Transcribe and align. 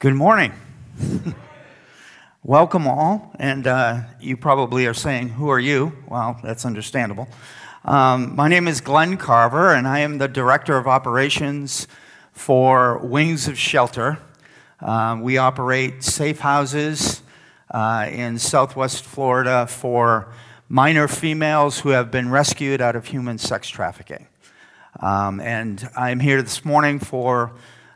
Good 0.00 0.14
morning. 0.14 0.52
Welcome 2.44 2.86
all. 2.86 3.32
And 3.40 3.66
uh, 3.66 4.02
you 4.20 4.36
probably 4.36 4.86
are 4.86 4.94
saying, 4.94 5.30
Who 5.30 5.48
are 5.48 5.58
you? 5.58 5.92
Well, 6.06 6.38
that's 6.40 6.64
understandable. 6.64 7.26
Um, 7.84 8.36
my 8.36 8.46
name 8.46 8.68
is 8.68 8.80
Glenn 8.80 9.16
Carver, 9.16 9.74
and 9.74 9.88
I 9.88 9.98
am 9.98 10.18
the 10.18 10.28
Director 10.28 10.76
of 10.76 10.86
Operations 10.86 11.88
for 12.30 12.98
Wings 12.98 13.48
of 13.48 13.58
Shelter. 13.58 14.18
Um, 14.80 15.22
we 15.22 15.36
operate 15.36 16.04
safe 16.04 16.38
houses 16.38 17.20
uh, 17.72 18.06
in 18.08 18.38
southwest 18.38 19.02
Florida 19.04 19.66
for 19.66 20.32
minor 20.68 21.08
females 21.08 21.80
who 21.80 21.88
have 21.88 22.12
been 22.12 22.30
rescued 22.30 22.80
out 22.80 22.94
of 22.94 23.06
human 23.06 23.36
sex 23.36 23.68
trafficking. 23.68 24.28
Um, 25.00 25.40
and 25.40 25.88
I'm 25.96 26.20
here 26.20 26.40
this 26.40 26.64
morning 26.64 27.00
for 27.00 27.50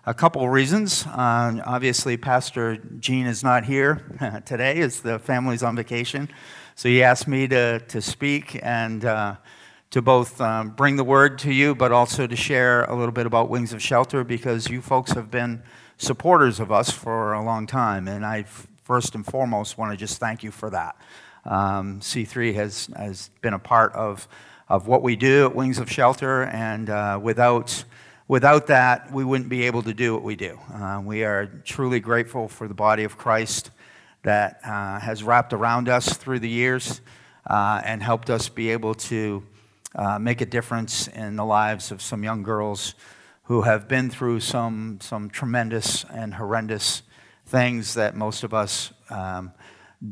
a 0.04 0.12
couple 0.12 0.48
reasons. 0.48 1.06
Uh, 1.06 1.62
obviously, 1.64 2.16
Pastor 2.16 2.76
Gene 2.98 3.26
is 3.26 3.44
not 3.44 3.64
here 3.64 4.42
today 4.44 4.80
as 4.80 5.00
the 5.00 5.18
family's 5.18 5.62
on 5.62 5.76
vacation. 5.76 6.28
So 6.74 6.88
he 6.88 7.02
asked 7.02 7.28
me 7.28 7.46
to, 7.48 7.78
to 7.78 8.02
speak 8.02 8.58
and 8.62 9.04
uh, 9.04 9.36
to 9.90 10.02
both 10.02 10.40
um, 10.40 10.70
bring 10.70 10.96
the 10.96 11.04
word 11.04 11.38
to 11.40 11.52
you, 11.52 11.74
but 11.76 11.92
also 11.92 12.26
to 12.26 12.34
share 12.34 12.84
a 12.84 12.96
little 12.96 13.12
bit 13.12 13.26
about 13.26 13.48
Wings 13.48 13.72
of 13.72 13.80
Shelter 13.80 14.24
because 14.24 14.68
you 14.68 14.80
folks 14.80 15.12
have 15.12 15.30
been 15.30 15.62
supporters 15.98 16.58
of 16.58 16.72
us 16.72 16.90
for 16.90 17.34
a 17.34 17.44
long 17.44 17.66
time. 17.68 18.08
And 18.08 18.26
I 18.26 18.44
first 18.82 19.14
and 19.14 19.24
foremost 19.24 19.78
want 19.78 19.92
to 19.92 19.96
just 19.96 20.18
thank 20.18 20.42
you 20.42 20.50
for 20.50 20.70
that. 20.70 20.96
Um, 21.44 22.00
C3 22.00 22.54
has, 22.54 22.88
has 22.96 23.30
been 23.40 23.54
a 23.54 23.58
part 23.58 23.92
of, 23.92 24.26
of 24.68 24.88
what 24.88 25.02
we 25.02 25.14
do 25.14 25.46
at 25.46 25.54
Wings 25.54 25.78
of 25.78 25.90
Shelter, 25.90 26.44
and 26.44 26.90
uh, 26.90 27.20
without 27.22 27.84
Without 28.28 28.68
that, 28.68 29.12
we 29.12 29.24
wouldn't 29.24 29.50
be 29.50 29.64
able 29.66 29.82
to 29.82 29.92
do 29.92 30.14
what 30.14 30.22
we 30.22 30.36
do. 30.36 30.56
Uh, 30.72 31.02
we 31.04 31.24
are 31.24 31.46
truly 31.64 31.98
grateful 31.98 32.46
for 32.46 32.68
the 32.68 32.74
body 32.74 33.02
of 33.02 33.18
Christ 33.18 33.70
that 34.22 34.60
uh, 34.64 35.00
has 35.00 35.24
wrapped 35.24 35.52
around 35.52 35.88
us 35.88 36.16
through 36.16 36.38
the 36.38 36.48
years 36.48 37.00
uh, 37.48 37.82
and 37.84 38.00
helped 38.00 38.30
us 38.30 38.48
be 38.48 38.70
able 38.70 38.94
to 38.94 39.42
uh, 39.96 40.20
make 40.20 40.40
a 40.40 40.46
difference 40.46 41.08
in 41.08 41.34
the 41.34 41.44
lives 41.44 41.90
of 41.90 42.00
some 42.00 42.22
young 42.22 42.44
girls 42.44 42.94
who 43.44 43.62
have 43.62 43.88
been 43.88 44.08
through 44.08 44.38
some, 44.38 44.98
some 45.02 45.28
tremendous 45.28 46.04
and 46.04 46.34
horrendous 46.34 47.02
things 47.46 47.94
that 47.94 48.14
most 48.14 48.44
of 48.44 48.54
us 48.54 48.92
um, 49.10 49.52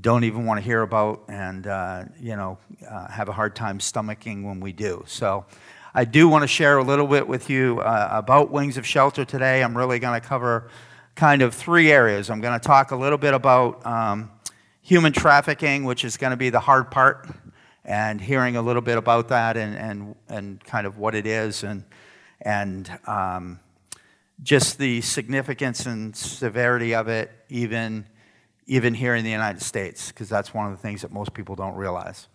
don't 0.01 0.25
even 0.25 0.45
want 0.45 0.59
to 0.59 0.65
hear 0.65 0.83
about 0.83 1.23
and, 1.29 1.69
uh, 1.69 2.05
you 2.21 2.35
know, 2.35 2.59
uh, 2.89 3.07
have 3.09 3.29
a 3.29 3.33
hard 3.33 3.55
time 3.55 3.79
stomaching 3.79 4.43
when 4.43 4.59
we 4.59 4.73
do. 4.73 5.05
So, 5.07 5.47
I 5.93 6.05
do 6.05 6.29
want 6.29 6.43
to 6.43 6.49
share 6.49 6.79
a 6.79 6.85
little 6.85 7.09
bit 7.09 7.27
with 7.27 7.51
you 7.51 7.81
uh, 7.81 8.09
about 8.13 8.53
Wings 8.53 8.77
of 8.77 8.87
Shelter 8.87 9.25
today. 9.25 9.61
I'm 9.61 9.77
really 9.77 9.99
going 9.99 10.21
to 10.21 10.25
cover 10.25 10.71
kind 11.17 11.43
of 11.43 11.53
three 11.53 11.91
areas. 11.91 12.31
I'm 12.31 12.41
going 12.41 12.59
to 12.59 12.65
talk 12.65 12.93
a 12.93 12.97
little 12.97 13.19
bit 13.19 13.35
about 13.35 13.85
um, 13.85 14.31
human 14.83 15.13
trafficking, 15.13 15.83
which 15.83 16.05
is 16.05 16.17
going 16.17 16.31
to 16.31 16.37
be 16.37 16.49
the 16.49 16.61
hard 16.61 16.93
part, 16.93 17.29
and 17.85 18.21
hearing 18.21 18.55
a 18.55 18.63
little 18.63 18.83
bit 18.83 18.99
about 18.99 19.29
that 19.31 19.57
and, 19.57 19.75
and, 19.75 20.15
and 20.29 20.63
kind 20.63 20.87
of 20.87 20.99
what 20.99 21.17
it 21.17 21.27
is 21.27 21.65
and, 21.65 21.83
and 22.41 22.97
um, 23.09 23.59
just 24.45 24.79
the 24.79 25.01
significance 25.01 25.87
and 25.87 26.15
severity 26.15 26.95
of 26.95 27.09
it, 27.09 27.33
even, 27.49 28.07
even 28.67 28.95
here 28.95 29.17
in 29.17 29.25
the 29.25 29.31
United 29.31 29.61
States, 29.61 30.13
because 30.13 30.29
that's 30.29 30.55
one 30.55 30.67
of 30.67 30.73
the 30.73 30.79
things 30.79 31.03
that 31.03 31.11
most 31.11 31.35
people 31.35 31.57
don't 31.57 31.75
realize. 31.75 32.29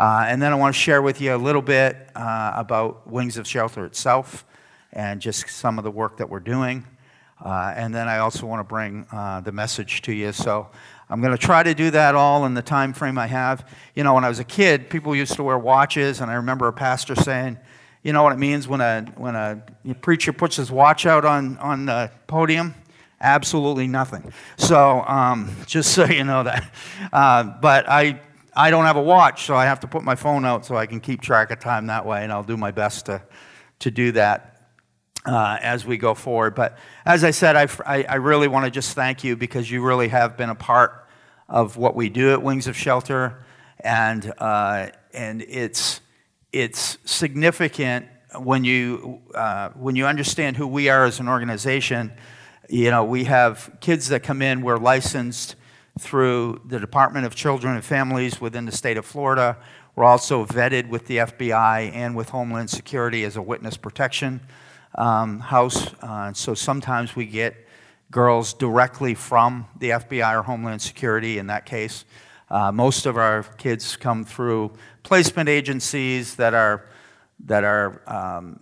Uh, 0.00 0.24
and 0.26 0.40
then 0.40 0.50
I 0.50 0.54
want 0.54 0.74
to 0.74 0.80
share 0.80 1.02
with 1.02 1.20
you 1.20 1.34
a 1.34 1.36
little 1.36 1.60
bit 1.60 1.94
uh, 2.16 2.52
about 2.56 3.06
Wings 3.06 3.36
of 3.36 3.46
Shelter 3.46 3.84
itself 3.84 4.46
and 4.94 5.20
just 5.20 5.50
some 5.50 5.76
of 5.76 5.84
the 5.84 5.90
work 5.90 6.16
that 6.16 6.30
we're 6.30 6.40
doing. 6.40 6.86
Uh, 7.44 7.74
and 7.76 7.94
then 7.94 8.08
I 8.08 8.20
also 8.20 8.46
want 8.46 8.60
to 8.60 8.64
bring 8.64 9.06
uh, 9.12 9.42
the 9.42 9.52
message 9.52 10.00
to 10.02 10.12
you. 10.14 10.32
So 10.32 10.70
I'm 11.10 11.20
going 11.20 11.36
to 11.36 11.38
try 11.38 11.62
to 11.62 11.74
do 11.74 11.90
that 11.90 12.14
all 12.14 12.46
in 12.46 12.54
the 12.54 12.62
time 12.62 12.94
frame 12.94 13.18
I 13.18 13.26
have. 13.26 13.68
You 13.94 14.02
know, 14.02 14.14
when 14.14 14.24
I 14.24 14.30
was 14.30 14.38
a 14.38 14.44
kid, 14.44 14.88
people 14.88 15.14
used 15.14 15.34
to 15.34 15.42
wear 15.42 15.58
watches, 15.58 16.22
and 16.22 16.30
I 16.30 16.34
remember 16.36 16.66
a 16.66 16.72
pastor 16.72 17.14
saying, 17.14 17.58
"You 18.02 18.14
know 18.14 18.22
what 18.22 18.32
it 18.32 18.38
means 18.38 18.66
when 18.66 18.80
a 18.80 19.02
when 19.18 19.36
a 19.36 19.62
preacher 20.00 20.32
puts 20.32 20.56
his 20.56 20.70
watch 20.70 21.04
out 21.04 21.26
on 21.26 21.58
on 21.58 21.84
the 21.84 22.10
podium." 22.26 22.74
Absolutely 23.20 23.86
nothing. 23.86 24.32
So 24.56 25.02
um, 25.02 25.54
just 25.66 25.92
so 25.92 26.06
you 26.06 26.24
know 26.24 26.42
that. 26.44 26.72
Uh, 27.12 27.44
but 27.60 27.86
I 27.86 28.18
I 28.54 28.70
don't 28.70 28.84
have 28.84 28.96
a 28.96 29.02
watch, 29.02 29.44
so 29.44 29.54
I 29.54 29.66
have 29.66 29.80
to 29.80 29.86
put 29.86 30.02
my 30.02 30.14
phone 30.14 30.44
out 30.44 30.66
so 30.66 30.76
I 30.76 30.86
can 30.86 31.00
keep 31.00 31.20
track 31.20 31.50
of 31.50 31.60
time 31.60 31.86
that 31.86 32.04
way, 32.04 32.22
and 32.22 32.32
I'll 32.32 32.42
do 32.42 32.56
my 32.56 32.70
best 32.70 33.06
to, 33.06 33.22
to 33.80 33.90
do 33.90 34.12
that 34.12 34.50
uh, 35.24 35.58
as 35.60 35.84
we 35.84 35.96
go 35.96 36.14
forward. 36.14 36.54
But 36.54 36.78
as 37.04 37.22
I 37.24 37.30
said, 37.30 37.56
I, 37.56 37.68
I, 38.08 38.16
really 38.16 38.48
want 38.48 38.64
to 38.64 38.70
just 38.70 38.94
thank 38.94 39.22
you 39.22 39.36
because 39.36 39.70
you 39.70 39.82
really 39.82 40.08
have 40.08 40.36
been 40.36 40.50
a 40.50 40.54
part 40.54 41.06
of 41.48 41.76
what 41.76 41.94
we 41.94 42.08
do 42.08 42.32
at 42.32 42.42
Wings 42.42 42.66
of 42.66 42.76
Shelter, 42.76 43.44
and, 43.80 44.32
uh, 44.38 44.88
and 45.12 45.42
it's, 45.42 46.00
it's 46.52 46.98
significant 47.04 48.06
when 48.38 48.64
you, 48.64 49.20
uh, 49.34 49.70
when 49.70 49.94
you 49.94 50.06
understand 50.06 50.56
who 50.56 50.66
we 50.66 50.88
are 50.88 51.04
as 51.04 51.20
an 51.20 51.28
organization. 51.28 52.12
You 52.68 52.90
know, 52.90 53.04
we 53.04 53.24
have 53.24 53.76
kids 53.80 54.08
that 54.08 54.22
come 54.22 54.42
in, 54.42 54.62
we're 54.62 54.78
licensed 54.78 55.56
through 55.98 56.60
the 56.66 56.78
Department 56.78 57.26
of 57.26 57.34
Children 57.34 57.74
and 57.74 57.84
Families 57.84 58.40
within 58.40 58.66
the 58.66 58.72
state 58.72 58.96
of 58.96 59.04
Florida. 59.04 59.56
We're 59.96 60.04
also 60.04 60.46
vetted 60.46 60.88
with 60.88 61.06
the 61.06 61.18
FBI 61.18 61.92
and 61.94 62.16
with 62.16 62.30
Homeland 62.30 62.70
Security 62.70 63.24
as 63.24 63.36
a 63.36 63.42
witness 63.42 63.76
protection 63.76 64.40
um, 64.94 65.40
house. 65.40 65.92
Uh, 66.00 66.32
so 66.32 66.54
sometimes 66.54 67.16
we 67.16 67.26
get 67.26 67.66
girls 68.10 68.54
directly 68.54 69.14
from 69.14 69.66
the 69.78 69.90
FBI 69.90 70.38
or 70.38 70.42
Homeland 70.42 70.82
Security 70.82 71.38
in 71.38 71.48
that 71.48 71.66
case. 71.66 72.04
Uh, 72.48 72.72
most 72.72 73.06
of 73.06 73.16
our 73.16 73.42
kids 73.42 73.96
come 73.96 74.24
through 74.24 74.72
placement 75.02 75.48
agencies 75.48 76.34
that 76.36 76.54
are, 76.54 76.86
that 77.46 77.62
are, 77.62 78.02
um, 78.06 78.60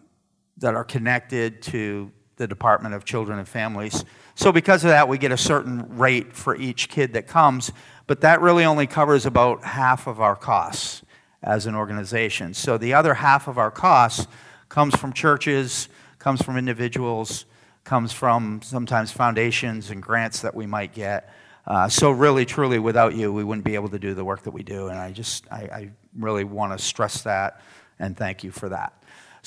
that 0.58 0.74
are 0.74 0.84
connected 0.84 1.62
to 1.62 2.10
the 2.38 2.47
Department 2.47 2.94
of 2.94 3.04
Children 3.04 3.38
and 3.38 3.47
Families. 3.47 4.04
So, 4.34 4.50
because 4.50 4.84
of 4.84 4.91
that, 4.91 5.09
we 5.09 5.19
get 5.19 5.32
a 5.32 5.37
certain 5.37 5.99
rate 5.99 6.32
for 6.32 6.56
each 6.56 6.88
kid 6.88 7.12
that 7.12 7.26
comes, 7.26 7.71
but 8.06 8.22
that 8.22 8.41
really 8.41 8.65
only 8.65 8.87
covers 8.87 9.26
about 9.26 9.62
half 9.65 10.06
of 10.06 10.21
our 10.21 10.37
costs 10.37 11.03
as 11.43 11.66
an 11.66 11.75
organization. 11.75 12.54
So, 12.54 12.78
the 12.78 12.94
other 12.94 13.15
half 13.15 13.49
of 13.49 13.59
our 13.59 13.71
costs 13.71 14.26
comes 14.69 14.97
from 14.97 15.12
churches, 15.12 15.88
comes 16.19 16.41
from 16.41 16.56
individuals, 16.56 17.44
comes 17.84 18.12
from 18.12 18.62
sometimes 18.62 19.10
foundations 19.10 19.91
and 19.91 20.03
grants 20.03 20.41
that 20.41 20.55
we 20.55 20.66
might 20.66 20.94
get. 20.94 21.32
Uh, 21.66 21.88
so, 21.88 22.10
really, 22.10 22.47
truly, 22.47 22.78
without 22.78 23.15
you, 23.15 23.32
we 23.32 23.44
wouldn't 23.44 23.65
be 23.65 23.75
able 23.75 23.88
to 23.88 23.99
do 23.99 24.15
the 24.15 24.25
work 24.25 24.43
that 24.44 24.53
we 24.53 24.62
do. 24.62 24.87
And 24.87 24.99
I 24.99 25.10
just, 25.10 25.47
I, 25.50 25.56
I 25.56 25.91
really 26.16 26.44
want 26.44 26.78
to 26.78 26.82
stress 26.82 27.22
that 27.22 27.60
and 27.99 28.16
thank 28.16 28.44
you 28.44 28.53
for 28.53 28.69
that. 28.69 28.97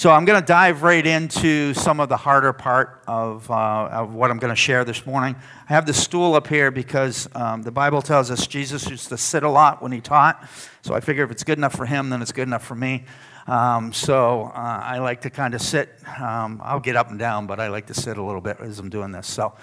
So 0.01 0.09
I'm 0.09 0.25
going 0.25 0.41
to 0.41 0.43
dive 0.43 0.81
right 0.81 1.05
into 1.05 1.75
some 1.75 1.99
of 1.99 2.09
the 2.09 2.17
harder 2.17 2.53
part 2.53 3.03
of, 3.05 3.51
uh, 3.51 3.87
of 3.91 4.15
what 4.15 4.31
I'm 4.31 4.39
going 4.39 4.49
to 4.49 4.55
share 4.55 4.83
this 4.83 5.05
morning. 5.05 5.35
I 5.69 5.73
have 5.73 5.85
the 5.85 5.93
stool 5.93 6.33
up 6.33 6.47
here 6.47 6.71
because 6.71 7.29
um, 7.35 7.61
the 7.61 7.71
Bible 7.71 8.01
tells 8.01 8.31
us 8.31 8.47
Jesus 8.47 8.89
used 8.89 9.09
to 9.09 9.17
sit 9.19 9.43
a 9.43 9.47
lot 9.47 9.79
when 9.79 9.91
he 9.91 10.01
taught. 10.01 10.49
So 10.81 10.95
I 10.95 11.01
figure 11.01 11.23
if 11.23 11.29
it's 11.29 11.43
good 11.43 11.59
enough 11.59 11.75
for 11.75 11.85
him, 11.85 12.09
then 12.09 12.19
it's 12.23 12.31
good 12.31 12.47
enough 12.47 12.65
for 12.65 12.73
me. 12.73 13.05
Um, 13.45 13.93
so 13.93 14.45
uh, 14.55 14.81
I 14.83 14.97
like 14.97 15.21
to 15.21 15.29
kind 15.29 15.53
of 15.53 15.61
sit. 15.61 15.91
Um, 16.19 16.59
I'll 16.63 16.79
get 16.79 16.95
up 16.95 17.11
and 17.11 17.19
down, 17.19 17.45
but 17.45 17.59
I 17.59 17.67
like 17.67 17.85
to 17.85 17.93
sit 17.93 18.17
a 18.17 18.23
little 18.23 18.41
bit 18.41 18.57
as 18.59 18.79
I'm 18.79 18.89
doing 18.89 19.11
this. 19.11 19.27
So, 19.27 19.53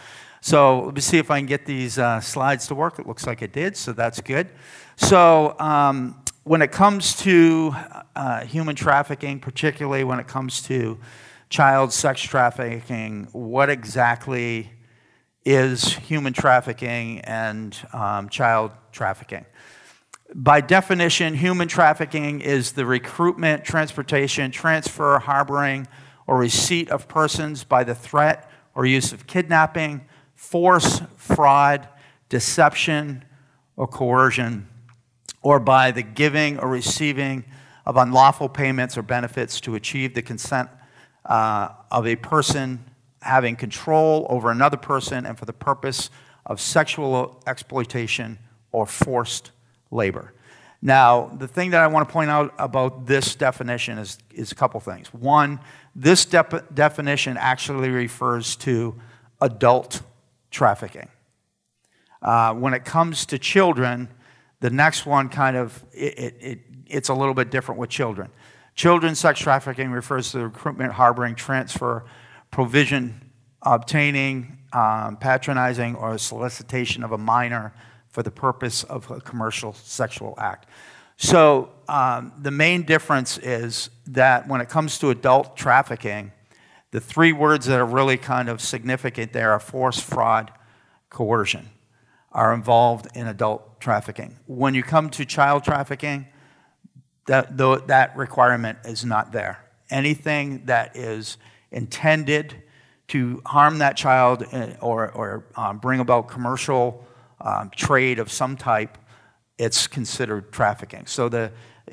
so 0.40 0.82
let 0.84 0.94
me 0.94 1.00
see 1.00 1.18
if 1.18 1.32
I 1.32 1.40
can 1.40 1.46
get 1.46 1.66
these 1.66 1.98
uh, 1.98 2.20
slides 2.20 2.68
to 2.68 2.76
work. 2.76 3.00
It 3.00 3.08
looks 3.08 3.26
like 3.26 3.42
it 3.42 3.52
did, 3.52 3.76
so 3.76 3.92
that's 3.92 4.20
good. 4.20 4.50
So 4.98 5.58
um, 5.58 6.22
when 6.48 6.62
it 6.62 6.72
comes 6.72 7.14
to 7.14 7.74
uh, 8.16 8.40
human 8.46 8.74
trafficking, 8.74 9.38
particularly 9.38 10.02
when 10.02 10.18
it 10.18 10.26
comes 10.26 10.62
to 10.62 10.98
child 11.50 11.92
sex 11.92 12.22
trafficking, 12.22 13.28
what 13.32 13.68
exactly 13.68 14.70
is 15.44 15.92
human 15.92 16.32
trafficking 16.32 17.20
and 17.20 17.76
um, 17.92 18.30
child 18.30 18.70
trafficking? 18.92 19.44
By 20.34 20.62
definition, 20.62 21.34
human 21.34 21.68
trafficking 21.68 22.40
is 22.40 22.72
the 22.72 22.86
recruitment, 22.86 23.62
transportation, 23.62 24.50
transfer, 24.50 25.18
harboring, 25.18 25.86
or 26.26 26.38
receipt 26.38 26.88
of 26.88 27.08
persons 27.08 27.62
by 27.62 27.84
the 27.84 27.94
threat 27.94 28.50
or 28.74 28.86
use 28.86 29.12
of 29.12 29.26
kidnapping, 29.26 30.00
force, 30.34 31.02
fraud, 31.18 31.86
deception, 32.30 33.22
or 33.76 33.86
coercion 33.86 34.66
or 35.42 35.60
by 35.60 35.90
the 35.90 36.02
giving 36.02 36.58
or 36.58 36.68
receiving 36.68 37.44
of 37.86 37.96
unlawful 37.96 38.48
payments 38.48 38.98
or 38.98 39.02
benefits 39.02 39.60
to 39.60 39.74
achieve 39.74 40.14
the 40.14 40.22
consent 40.22 40.68
uh, 41.24 41.68
of 41.90 42.06
a 42.06 42.16
person 42.16 42.84
having 43.22 43.56
control 43.56 44.26
over 44.28 44.50
another 44.50 44.76
person 44.76 45.26
and 45.26 45.38
for 45.38 45.44
the 45.44 45.52
purpose 45.52 46.10
of 46.46 46.60
sexual 46.60 47.42
exploitation 47.46 48.38
or 48.72 48.86
forced 48.86 49.50
labor. 49.90 50.32
Now, 50.80 51.26
the 51.38 51.48
thing 51.48 51.70
that 51.70 51.80
I 51.80 51.88
want 51.88 52.08
to 52.08 52.12
point 52.12 52.30
out 52.30 52.54
about 52.58 53.06
this 53.06 53.34
definition 53.34 53.98
is, 53.98 54.18
is 54.32 54.52
a 54.52 54.54
couple 54.54 54.78
things. 54.80 55.12
One, 55.12 55.58
this 55.94 56.24
definition 56.24 57.36
actually 57.36 57.88
refers 57.88 58.54
to 58.56 58.94
adult 59.40 60.02
trafficking. 60.50 61.08
Uh, 62.22 62.54
when 62.54 62.74
it 62.74 62.84
comes 62.84 63.26
to 63.26 63.38
children, 63.38 64.08
the 64.60 64.70
next 64.70 65.06
one 65.06 65.28
kind 65.28 65.56
of 65.56 65.84
it, 65.92 66.18
it, 66.18 66.34
it, 66.40 66.58
it's 66.86 67.08
a 67.08 67.14
little 67.14 67.34
bit 67.34 67.50
different 67.50 67.80
with 67.80 67.90
children. 67.90 68.30
Children 68.74 69.14
sex 69.14 69.40
trafficking 69.40 69.90
refers 69.90 70.30
to 70.32 70.38
the 70.38 70.44
recruitment, 70.44 70.92
harboring, 70.92 71.34
transfer, 71.34 72.04
provision, 72.50 73.30
obtaining, 73.62 74.58
um, 74.72 75.16
patronizing, 75.16 75.96
or 75.96 76.16
solicitation 76.18 77.02
of 77.02 77.12
a 77.12 77.18
minor 77.18 77.74
for 78.08 78.22
the 78.22 78.30
purpose 78.30 78.84
of 78.84 79.10
a 79.10 79.20
commercial 79.20 79.72
sexual 79.72 80.34
act. 80.38 80.66
So 81.16 81.70
um, 81.88 82.32
the 82.40 82.52
main 82.52 82.82
difference 82.82 83.38
is 83.38 83.90
that 84.06 84.46
when 84.48 84.60
it 84.60 84.68
comes 84.68 84.98
to 85.00 85.10
adult 85.10 85.56
trafficking, 85.56 86.30
the 86.92 87.00
three 87.00 87.32
words 87.32 87.66
that 87.66 87.78
are 87.78 87.84
really 87.84 88.16
kind 88.16 88.48
of 88.48 88.60
significant 88.60 89.32
there 89.32 89.50
are 89.50 89.60
force, 89.60 90.00
fraud, 90.00 90.52
coercion 91.10 91.68
are 92.30 92.54
involved 92.54 93.08
in 93.14 93.26
adult 93.26 93.67
trafficking. 93.80 94.38
When 94.46 94.74
you 94.74 94.82
come 94.82 95.10
to 95.10 95.24
child 95.24 95.64
trafficking, 95.64 96.26
that, 97.26 97.56
that 97.56 98.16
requirement 98.16 98.78
is 98.84 99.04
not 99.04 99.32
there. 99.32 99.64
Anything 99.90 100.66
that 100.66 100.96
is 100.96 101.36
intended 101.70 102.62
to 103.08 103.42
harm 103.46 103.78
that 103.78 103.96
child 103.96 104.44
eh, 104.52 104.74
or, 104.80 105.10
or 105.12 105.46
um, 105.56 105.78
bring 105.78 106.00
about 106.00 106.28
commercial 106.28 107.04
um, 107.40 107.70
trade 107.74 108.18
of 108.18 108.30
some 108.30 108.56
type, 108.56 108.98
it's 109.58 109.86
considered 109.86 110.52
trafficking. 110.52 111.06
So 111.06 111.28
the, 111.28 111.52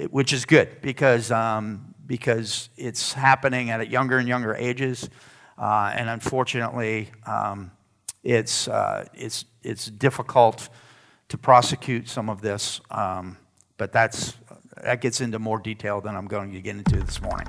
which 0.10 0.34
is 0.34 0.46
good 0.46 0.82
because 0.82 1.32
um, 1.32 1.96
because 2.08 2.70
it's 2.78 3.14
happening 3.14 3.70
at 3.70 3.90
younger 3.90 4.18
and 4.18 4.28
younger 4.28 4.56
ages. 4.56 5.10
Uh, 5.58 5.92
and 5.96 6.10
unfortunately, 6.10 7.10
um, 7.26 7.72
it's, 8.24 8.68
uh, 8.68 9.06
it's, 9.14 9.46
it's 9.64 9.88
difficult 9.88 10.70
to 11.30 11.38
prosecute 11.38 12.08
some 12.08 12.30
of 12.30 12.42
this, 12.42 12.82
um, 12.92 13.38
but 13.78 13.92
that's, 13.92 14.36
that 14.84 15.02
gets 15.02 15.22
into 15.22 15.40
more 15.40 15.60
detail 15.60 16.02
than 16.02 16.16
I'm 16.16 16.28
going 16.28 16.54
to 16.54 16.62
get 16.62 16.76
into 16.76 17.02
this 17.02 17.22
morning. 17.22 17.48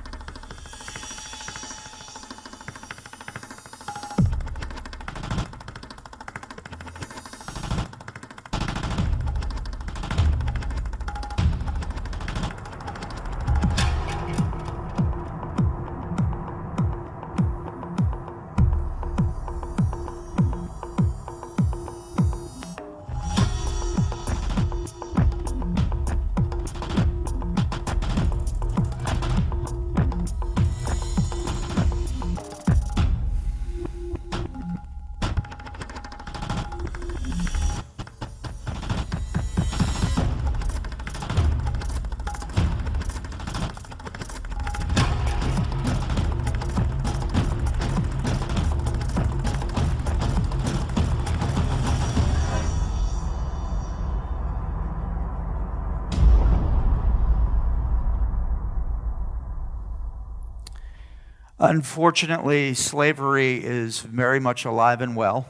Unfortunately, 61.69 62.73
slavery 62.73 63.61
is 63.61 63.99
very 63.99 64.39
much 64.39 64.63
alive 64.63 65.01
and 65.01 65.17
well 65.17 65.49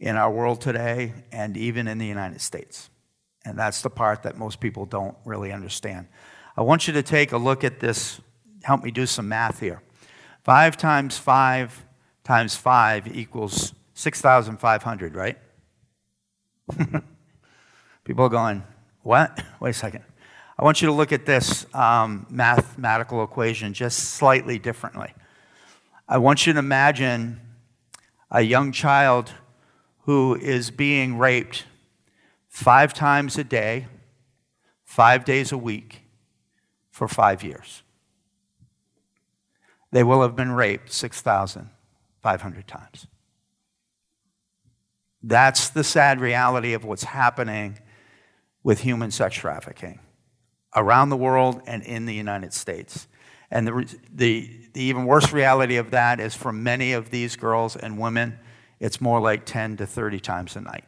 in 0.00 0.16
our 0.16 0.28
world 0.32 0.60
today 0.60 1.12
and 1.30 1.56
even 1.56 1.86
in 1.86 1.98
the 1.98 2.06
United 2.06 2.40
States. 2.40 2.90
And 3.44 3.56
that's 3.56 3.80
the 3.80 3.88
part 3.88 4.24
that 4.24 4.36
most 4.36 4.58
people 4.58 4.84
don't 4.84 5.16
really 5.24 5.52
understand. 5.52 6.08
I 6.56 6.62
want 6.62 6.88
you 6.88 6.92
to 6.94 7.04
take 7.04 7.30
a 7.30 7.36
look 7.36 7.62
at 7.62 7.78
this. 7.78 8.20
Help 8.64 8.82
me 8.82 8.90
do 8.90 9.06
some 9.06 9.28
math 9.28 9.60
here. 9.60 9.80
5 10.42 10.76
times 10.76 11.18
5 11.18 11.84
times 12.24 12.56
5 12.56 13.16
equals 13.16 13.74
6,500, 13.94 15.14
right? 15.14 15.38
people 18.02 18.24
are 18.24 18.28
going, 18.28 18.64
what? 19.02 19.40
Wait 19.60 19.70
a 19.70 19.72
second. 19.72 20.02
I 20.58 20.64
want 20.64 20.82
you 20.82 20.86
to 20.86 20.92
look 20.92 21.12
at 21.12 21.26
this 21.26 21.64
um, 21.76 22.26
mathematical 22.28 23.22
equation 23.22 23.72
just 23.72 24.00
slightly 24.00 24.58
differently. 24.58 25.14
I 26.08 26.16
want 26.16 26.46
you 26.46 26.54
to 26.54 26.58
imagine 26.58 27.38
a 28.30 28.40
young 28.40 28.72
child 28.72 29.32
who 30.04 30.34
is 30.36 30.70
being 30.70 31.18
raped 31.18 31.66
five 32.48 32.94
times 32.94 33.36
a 33.36 33.44
day, 33.44 33.88
five 34.84 35.26
days 35.26 35.52
a 35.52 35.58
week, 35.58 36.02
for 36.90 37.08
five 37.08 37.42
years. 37.42 37.82
They 39.92 40.02
will 40.02 40.22
have 40.22 40.34
been 40.34 40.52
raped 40.52 40.92
6,500 40.92 42.66
times. 42.66 43.06
That's 45.22 45.68
the 45.68 45.84
sad 45.84 46.20
reality 46.20 46.72
of 46.72 46.84
what's 46.84 47.04
happening 47.04 47.80
with 48.62 48.80
human 48.80 49.10
sex 49.10 49.36
trafficking 49.36 50.00
around 50.74 51.10
the 51.10 51.16
world 51.16 51.60
and 51.66 51.82
in 51.82 52.06
the 52.06 52.14
United 52.14 52.54
States. 52.54 53.08
And 53.50 53.66
the, 53.66 53.96
the, 54.12 54.50
the 54.72 54.82
even 54.82 55.06
worse 55.06 55.32
reality 55.32 55.76
of 55.76 55.90
that 55.92 56.20
is 56.20 56.34
for 56.34 56.52
many 56.52 56.92
of 56.92 57.10
these 57.10 57.36
girls 57.36 57.76
and 57.76 57.98
women, 57.98 58.38
it's 58.80 59.00
more 59.00 59.20
like 59.20 59.44
10 59.44 59.78
to 59.78 59.86
30 59.86 60.20
times 60.20 60.56
a 60.56 60.60
night. 60.60 60.84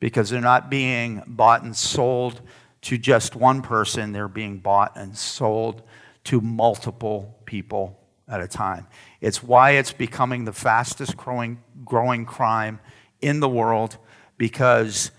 Because 0.00 0.30
they're 0.30 0.40
not 0.40 0.70
being 0.70 1.22
bought 1.26 1.62
and 1.62 1.74
sold 1.74 2.40
to 2.82 2.98
just 2.98 3.34
one 3.34 3.62
person, 3.62 4.12
they're 4.12 4.28
being 4.28 4.58
bought 4.58 4.92
and 4.96 5.16
sold 5.16 5.82
to 6.24 6.40
multiple 6.40 7.38
people 7.46 7.98
at 8.28 8.40
a 8.40 8.48
time. 8.48 8.86
It's 9.20 9.42
why 9.42 9.72
it's 9.72 9.92
becoming 9.92 10.44
the 10.44 10.52
fastest 10.52 11.16
growing, 11.16 11.62
growing 11.84 12.24
crime 12.24 12.80
in 13.20 13.40
the 13.40 13.48
world 13.48 13.96
because 14.36 15.10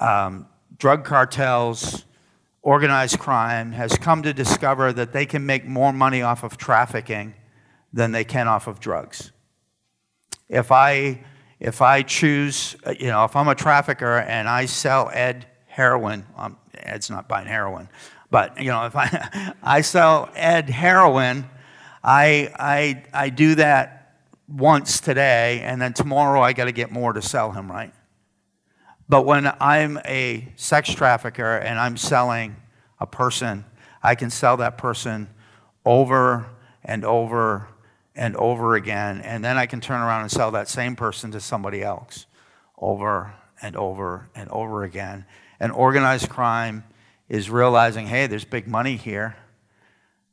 um, 0.00 0.46
drug 0.78 1.04
cartels, 1.04 2.04
organized 2.62 3.18
crime 3.18 3.72
has 3.72 3.96
come 3.98 4.22
to 4.22 4.32
discover 4.32 4.92
that 4.92 5.12
they 5.12 5.26
can 5.26 5.44
make 5.44 5.66
more 5.66 5.92
money 5.92 6.22
off 6.22 6.44
of 6.44 6.56
trafficking 6.56 7.34
than 7.92 8.12
they 8.12 8.24
can 8.24 8.48
off 8.48 8.66
of 8.68 8.80
drugs. 8.80 9.32
If 10.48 10.70
I, 10.70 11.24
if 11.58 11.82
I 11.82 12.02
choose, 12.02 12.76
you 12.98 13.08
know, 13.08 13.24
if 13.24 13.34
I'm 13.34 13.48
a 13.48 13.54
trafficker 13.54 14.18
and 14.18 14.48
I 14.48 14.66
sell 14.66 15.10
Ed 15.12 15.46
heroin, 15.66 16.24
um, 16.36 16.56
Ed's 16.74 17.10
not 17.10 17.28
buying 17.28 17.48
heroin, 17.48 17.88
but, 18.30 18.60
you 18.60 18.70
know, 18.70 18.86
if 18.86 18.94
I, 18.94 19.54
I 19.62 19.80
sell 19.80 20.30
Ed 20.34 20.70
heroin, 20.70 21.48
I, 22.04 22.52
I, 22.58 23.04
I 23.12 23.30
do 23.30 23.56
that 23.56 24.02
once 24.48 25.00
today, 25.00 25.60
and 25.60 25.80
then 25.80 25.92
tomorrow 25.92 26.40
I 26.40 26.52
got 26.52 26.66
to 26.66 26.72
get 26.72 26.90
more 26.90 27.12
to 27.12 27.22
sell 27.22 27.52
him, 27.52 27.70
right? 27.70 27.92
But 29.12 29.26
when 29.26 29.52
I'm 29.60 29.98
a 30.06 30.48
sex 30.56 30.90
trafficker 30.90 31.58
and 31.58 31.78
I'm 31.78 31.98
selling 31.98 32.56
a 32.98 33.06
person, 33.06 33.66
I 34.02 34.14
can 34.14 34.30
sell 34.30 34.56
that 34.56 34.78
person 34.78 35.28
over 35.84 36.46
and 36.82 37.04
over 37.04 37.68
and 38.16 38.34
over 38.36 38.74
again. 38.74 39.20
And 39.20 39.44
then 39.44 39.58
I 39.58 39.66
can 39.66 39.82
turn 39.82 40.00
around 40.00 40.22
and 40.22 40.30
sell 40.30 40.50
that 40.52 40.66
same 40.66 40.96
person 40.96 41.30
to 41.32 41.42
somebody 41.42 41.82
else 41.82 42.24
over 42.78 43.34
and 43.60 43.76
over 43.76 44.30
and 44.34 44.48
over 44.48 44.82
again. 44.82 45.26
And 45.60 45.72
organized 45.72 46.30
crime 46.30 46.82
is 47.28 47.50
realizing 47.50 48.06
hey, 48.06 48.26
there's 48.28 48.46
big 48.46 48.66
money 48.66 48.96
here. 48.96 49.36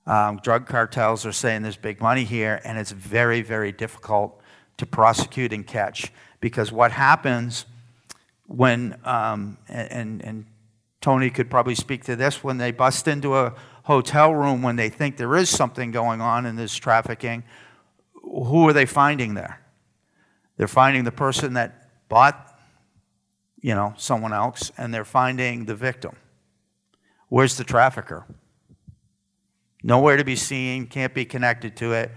Um, 0.07 0.39
drug 0.41 0.67
cartels 0.67 1.25
are 1.25 1.33
saying 1.33 1.63
there's 1.63 1.75
big 1.75 1.99
money 1.99 2.23
here, 2.23 2.61
and 2.63 2.77
it's 2.77 2.91
very, 2.91 3.41
very 3.41 3.73
difficult 3.73 4.39
to 4.77 4.85
prosecute 4.85 5.51
and 5.51 5.67
catch 5.67 6.13
because 6.39 6.71
what 6.71 6.93
happens 6.93 7.65
when, 8.49 8.99
um, 9.05 9.57
and, 9.67 10.21
and 10.23 10.45
Tony 11.01 11.29
could 11.29 11.49
probably 11.49 11.75
speak 11.75 12.03
to 12.05 12.15
this, 12.15 12.43
when 12.43 12.57
they 12.57 12.71
bust 12.71 13.07
into 13.07 13.35
a 13.35 13.53
hotel 13.83 14.33
room 14.33 14.61
when 14.61 14.75
they 14.75 14.89
think 14.89 15.17
there 15.17 15.35
is 15.35 15.49
something 15.49 15.91
going 15.91 16.19
on 16.19 16.45
in 16.45 16.55
this 16.55 16.75
trafficking, 16.75 17.43
who 18.13 18.67
are 18.67 18.73
they 18.73 18.85
finding 18.85 19.35
there? 19.35 19.61
They're 20.57 20.67
finding 20.67 21.03
the 21.03 21.11
person 21.11 21.53
that 21.53 21.89
bought, 22.09 22.59
you 23.61 23.75
know, 23.75 23.93
someone 23.97 24.33
else, 24.33 24.71
and 24.77 24.93
they're 24.93 25.05
finding 25.05 25.65
the 25.65 25.75
victim. 25.75 26.15
Where's 27.29 27.55
the 27.55 27.63
trafficker? 27.63 28.25
Nowhere 29.83 30.17
to 30.17 30.25
be 30.25 30.35
seen, 30.35 30.87
can't 30.87 31.13
be 31.13 31.23
connected 31.23 31.77
to 31.77 31.93
it. 31.93 32.11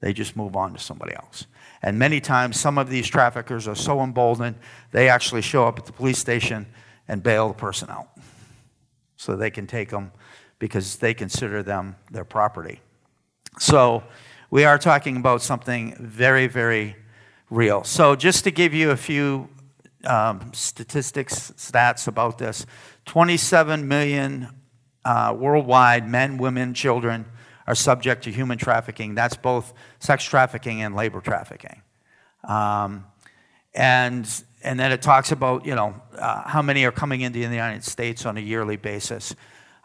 They 0.00 0.12
just 0.12 0.36
move 0.36 0.56
on 0.56 0.72
to 0.72 0.78
somebody 0.78 1.14
else. 1.14 1.46
And 1.82 1.98
many 1.98 2.20
times, 2.20 2.58
some 2.58 2.78
of 2.78 2.90
these 2.90 3.06
traffickers 3.06 3.66
are 3.68 3.74
so 3.74 4.02
emboldened, 4.02 4.56
they 4.92 5.08
actually 5.08 5.42
show 5.42 5.66
up 5.66 5.78
at 5.78 5.86
the 5.86 5.92
police 5.92 6.18
station 6.18 6.66
and 7.08 7.22
bail 7.22 7.48
the 7.48 7.54
person 7.54 7.90
out 7.90 8.08
so 9.16 9.36
they 9.36 9.50
can 9.50 9.66
take 9.66 9.90
them 9.90 10.12
because 10.58 10.96
they 10.96 11.14
consider 11.14 11.62
them 11.62 11.96
their 12.10 12.24
property. 12.24 12.80
So, 13.58 14.02
we 14.50 14.64
are 14.64 14.78
talking 14.78 15.16
about 15.16 15.42
something 15.42 15.94
very, 15.98 16.46
very 16.48 16.96
real. 17.50 17.84
So, 17.84 18.16
just 18.16 18.44
to 18.44 18.50
give 18.50 18.74
you 18.74 18.90
a 18.90 18.96
few 18.96 19.48
um, 20.04 20.52
statistics, 20.52 21.52
stats 21.56 22.08
about 22.08 22.38
this 22.38 22.66
27 23.06 23.86
million 23.86 24.48
uh, 25.04 25.34
worldwide 25.36 26.08
men, 26.08 26.36
women, 26.38 26.74
children 26.74 27.26
are 27.70 27.74
subject 27.76 28.24
to 28.24 28.32
human 28.32 28.58
trafficking. 28.58 29.14
That's 29.14 29.36
both 29.36 29.72
sex 30.00 30.24
trafficking 30.24 30.82
and 30.82 30.96
labor 30.96 31.20
trafficking. 31.20 31.82
Um, 32.42 33.06
and, 33.74 34.28
and 34.64 34.80
then 34.80 34.90
it 34.90 35.02
talks 35.02 35.30
about, 35.30 35.64
you 35.64 35.76
know, 35.76 35.94
uh, 36.18 36.48
how 36.48 36.62
many 36.62 36.84
are 36.84 36.90
coming 36.90 37.20
into 37.20 37.38
the 37.38 37.54
United 37.54 37.84
States 37.84 38.26
on 38.26 38.36
a 38.36 38.40
yearly 38.40 38.76
basis 38.76 39.36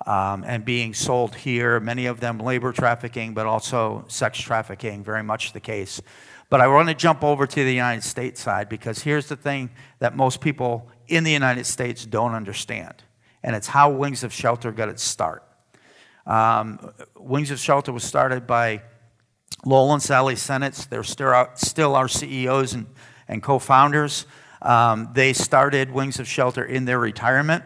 um, 0.07 0.43
and 0.47 0.65
being 0.65 0.95
sold 0.95 1.35
here. 1.35 1.79
Many 1.79 2.07
of 2.07 2.19
them 2.19 2.39
labor 2.39 2.71
trafficking, 2.71 3.35
but 3.35 3.45
also 3.45 4.03
sex 4.07 4.39
trafficking, 4.39 5.03
very 5.03 5.21
much 5.21 5.53
the 5.53 5.59
case. 5.59 6.01
But 6.49 6.59
I 6.59 6.67
want 6.67 6.89
to 6.89 6.95
jump 6.95 7.23
over 7.23 7.45
to 7.45 7.63
the 7.63 7.71
United 7.71 8.03
States 8.03 8.41
side 8.41 8.67
because 8.67 9.03
here's 9.03 9.27
the 9.27 9.35
thing 9.35 9.69
that 9.99 10.15
most 10.15 10.41
people 10.41 10.89
in 11.07 11.23
the 11.23 11.31
United 11.31 11.67
States 11.67 12.03
don't 12.03 12.33
understand, 12.33 13.03
and 13.43 13.55
it's 13.55 13.67
how 13.67 13.91
Wings 13.91 14.23
of 14.23 14.33
Shelter 14.33 14.71
got 14.71 14.89
its 14.89 15.03
start. 15.03 15.44
Um, 16.25 16.91
Wings 17.17 17.51
of 17.51 17.59
Shelter 17.59 17.91
was 17.91 18.03
started 18.03 18.47
by 18.47 18.81
Lowell 19.65 19.93
and 19.93 20.01
Sally 20.01 20.35
Senitz. 20.35 20.87
They're 20.87 21.03
still, 21.03 21.95
our 21.95 22.07
CEOs 22.07 22.73
and, 22.73 22.87
and 23.27 23.43
co 23.43 23.59
founders. 23.59 24.25
Um, 24.61 25.09
they 25.13 25.33
started 25.33 25.91
Wings 25.91 26.19
of 26.19 26.27
Shelter 26.27 26.63
in 26.63 26.85
their 26.85 26.99
retirement. 26.99 27.63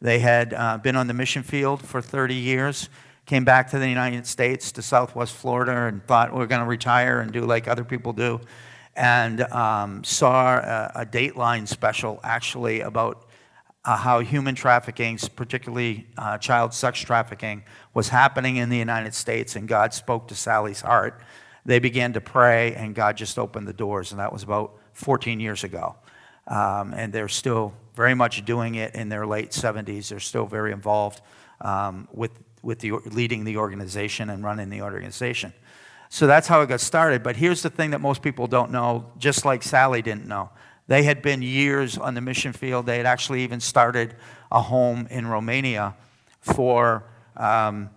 They 0.00 0.20
had 0.20 0.54
uh, 0.54 0.78
been 0.78 0.94
on 0.94 1.06
the 1.06 1.14
mission 1.14 1.42
field 1.42 1.82
for 1.82 2.00
30 2.00 2.34
years, 2.34 2.88
came 3.24 3.44
back 3.44 3.70
to 3.70 3.78
the 3.78 3.88
United 3.88 4.26
States, 4.26 4.70
to 4.72 4.82
Southwest 4.82 5.34
Florida, 5.34 5.86
and 5.86 6.06
thought 6.06 6.34
we're 6.34 6.46
going 6.46 6.60
to 6.60 6.66
retire 6.66 7.20
and 7.20 7.32
do 7.32 7.40
like 7.40 7.66
other 7.66 7.84
people 7.84 8.12
do. 8.12 8.40
And 8.94 9.40
um, 9.42 10.04
saw 10.04 10.56
a, 10.56 10.92
a 10.96 11.06
Dateline 11.06 11.66
special 11.66 12.20
actually 12.22 12.80
about 12.80 13.25
uh, 13.86 13.96
how 13.96 14.18
human 14.18 14.56
trafficking, 14.56 15.16
particularly 15.36 16.06
uh, 16.18 16.36
child 16.38 16.74
sex 16.74 17.00
trafficking, 17.00 17.62
was 17.94 18.08
happening 18.08 18.56
in 18.56 18.68
the 18.68 18.76
United 18.76 19.14
States, 19.14 19.54
and 19.54 19.68
God 19.68 19.94
spoke 19.94 20.26
to 20.28 20.34
Sally's 20.34 20.80
heart. 20.80 21.20
They 21.64 21.78
began 21.78 22.12
to 22.14 22.20
pray, 22.20 22.74
and 22.74 22.94
God 22.96 23.16
just 23.16 23.38
opened 23.38 23.68
the 23.68 23.72
doors, 23.72 24.10
and 24.10 24.18
that 24.18 24.32
was 24.32 24.42
about 24.42 24.76
14 24.94 25.38
years 25.38 25.62
ago. 25.62 25.94
Um, 26.48 26.94
and 26.94 27.12
they're 27.12 27.28
still 27.28 27.74
very 27.94 28.14
much 28.14 28.44
doing 28.44 28.74
it 28.74 28.94
in 28.94 29.08
their 29.08 29.26
late 29.26 29.50
70s. 29.50 30.08
They're 30.08 30.20
still 30.20 30.46
very 30.46 30.72
involved 30.72 31.20
um, 31.60 32.08
with, 32.12 32.32
with 32.62 32.80
the, 32.80 32.92
leading 32.92 33.44
the 33.44 33.56
organization 33.56 34.30
and 34.30 34.42
running 34.42 34.68
the 34.68 34.82
organization. 34.82 35.52
So 36.08 36.26
that's 36.26 36.48
how 36.48 36.60
it 36.62 36.68
got 36.68 36.80
started. 36.80 37.22
But 37.22 37.36
here's 37.36 37.62
the 37.62 37.70
thing 37.70 37.90
that 37.90 38.00
most 38.00 38.22
people 38.22 38.46
don't 38.46 38.70
know, 38.70 39.06
just 39.18 39.44
like 39.44 39.62
Sally 39.62 40.02
didn't 40.02 40.26
know. 40.26 40.50
They 40.88 41.02
had 41.02 41.22
been 41.22 41.42
years 41.42 41.98
on 41.98 42.14
the 42.14 42.20
mission 42.20 42.52
field. 42.52 42.86
They 42.86 42.96
had 42.98 43.06
actually 43.06 43.42
even 43.42 43.60
started 43.60 44.14
a 44.50 44.62
home 44.62 45.08
in 45.10 45.26
Romania 45.26 45.96
for 46.40 47.04
um, 47.36 47.90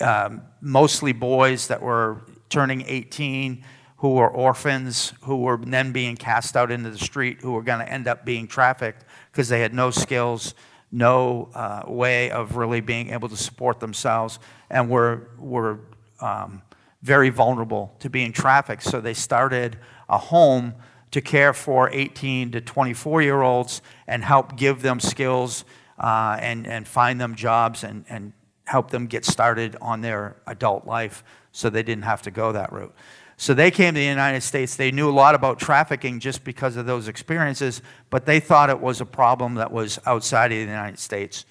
um, 0.00 0.42
mostly 0.60 1.12
boys 1.12 1.68
that 1.68 1.80
were 1.80 2.22
turning 2.50 2.84
18, 2.86 3.64
who 3.98 4.14
were 4.14 4.28
orphans, 4.28 5.14
who 5.22 5.36
were 5.36 5.56
then 5.56 5.92
being 5.92 6.16
cast 6.16 6.56
out 6.56 6.70
into 6.70 6.90
the 6.90 6.98
street, 6.98 7.40
who 7.40 7.52
were 7.52 7.62
going 7.62 7.78
to 7.78 7.90
end 7.90 8.06
up 8.06 8.24
being 8.24 8.46
trafficked 8.46 9.04
because 9.32 9.48
they 9.48 9.60
had 9.60 9.72
no 9.72 9.90
skills, 9.90 10.54
no 10.92 11.50
uh, 11.54 11.82
way 11.86 12.30
of 12.30 12.56
really 12.56 12.80
being 12.80 13.10
able 13.10 13.28
to 13.28 13.36
support 13.36 13.80
themselves, 13.80 14.38
and 14.68 14.90
were, 14.90 15.30
were 15.38 15.80
um, 16.20 16.60
very 17.02 17.30
vulnerable 17.30 17.94
to 18.00 18.10
being 18.10 18.32
trafficked. 18.32 18.82
So 18.82 19.00
they 19.00 19.14
started 19.14 19.78
a 20.08 20.18
home 20.18 20.74
to 21.10 21.20
care 21.20 21.52
for 21.52 21.90
18 21.90 22.52
to 22.52 22.60
24 22.60 23.22
year 23.22 23.42
olds 23.42 23.82
and 24.06 24.24
help 24.24 24.56
give 24.56 24.82
them 24.82 25.00
skills 25.00 25.64
uh, 25.98 26.38
and, 26.40 26.66
and 26.66 26.86
find 26.86 27.20
them 27.20 27.34
jobs 27.34 27.84
and, 27.84 28.04
and 28.08 28.32
help 28.64 28.90
them 28.90 29.06
get 29.06 29.24
started 29.24 29.76
on 29.80 30.00
their 30.00 30.36
adult 30.46 30.86
life 30.86 31.24
so 31.52 31.70
they 31.70 31.82
didn't 31.82 32.04
have 32.04 32.22
to 32.22 32.30
go 32.30 32.52
that 32.52 32.72
route. 32.72 32.94
So 33.38 33.52
they 33.52 33.70
came 33.70 33.94
to 33.94 34.00
the 34.00 34.06
United 34.06 34.40
States. 34.40 34.76
They 34.76 34.90
knew 34.90 35.10
a 35.10 35.12
lot 35.12 35.34
about 35.34 35.58
trafficking 35.58 36.20
just 36.20 36.42
because 36.42 36.76
of 36.76 36.86
those 36.86 37.06
experiences, 37.06 37.82
but 38.08 38.24
they 38.24 38.40
thought 38.40 38.70
it 38.70 38.80
was 38.80 39.00
a 39.00 39.06
problem 39.06 39.54
that 39.56 39.70
was 39.70 39.98
outside 40.06 40.52
of 40.52 40.56
the 40.56 40.64
United 40.64 40.98
States 40.98 41.44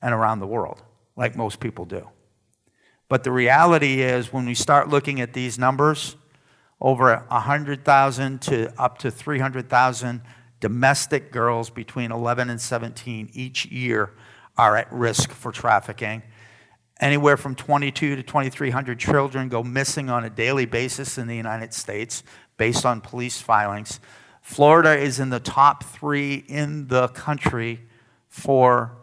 and 0.00 0.14
around 0.14 0.38
the 0.38 0.46
world, 0.46 0.82
like 1.16 1.36
most 1.36 1.58
people 1.58 1.84
do. 1.84 2.08
But 3.08 3.24
the 3.24 3.32
reality 3.32 4.00
is, 4.00 4.32
when 4.32 4.46
we 4.46 4.54
start 4.54 4.88
looking 4.88 5.20
at 5.20 5.32
these 5.32 5.58
numbers, 5.58 6.16
over 6.82 7.24
100,000 7.28 8.42
to 8.42 8.80
up 8.80 8.98
to 8.98 9.10
300,000 9.10 10.20
domestic 10.58 11.30
girls 11.30 11.70
between 11.70 12.10
11 12.10 12.50
and 12.50 12.60
17 12.60 13.30
each 13.32 13.66
year 13.66 14.10
are 14.58 14.76
at 14.76 14.92
risk 14.92 15.30
for 15.30 15.52
trafficking. 15.52 16.22
Anywhere 17.00 17.36
from 17.36 17.54
22 17.54 18.16
to 18.16 18.22
2,300 18.22 18.98
children 18.98 19.48
go 19.48 19.62
missing 19.62 20.10
on 20.10 20.24
a 20.24 20.30
daily 20.30 20.66
basis 20.66 21.18
in 21.18 21.28
the 21.28 21.36
United 21.36 21.72
States 21.72 22.24
based 22.56 22.84
on 22.84 23.00
police 23.00 23.40
filings. 23.40 24.00
Florida 24.40 24.98
is 24.98 25.20
in 25.20 25.30
the 25.30 25.40
top 25.40 25.84
three 25.84 26.44
in 26.48 26.88
the 26.88 27.08
country 27.08 27.80
for 28.28 28.96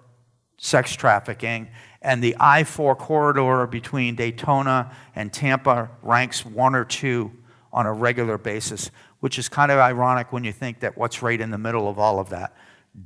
sex 0.57 0.93
trafficking, 0.93 1.69
and 2.01 2.21
the 2.21 2.35
I 2.39 2.65
4 2.65 2.95
corridor 2.97 3.65
between 3.67 4.15
Daytona 4.15 4.93
and 5.15 5.31
Tampa 5.31 5.89
ranks 6.01 6.45
one 6.45 6.75
or 6.75 6.83
two 6.83 7.31
on 7.71 7.85
a 7.85 7.93
regular 7.93 8.37
basis, 8.37 8.91
which 9.19 9.37
is 9.37 9.49
kind 9.49 9.71
of 9.71 9.79
ironic 9.79 10.31
when 10.31 10.43
you 10.43 10.51
think 10.51 10.79
that 10.79 10.97
what's 10.97 11.21
right 11.21 11.39
in 11.39 11.51
the 11.51 11.57
middle 11.57 11.87
of 11.87 11.99
all 11.99 12.19
of 12.19 12.29
that? 12.29 12.55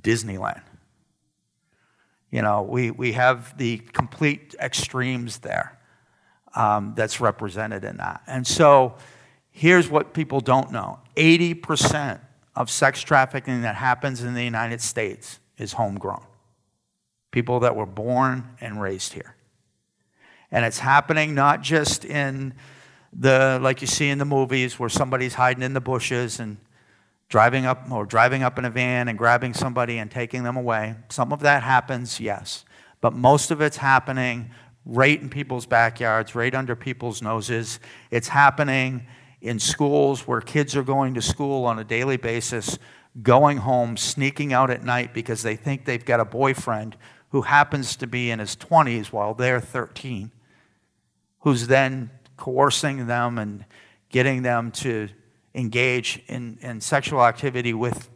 Disneyland. 0.01 0.61
You 2.31 2.41
know, 2.41 2.63
we, 2.63 2.91
we 2.91 3.11
have 3.11 3.57
the 3.57 3.77
complete 3.77 4.55
extremes 4.59 5.39
there 5.39 5.77
um, 6.55 6.93
that's 6.95 7.19
represented 7.19 7.83
in 7.83 7.97
that. 7.97 8.21
And 8.25 8.45
so 8.45 8.95
here's 9.51 9.89
what 9.89 10.13
people 10.13 10.39
don't 10.39 10.71
know 10.71 10.99
80% 11.15 12.19
of 12.55 12.69
sex 12.69 13.01
trafficking 13.01 13.61
that 13.61 13.75
happens 13.75 14.23
in 14.23 14.33
the 14.33 14.43
United 14.43 14.81
States 14.81 15.39
is 15.57 15.73
homegrown. 15.73 16.25
People 17.31 17.61
that 17.61 17.75
were 17.75 17.85
born 17.85 18.55
and 18.61 18.81
raised 18.81 19.13
here. 19.13 19.35
And 20.51 20.65
it's 20.65 20.79
happening 20.79 21.33
not 21.33 21.61
just 21.61 22.05
in 22.05 22.53
the 23.17 23.59
like 23.61 23.81
you 23.81 23.87
see 23.87 24.09
in 24.09 24.17
the 24.17 24.25
movies 24.25 24.79
where 24.79 24.89
somebody's 24.89 25.35
hiding 25.35 25.63
in 25.63 25.73
the 25.73 25.81
bushes 25.81 26.39
and 26.39 26.57
driving 27.29 27.65
up 27.65 27.89
or 27.91 28.05
driving 28.05 28.43
up 28.43 28.59
in 28.59 28.65
a 28.65 28.69
van 28.69 29.07
and 29.07 29.17
grabbing 29.17 29.53
somebody 29.53 29.97
and 29.97 30.11
taking 30.11 30.43
them 30.43 30.55
away. 30.55 30.95
Some 31.09 31.33
of 31.33 31.39
that 31.41 31.63
happens, 31.63 32.19
yes, 32.19 32.65
but 33.01 33.13
most 33.13 33.51
of 33.51 33.61
it's 33.61 33.77
happening 33.77 34.51
right 34.85 35.19
in 35.19 35.29
people's 35.29 35.65
backyards, 35.65 36.35
right 36.35 36.53
under 36.53 36.75
people's 36.75 37.21
noses. 37.21 37.79
It's 38.11 38.27
happening 38.27 39.05
in 39.41 39.59
schools 39.59 40.27
where 40.27 40.41
kids 40.41 40.75
are 40.75 40.83
going 40.83 41.13
to 41.13 41.21
school 41.21 41.65
on 41.65 41.79
a 41.79 41.83
daily 41.83 42.17
basis, 42.17 42.77
going 43.21 43.57
home, 43.57 43.97
sneaking 43.97 44.53
out 44.53 44.69
at 44.69 44.83
night 44.83 45.13
because 45.13 45.43
they 45.43 45.55
think 45.55 45.85
they've 45.85 46.05
got 46.05 46.19
a 46.19 46.25
boyfriend 46.25 46.95
who 47.29 47.41
happens 47.41 47.95
to 47.95 48.07
be 48.07 48.29
in 48.29 48.39
his 48.39 48.55
20s 48.55 49.07
while 49.07 49.33
they're 49.33 49.59
13, 49.59 50.31
who's 51.39 51.67
then 51.67 52.11
coercing 52.43 53.07
them 53.07 53.37
and 53.37 53.63
getting 54.09 54.41
them 54.41 54.69
to 54.69 55.07
engage 55.55 56.21
in, 56.27 56.57
in 56.61 56.81
sexual 56.81 57.23
activity 57.23 57.73
with 57.73 58.09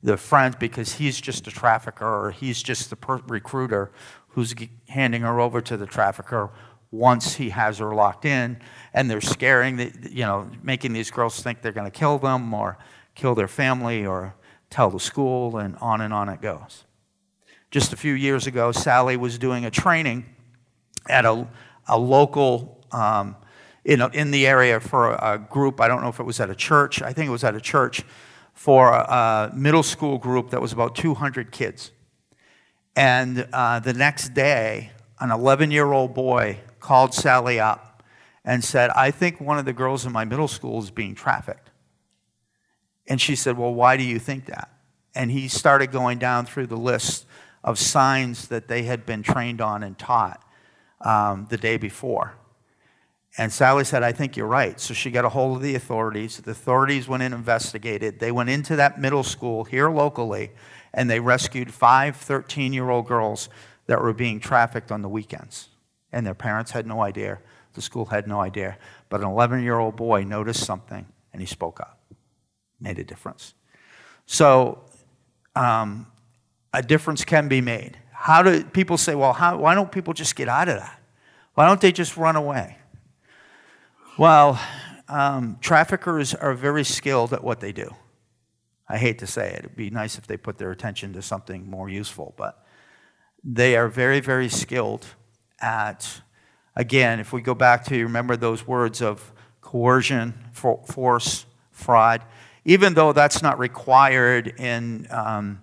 the 0.00 0.16
friends 0.16 0.54
because 0.60 0.92
he's 0.92 1.20
just 1.20 1.44
a 1.48 1.50
trafficker 1.50 2.06
or 2.06 2.30
he's 2.30 2.62
just 2.62 2.88
the 2.88 2.94
per- 2.94 3.20
recruiter 3.26 3.90
who's 4.28 4.54
handing 4.88 5.22
her 5.22 5.40
over 5.40 5.60
to 5.60 5.76
the 5.76 5.86
trafficker 5.86 6.50
once 6.92 7.34
he 7.34 7.50
has 7.50 7.78
her 7.78 7.92
locked 7.96 8.24
in 8.24 8.60
and 8.94 9.10
they're 9.10 9.20
scaring 9.20 9.76
the, 9.76 9.92
you 10.08 10.24
know 10.24 10.48
making 10.62 10.92
these 10.92 11.10
girls 11.10 11.42
think 11.42 11.60
they're 11.60 11.72
going 11.72 11.90
to 11.90 11.98
kill 11.98 12.16
them 12.16 12.54
or 12.54 12.78
kill 13.16 13.34
their 13.34 13.48
family 13.48 14.06
or 14.06 14.36
tell 14.70 14.88
the 14.88 15.00
school 15.00 15.58
and 15.58 15.74
on 15.80 16.00
and 16.00 16.14
on 16.14 16.28
it 16.28 16.40
goes. 16.40 16.84
Just 17.72 17.92
a 17.92 17.96
few 17.96 18.14
years 18.14 18.46
ago 18.46 18.70
sally 18.70 19.16
was 19.16 19.36
doing 19.36 19.64
a 19.64 19.70
training 19.70 20.26
at 21.10 21.24
a, 21.24 21.48
a 21.88 21.98
local 21.98 22.86
um, 22.92 23.34
in, 23.88 24.02
in 24.12 24.30
the 24.30 24.46
area 24.46 24.78
for 24.78 25.14
a 25.14 25.38
group. 25.38 25.80
I 25.80 25.88
don't 25.88 26.02
know 26.02 26.10
if 26.10 26.20
it 26.20 26.24
was 26.24 26.40
at 26.40 26.50
a 26.50 26.54
church. 26.54 27.00
I 27.00 27.14
think 27.14 27.26
it 27.26 27.30
was 27.30 27.42
at 27.42 27.54
a 27.54 27.60
church 27.60 28.04
for 28.52 28.90
a 28.90 29.50
middle 29.54 29.82
school 29.82 30.18
group 30.18 30.50
that 30.50 30.60
was 30.60 30.74
about 30.74 30.94
200 30.94 31.50
kids. 31.50 31.90
And 32.94 33.48
uh, 33.50 33.80
the 33.80 33.94
next 33.94 34.34
day, 34.34 34.92
an 35.20 35.30
11 35.30 35.70
year 35.70 35.90
old 35.90 36.12
boy 36.12 36.58
called 36.80 37.14
Sally 37.14 37.58
up 37.58 38.02
and 38.44 38.62
said, 38.62 38.90
I 38.90 39.10
think 39.10 39.40
one 39.40 39.58
of 39.58 39.64
the 39.64 39.72
girls 39.72 40.04
in 40.04 40.12
my 40.12 40.26
middle 40.26 40.48
school 40.48 40.82
is 40.82 40.90
being 40.90 41.14
trafficked. 41.14 41.70
And 43.06 43.18
she 43.18 43.34
said, 43.34 43.56
Well, 43.56 43.72
why 43.72 43.96
do 43.96 44.02
you 44.02 44.18
think 44.18 44.46
that? 44.46 44.70
And 45.14 45.30
he 45.30 45.48
started 45.48 45.92
going 45.92 46.18
down 46.18 46.44
through 46.44 46.66
the 46.66 46.76
list 46.76 47.24
of 47.64 47.78
signs 47.78 48.48
that 48.48 48.68
they 48.68 48.82
had 48.82 49.06
been 49.06 49.22
trained 49.22 49.62
on 49.62 49.82
and 49.82 49.98
taught 49.98 50.44
um, 51.00 51.46
the 51.48 51.56
day 51.56 51.78
before. 51.78 52.34
And 53.38 53.52
Sally 53.52 53.84
said, 53.84 54.02
I 54.02 54.10
think 54.10 54.36
you're 54.36 54.48
right. 54.48 54.80
So 54.80 54.92
she 54.92 55.12
got 55.12 55.24
a 55.24 55.28
hold 55.28 55.58
of 55.58 55.62
the 55.62 55.76
authorities. 55.76 56.38
The 56.38 56.50
authorities 56.50 57.06
went 57.06 57.22
in 57.22 57.32
and 57.32 57.36
investigated. 57.36 58.18
They 58.18 58.32
went 58.32 58.50
into 58.50 58.74
that 58.76 59.00
middle 59.00 59.22
school 59.22 59.62
here 59.62 59.88
locally 59.88 60.50
and 60.92 61.08
they 61.08 61.20
rescued 61.20 61.72
five 61.72 62.16
13 62.16 62.72
year 62.72 62.90
old 62.90 63.06
girls 63.06 63.48
that 63.86 64.02
were 64.02 64.12
being 64.12 64.40
trafficked 64.40 64.90
on 64.90 65.02
the 65.02 65.08
weekends. 65.08 65.68
And 66.10 66.26
their 66.26 66.34
parents 66.34 66.72
had 66.72 66.84
no 66.84 67.00
idea. 67.00 67.38
The 67.74 67.80
school 67.80 68.06
had 68.06 68.26
no 68.26 68.40
idea. 68.40 68.76
But 69.08 69.20
an 69.20 69.28
11 69.28 69.62
year 69.62 69.78
old 69.78 69.94
boy 69.94 70.24
noticed 70.24 70.66
something 70.66 71.06
and 71.32 71.40
he 71.40 71.46
spoke 71.46 71.78
up, 71.78 72.00
made 72.80 72.98
a 72.98 73.04
difference. 73.04 73.54
So, 74.26 74.80
um, 75.54 76.08
a 76.74 76.82
difference 76.82 77.24
can 77.24 77.46
be 77.46 77.60
made. 77.60 77.98
How 78.12 78.42
do 78.42 78.64
people 78.64 78.98
say, 78.98 79.14
well, 79.14 79.32
how, 79.32 79.56
why 79.58 79.76
don't 79.76 79.92
people 79.92 80.12
just 80.12 80.34
get 80.34 80.48
out 80.48 80.68
of 80.68 80.78
that? 80.78 81.00
Why 81.54 81.66
don't 81.66 81.80
they 81.80 81.92
just 81.92 82.16
run 82.16 82.34
away? 82.34 82.77
Well, 84.18 84.60
um, 85.08 85.58
traffickers 85.60 86.34
are 86.34 86.52
very 86.52 86.82
skilled 86.82 87.32
at 87.32 87.44
what 87.44 87.60
they 87.60 87.70
do. 87.70 87.94
I 88.88 88.98
hate 88.98 89.20
to 89.20 89.28
say 89.28 89.50
it. 89.52 89.58
It'd 89.60 89.76
be 89.76 89.90
nice 89.90 90.18
if 90.18 90.26
they 90.26 90.36
put 90.36 90.58
their 90.58 90.72
attention 90.72 91.12
to 91.12 91.22
something 91.22 91.70
more 91.70 91.88
useful, 91.88 92.34
but 92.36 92.66
they 93.44 93.76
are 93.76 93.86
very, 93.86 94.18
very 94.18 94.48
skilled 94.48 95.06
at, 95.60 96.20
again, 96.74 97.20
if 97.20 97.32
we 97.32 97.40
go 97.42 97.54
back 97.54 97.84
to 97.84 98.02
remember 98.02 98.36
those 98.36 98.66
words 98.66 99.00
of 99.00 99.32
coercion, 99.60 100.34
for, 100.50 100.82
force, 100.84 101.46
fraud, 101.70 102.22
even 102.64 102.94
though 102.94 103.12
that's 103.12 103.40
not 103.40 103.56
required 103.60 104.48
in, 104.58 105.06
um, 105.10 105.62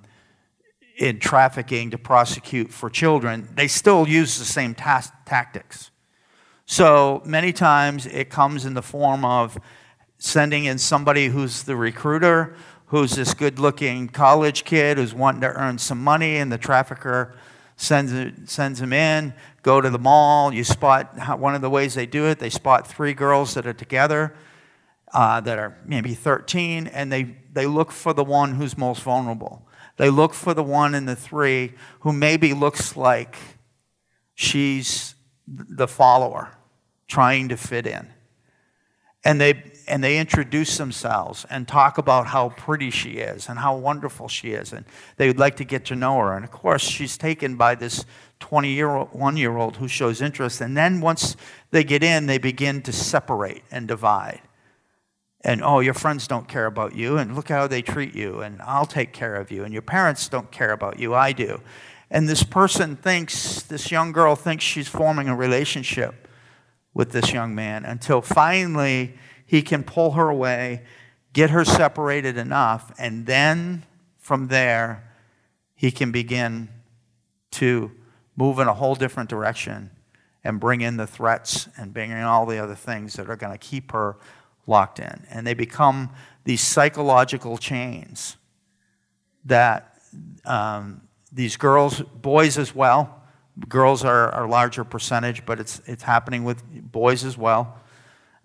in 0.97 1.19
trafficking 1.19 1.91
to 1.91 1.97
prosecute 1.97 2.71
for 2.71 2.89
children, 2.89 3.49
they 3.55 3.67
still 3.67 4.07
use 4.07 4.39
the 4.39 4.45
same 4.45 4.73
ta- 4.73 5.11
tactics. 5.25 5.91
So 6.65 7.21
many 7.25 7.53
times 7.53 8.05
it 8.07 8.29
comes 8.29 8.65
in 8.65 8.73
the 8.73 8.81
form 8.81 9.23
of 9.23 9.57
sending 10.17 10.65
in 10.65 10.77
somebody 10.77 11.27
who's 11.27 11.63
the 11.63 11.75
recruiter, 11.75 12.55
who's 12.87 13.11
this 13.11 13.33
good 13.33 13.59
looking 13.59 14.07
college 14.07 14.63
kid 14.63 14.97
who's 14.97 15.13
wanting 15.13 15.41
to 15.41 15.49
earn 15.49 15.77
some 15.77 16.03
money, 16.03 16.37
and 16.37 16.51
the 16.51 16.57
trafficker 16.57 17.35
sends, 17.75 18.51
sends 18.51 18.81
him 18.81 18.93
in. 18.93 19.33
Go 19.61 19.79
to 19.79 19.89
the 19.89 19.99
mall. 19.99 20.53
You 20.53 20.63
spot 20.63 21.39
one 21.39 21.55
of 21.55 21.61
the 21.61 21.69
ways 21.69 21.93
they 21.93 22.05
do 22.05 22.25
it, 22.25 22.39
they 22.39 22.49
spot 22.49 22.87
three 22.87 23.13
girls 23.13 23.53
that 23.53 23.67
are 23.67 23.73
together. 23.73 24.35
Uh, 25.13 25.39
that 25.39 25.57
are 25.57 25.77
maybe 25.85 26.13
13, 26.13 26.87
and 26.87 27.09
they, 27.09 27.37
they 27.53 27.65
look 27.65 27.89
for 27.89 28.11
the 28.11 28.23
one 28.23 28.55
who's 28.55 28.77
most 28.77 29.01
vulnerable. 29.01 29.65
They 29.95 30.09
look 30.09 30.33
for 30.33 30.53
the 30.53 30.63
one 30.63 30.93
in 30.93 31.05
the 31.05 31.15
three 31.15 31.73
who 32.01 32.11
maybe 32.11 32.53
looks 32.53 32.97
like 32.97 33.37
she's 34.33 35.14
the 35.47 35.87
follower 35.87 36.51
trying 37.07 37.49
to 37.49 37.57
fit 37.57 37.85
in. 37.87 38.09
And 39.23 39.41
they, 39.41 39.63
and 39.87 40.03
they 40.03 40.19
introduce 40.19 40.77
themselves 40.77 41.45
and 41.49 41.67
talk 41.67 41.97
about 41.97 42.27
how 42.27 42.49
pretty 42.49 42.91
she 42.91 43.13
is 43.13 43.49
and 43.49 43.57
how 43.57 43.75
wonderful 43.75 44.27
she 44.27 44.51
is. 44.51 44.71
And 44.71 44.85
they 45.17 45.27
would 45.27 45.39
like 45.39 45.55
to 45.57 45.63
get 45.63 45.85
to 45.85 45.95
know 45.95 46.17
her. 46.19 46.35
And 46.35 46.45
of 46.45 46.51
course, 46.51 46.83
she's 46.83 47.17
taken 47.17 47.55
by 47.55 47.73
this 47.73 48.05
21 48.39 49.37
year 49.37 49.57
old 49.57 49.77
who 49.77 49.87
shows 49.87 50.21
interest. 50.21 50.61
And 50.61 50.77
then 50.77 51.01
once 51.01 51.35
they 51.71 51.83
get 51.83 52.03
in, 52.03 52.27
they 52.27 52.37
begin 52.37 52.81
to 52.83 52.93
separate 52.93 53.63
and 53.71 53.87
divide. 53.87 54.41
And 55.45 55.63
oh, 55.63 55.79
your 55.79 55.93
friends 55.93 56.27
don't 56.27 56.47
care 56.47 56.65
about 56.65 56.95
you, 56.95 57.17
and 57.17 57.35
look 57.35 57.49
how 57.49 57.67
they 57.67 57.83
treat 57.83 58.15
you, 58.15 58.41
and 58.41 58.59
I'll 58.63 58.87
take 58.87 59.13
care 59.13 59.35
of 59.35 59.51
you, 59.51 59.63
and 59.63 59.71
your 59.71 59.83
parents 59.83 60.27
don't 60.27 60.51
care 60.51 60.71
about 60.71 60.97
you, 60.97 61.13
I 61.13 61.33
do. 61.33 61.61
And 62.09 62.29
this 62.29 62.43
person 62.43 62.95
thinks, 62.95 63.61
this 63.63 63.91
young 63.91 64.11
girl 64.11 64.35
thinks 64.35 64.63
she's 64.63 64.87
forming 64.87 65.27
a 65.27 65.35
relationship 65.35 66.27
with 66.93 67.11
this 67.11 67.33
young 67.33 67.53
man 67.53 67.83
until 67.83 68.21
finally 68.21 69.15
he 69.45 69.61
can 69.61 69.83
pull 69.83 70.11
her 70.11 70.29
away, 70.29 70.83
get 71.33 71.49
her 71.49 71.65
separated 71.65 72.37
enough, 72.37 72.93
and 72.97 73.25
then 73.25 73.83
from 74.17 74.47
there, 74.47 75.11
he 75.75 75.91
can 75.91 76.11
begin 76.11 76.69
to 77.51 77.91
move 78.35 78.59
in 78.59 78.67
a 78.67 78.73
whole 78.73 78.95
different 78.95 79.29
direction 79.29 79.91
and 80.43 80.59
bring 80.59 80.81
in 80.81 80.97
the 80.97 81.07
threats 81.07 81.67
and 81.77 81.93
bring 81.93 82.11
in 82.11 82.21
all 82.21 82.45
the 82.45 82.57
other 82.57 82.75
things 82.75 83.13
that 83.13 83.29
are 83.29 83.35
going 83.35 83.51
to 83.51 83.57
keep 83.57 83.91
her 83.91 84.15
locked 84.67 84.99
in. 84.99 85.25
And 85.29 85.45
they 85.45 85.53
become 85.53 86.09
these 86.43 86.61
psychological 86.61 87.57
chains 87.57 88.37
that 89.43 89.99
um, 90.45 91.01
these 91.35 91.57
girls, 91.57 92.01
boys 92.01 92.57
as 92.57 92.73
well, 92.73 93.21
girls 93.67 94.03
are 94.03 94.43
a 94.43 94.47
larger 94.47 94.83
percentage, 94.83 95.45
but 95.45 95.59
it's, 95.59 95.81
it's 95.85 96.03
happening 96.03 96.45
with 96.45 96.63
boys 96.91 97.23
as 97.23 97.37
well. 97.37 97.77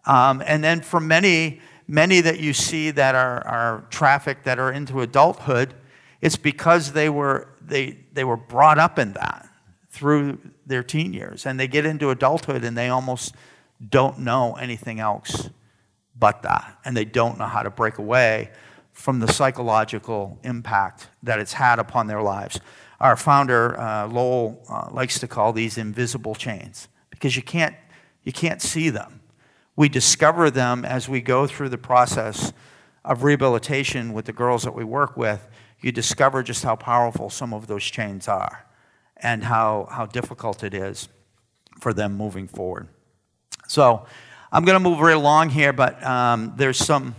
Um, 0.07 0.42
and 0.44 0.62
then 0.62 0.81
for 0.81 0.98
many, 0.98 1.61
many 1.87 2.20
that 2.20 2.40
you 2.40 2.53
see 2.53 2.90
that 2.90 3.14
are, 3.14 3.46
are 3.46 3.85
trafficked 3.90 4.44
that 4.44 4.59
are 4.59 4.72
into 4.72 5.00
adulthood, 5.00 5.74
it's 6.20 6.37
because 6.37 6.92
they 6.92 7.09
were, 7.09 7.48
they, 7.61 7.98
they 8.12 8.24
were 8.24 8.37
brought 8.37 8.79
up 8.79 8.98
in 8.98 9.12
that 9.14 9.48
through 9.88 10.38
their 10.66 10.83
teen 10.83 11.12
years. 11.12 11.46
And 11.46 11.59
they 11.59 11.68
get 11.68 11.87
into 11.87 12.11
adulthood 12.11 12.64
and 12.64 12.76
they 12.76 12.88
almost 12.88 13.35
don't 13.88 14.18
know 14.18 14.55
anything 14.55 14.98
else 14.98 15.48
but 16.18 16.42
that. 16.42 16.76
And 16.85 16.96
they 16.96 17.05
don't 17.05 17.38
know 17.38 17.46
how 17.46 17.62
to 17.62 17.70
break 17.70 17.98
away 17.98 18.50
from 18.92 19.20
the 19.20 19.33
psychological 19.33 20.38
impact 20.42 21.09
that 21.22 21.38
it's 21.38 21.55
had 21.55 21.79
upon 21.79 22.07
their 22.07 22.22
lives. 22.22 22.61
Our 23.00 23.16
founder, 23.16 23.78
uh, 23.78 24.08
Lowell, 24.08 24.62
uh, 24.68 24.88
likes 24.90 25.18
to 25.20 25.28
call 25.28 25.52
these 25.52 25.78
invisible 25.78 26.34
chains 26.34 26.88
because 27.10 27.36
you 27.36 27.42
can't, 27.42 27.74
you 28.24 28.32
can't 28.32 28.60
see 28.60 28.90
them. 28.90 29.20
We 29.76 29.88
discover 29.88 30.50
them 30.50 30.84
as 30.84 31.08
we 31.08 31.20
go 31.20 31.46
through 31.46 31.70
the 31.70 31.78
process 31.78 32.52
of 33.04 33.22
rehabilitation 33.22 34.12
with 34.12 34.26
the 34.26 34.32
girls 34.32 34.64
that 34.64 34.74
we 34.74 34.84
work 34.84 35.16
with. 35.16 35.48
You 35.80 35.92
discover 35.92 36.42
just 36.42 36.62
how 36.62 36.76
powerful 36.76 37.30
some 37.30 37.54
of 37.54 37.66
those 37.66 37.84
chains 37.84 38.28
are 38.28 38.66
and 39.16 39.44
how, 39.44 39.88
how 39.90 40.04
difficult 40.04 40.62
it 40.62 40.74
is 40.74 41.08
for 41.80 41.94
them 41.94 42.16
moving 42.16 42.46
forward. 42.46 42.88
So, 43.66 44.06
I'm 44.52 44.64
going 44.64 44.74
to 44.74 44.80
move 44.80 44.98
right 44.98 45.14
along 45.16 45.50
here, 45.50 45.72
but 45.72 46.04
um, 46.04 46.54
there's 46.56 46.76
some. 46.76 47.14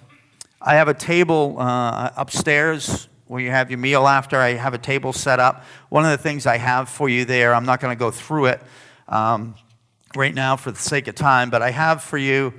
I 0.61 0.75
have 0.75 0.89
a 0.89 0.93
table 0.93 1.55
uh, 1.57 2.11
upstairs 2.17 3.07
where 3.31 3.39
you 3.39 3.49
have 3.49 3.71
your 3.71 3.77
meal 3.77 4.09
after. 4.09 4.35
I 4.35 4.55
have 4.55 4.73
a 4.73 4.77
table 4.77 5.13
set 5.13 5.39
up. 5.39 5.63
One 5.87 6.03
of 6.03 6.11
the 6.11 6.17
things 6.17 6.45
I 6.45 6.57
have 6.57 6.89
for 6.89 7.07
you 7.07 7.23
there, 7.23 7.55
I'm 7.55 7.65
not 7.65 7.79
going 7.79 7.95
to 7.95 7.97
go 7.97 8.11
through 8.11 8.47
it 8.47 8.61
um, 9.07 9.55
right 10.17 10.35
now 10.35 10.57
for 10.57 10.71
the 10.71 10.79
sake 10.79 11.07
of 11.07 11.15
time, 11.15 11.49
but 11.49 11.61
I 11.61 11.71
have 11.71 12.03
for 12.03 12.17
you 12.17 12.53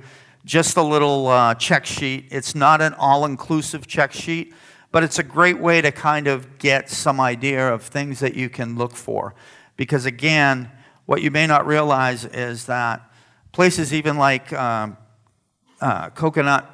just 0.45 0.75
a 0.75 0.81
little 0.81 1.27
uh, 1.27 1.53
check 1.53 1.85
sheet. 1.85 2.25
It's 2.31 2.55
not 2.55 2.81
an 2.81 2.95
all 2.95 3.23
inclusive 3.25 3.85
check 3.85 4.13
sheet, 4.13 4.55
but 4.91 5.03
it's 5.03 5.19
a 5.19 5.23
great 5.23 5.59
way 5.59 5.79
to 5.79 5.91
kind 5.91 6.25
of 6.25 6.57
get 6.57 6.89
some 6.89 7.19
idea 7.19 7.71
of 7.71 7.83
things 7.83 8.19
that 8.21 8.33
you 8.33 8.49
can 8.49 8.75
look 8.75 8.95
for. 8.95 9.35
Because 9.77 10.07
again, 10.07 10.71
what 11.05 11.21
you 11.21 11.29
may 11.29 11.45
not 11.45 11.67
realize 11.67 12.25
is 12.25 12.65
that 12.65 13.07
Places 13.51 13.93
even 13.93 14.17
like 14.17 14.51
um, 14.53 14.97
uh, 15.79 16.09
Coconut 16.09 16.67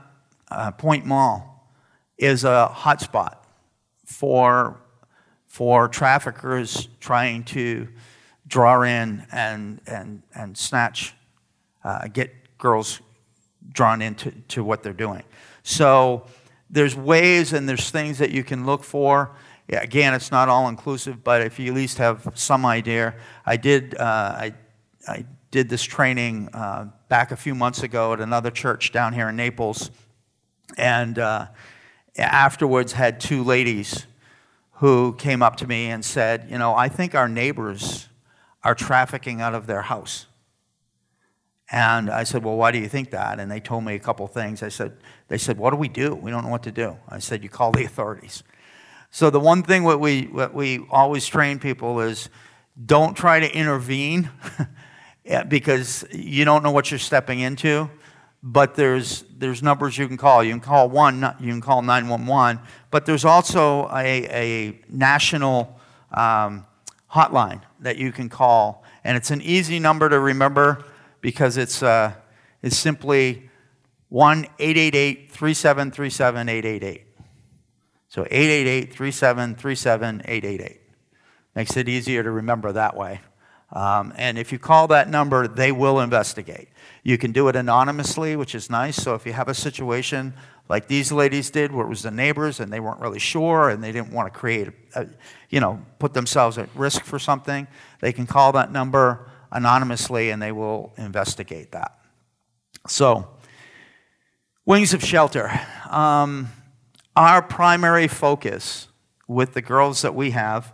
uh, 0.50 0.72
Point 0.72 1.06
Mall 1.06 1.70
is 2.18 2.46
a 2.46 2.74
hotspot 2.74 3.36
for, 4.10 4.82
for 5.46 5.88
traffickers 5.88 6.90
trying 7.00 7.44
to 7.44 7.88
draw 8.48 8.82
in 8.82 9.24
and, 9.32 9.80
and, 9.86 10.24
and 10.34 10.58
snatch, 10.58 11.14
uh, 11.84 12.08
get 12.08 12.58
girls 12.58 13.02
drawn 13.72 14.02
into 14.02 14.32
to 14.48 14.64
what 14.64 14.82
they're 14.82 14.94
doing. 14.94 15.22
So 15.62 16.26
there's 16.72 16.96
ways 16.96 17.54
and 17.54 17.70
there's 17.70 17.92
things 17.92 18.18
that 18.18 18.32
you 18.32 18.44
can 18.44 18.66
look 18.66 18.84
for. 18.84 19.36
Again, 19.70 20.16
it's 20.16 20.32
not 20.32 20.50
all 20.50 20.68
inclusive, 20.70 21.24
but 21.24 21.44
if 21.44 21.60
you 21.60 21.68
at 21.68 21.76
least 21.76 22.00
have 22.00 22.32
some 22.34 22.66
idea, 22.66 23.14
I 23.46 23.58
did. 23.58 23.96
Uh, 23.96 24.04
I, 24.04 24.54
I 25.08 25.26
did 25.52 25.70
this 25.70 25.84
training 25.84 26.50
uh, 26.54 26.88
back 27.10 27.32
a 27.32 27.36
few 27.36 27.54
months 27.54 27.84
ago 27.84 28.14
at 28.14 28.20
another 28.20 28.50
church 28.50 28.92
down 28.92 29.14
here 29.14 29.30
in 29.30 29.36
Naples, 29.36 29.92
and 30.78 31.20
uh, 31.20 31.46
afterwards 32.20 32.94
had 32.94 33.20
two 33.20 33.44
ladies 33.44 34.06
who 34.74 35.14
came 35.14 35.42
up 35.42 35.58
to 35.58 35.68
me 35.68 35.88
and 35.88 36.04
said, 36.04 36.48
"You 36.50 36.58
know, 36.58 36.76
I 36.76 36.90
think 36.90 37.16
our 37.16 37.28
neighbors 37.28 38.08
are 38.64 38.76
trafficking 38.76 39.42
out 39.42 39.54
of 39.54 39.68
their 39.68 39.84
house." 39.84 40.26
And 41.72 42.10
I 42.10 42.24
said, 42.24 42.44
"Well, 42.44 42.56
why 42.56 42.72
do 42.72 42.80
you 42.80 42.88
think 42.88 43.12
that?" 43.12 43.40
And 43.40 43.52
they 43.52 43.60
told 43.60 43.84
me 43.84 43.96
a 43.96 44.00
couple 44.00 44.26
things. 44.28 44.64
I 44.64 44.70
said, 44.70 44.98
"They 45.28 45.38
said, 45.38 45.58
what 45.58 45.72
do 45.72 45.78
we 45.78 45.88
do? 45.88 46.16
We 46.16 46.32
don't 46.32 46.44
know 46.44 46.50
what 46.50 46.64
to 46.64 46.72
do." 46.72 46.98
I 47.08 47.20
said, 47.20 47.44
"You 47.44 47.50
call 47.50 47.72
the 47.72 47.86
authorities." 47.86 48.44
So 49.12 49.30
the 49.30 49.40
one 49.40 49.64
thing 49.64 49.84
what 49.84 50.00
we 50.00 50.24
what 50.24 50.54
we 50.54 50.86
always 50.90 51.26
train 51.26 51.60
people 51.60 52.00
is 52.00 52.30
don't 52.86 53.16
try 53.16 53.40
to 53.40 53.52
intervene 53.52 54.30
because 55.48 56.06
you 56.12 56.46
don't 56.46 56.64
know 56.64 56.72
what 56.72 56.92
you're 56.92 57.00
stepping 57.00 57.40
into. 57.40 57.90
But 58.42 58.76
there's 58.76 59.26
there's 59.38 59.62
numbers 59.62 59.98
you 59.98 60.08
can 60.08 60.18
call. 60.18 60.44
You 60.44 60.52
can 60.52 60.62
call 60.62 60.90
one. 60.90 61.22
You 61.40 61.52
can 61.52 61.62
call 61.62 61.82
911. 61.82 62.62
But 62.90 63.06
there's 63.06 63.26
also 63.26 63.90
a, 63.94 64.26
a 64.30 64.80
national 64.90 65.78
um, 66.12 66.66
hotline 67.12 67.62
that 67.82 67.98
you 67.98 68.12
can 68.12 68.30
call, 68.30 68.84
and 69.04 69.18
it's 69.18 69.32
an 69.32 69.42
easy 69.42 69.80
number 69.80 70.08
to 70.10 70.20
remember 70.20 70.86
because 71.22 71.58
it's 71.58 71.84
uh, 71.84 72.14
it's 72.62 72.78
simply 72.78 73.50
one 74.10 74.46
888 74.60 75.32
3737 75.32 76.50
888. 76.50 77.06
So 78.08 78.22
888 78.24 78.94
3737 78.94 80.22
888. 80.26 80.82
Makes 81.56 81.78
it 81.78 81.90
easier 81.90 82.24
to 82.24 82.32
remember 82.32 82.72
that 82.72 82.96
way. 82.96 83.22
Um, 83.72 84.14
and 84.18 84.38
if 84.38 84.52
you 84.52 84.60
call 84.60 84.88
that 84.88 85.10
number, 85.10 85.48
they 85.48 85.72
will 85.72 86.00
investigate. 86.00 86.70
You 87.04 87.18
can 87.18 87.32
do 87.32 87.48
it 87.48 87.56
anonymously, 87.56 88.36
which 88.36 88.56
is 88.56 88.70
nice. 88.70 88.96
So 88.96 89.16
if 89.16 89.26
you 89.26 89.34
have 89.34 89.48
a 89.48 89.54
situation 89.54 90.34
like 90.68 90.88
these 90.88 91.12
ladies 91.12 91.50
did, 91.50 91.72
where 91.72 91.86
it 91.86 91.90
was 91.90 92.04
the 92.04 92.12
neighbors 92.12 92.60
and 92.60 92.72
they 92.72 92.80
weren't 92.80 93.00
really 93.00 93.20
sure 93.20 93.70
and 93.70 93.84
they 93.84 93.92
didn't 93.92 94.12
want 94.12 94.32
to 94.32 94.40
create, 94.40 94.70
a, 94.96 95.08
you 95.50 95.60
know, 95.60 95.84
put 95.98 96.14
themselves 96.14 96.58
at 96.58 96.70
risk 96.76 97.04
for 97.04 97.18
something, 97.18 97.68
they 98.02 98.14
can 98.14 98.28
call 98.28 98.52
that 98.52 98.72
number 98.72 99.30
anonymously 99.52 100.30
and 100.30 100.42
they 100.42 100.52
will 100.52 100.94
investigate 100.98 101.72
that. 101.72 102.00
So, 102.88 103.28
Wings 104.66 104.94
of 104.94 105.04
Shelter. 105.04 105.52
Um, 105.90 106.50
our 107.16 107.42
primary 107.42 108.08
focus 108.08 108.88
with 109.28 109.54
the 109.54 109.62
girls 109.62 110.04
that 110.04 110.14
we 110.14 110.32
have 110.32 110.72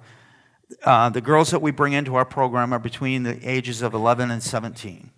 uh, 0.83 1.09
the 1.09 1.21
girls 1.21 1.51
that 1.51 1.61
we 1.61 1.71
bring 1.71 1.93
into 1.93 2.15
our 2.15 2.25
program 2.25 2.73
are 2.73 2.79
between 2.79 3.23
the 3.23 3.38
ages 3.49 3.81
of 3.81 3.93
11 3.93 4.31
and 4.31 4.41
17. 4.41 5.11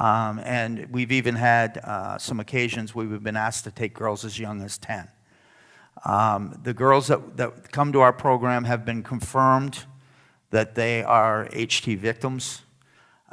Um, 0.00 0.40
and 0.40 0.88
we've 0.90 1.12
even 1.12 1.36
had 1.36 1.78
uh, 1.78 2.18
some 2.18 2.40
occasions 2.40 2.94
where 2.94 3.06
we've 3.06 3.22
been 3.22 3.36
asked 3.36 3.64
to 3.64 3.70
take 3.70 3.94
girls 3.94 4.24
as 4.24 4.38
young 4.38 4.62
as 4.62 4.76
10. 4.78 5.08
Um, 6.04 6.58
the 6.62 6.74
girls 6.74 7.06
that, 7.06 7.36
that 7.36 7.70
come 7.70 7.92
to 7.92 8.00
our 8.00 8.12
program 8.12 8.64
have 8.64 8.84
been 8.84 9.02
confirmed 9.02 9.84
that 10.50 10.74
they 10.74 11.02
are 11.02 11.48
HT 11.52 11.98
victims. 11.98 12.62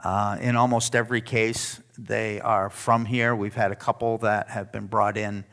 Uh, 0.03 0.37
in 0.39 0.55
almost 0.55 0.95
every 0.95 1.21
case, 1.21 1.81
they 1.97 2.39
are 2.41 2.69
from 2.69 3.05
here. 3.05 3.35
We've 3.35 3.55
had 3.55 3.71
a 3.71 3.75
couple 3.75 4.19
that 4.19 4.49
have 4.49 4.71
been 4.71 4.87
brought 4.87 5.17
in 5.17 5.45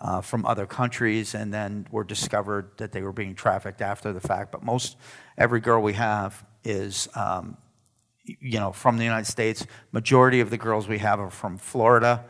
uh, 0.00 0.20
from 0.20 0.46
other 0.46 0.66
countries 0.66 1.34
and 1.34 1.52
then 1.52 1.86
were 1.90 2.04
discovered 2.04 2.70
that 2.78 2.92
they 2.92 3.02
were 3.02 3.12
being 3.12 3.34
trafficked 3.34 3.82
after 3.82 4.12
the 4.12 4.20
fact. 4.20 4.50
But 4.50 4.62
most 4.62 4.96
every 5.36 5.60
girl 5.60 5.82
we 5.82 5.92
have 5.94 6.44
is, 6.64 7.08
um, 7.14 7.56
you 8.24 8.58
know, 8.58 8.72
from 8.72 8.96
the 8.96 9.04
United 9.04 9.26
States. 9.26 9.66
Majority 9.92 10.40
of 10.40 10.50
the 10.50 10.56
girls 10.56 10.88
we 10.88 10.98
have 10.98 11.20
are 11.20 11.30
from 11.30 11.58
Florida, 11.58 12.24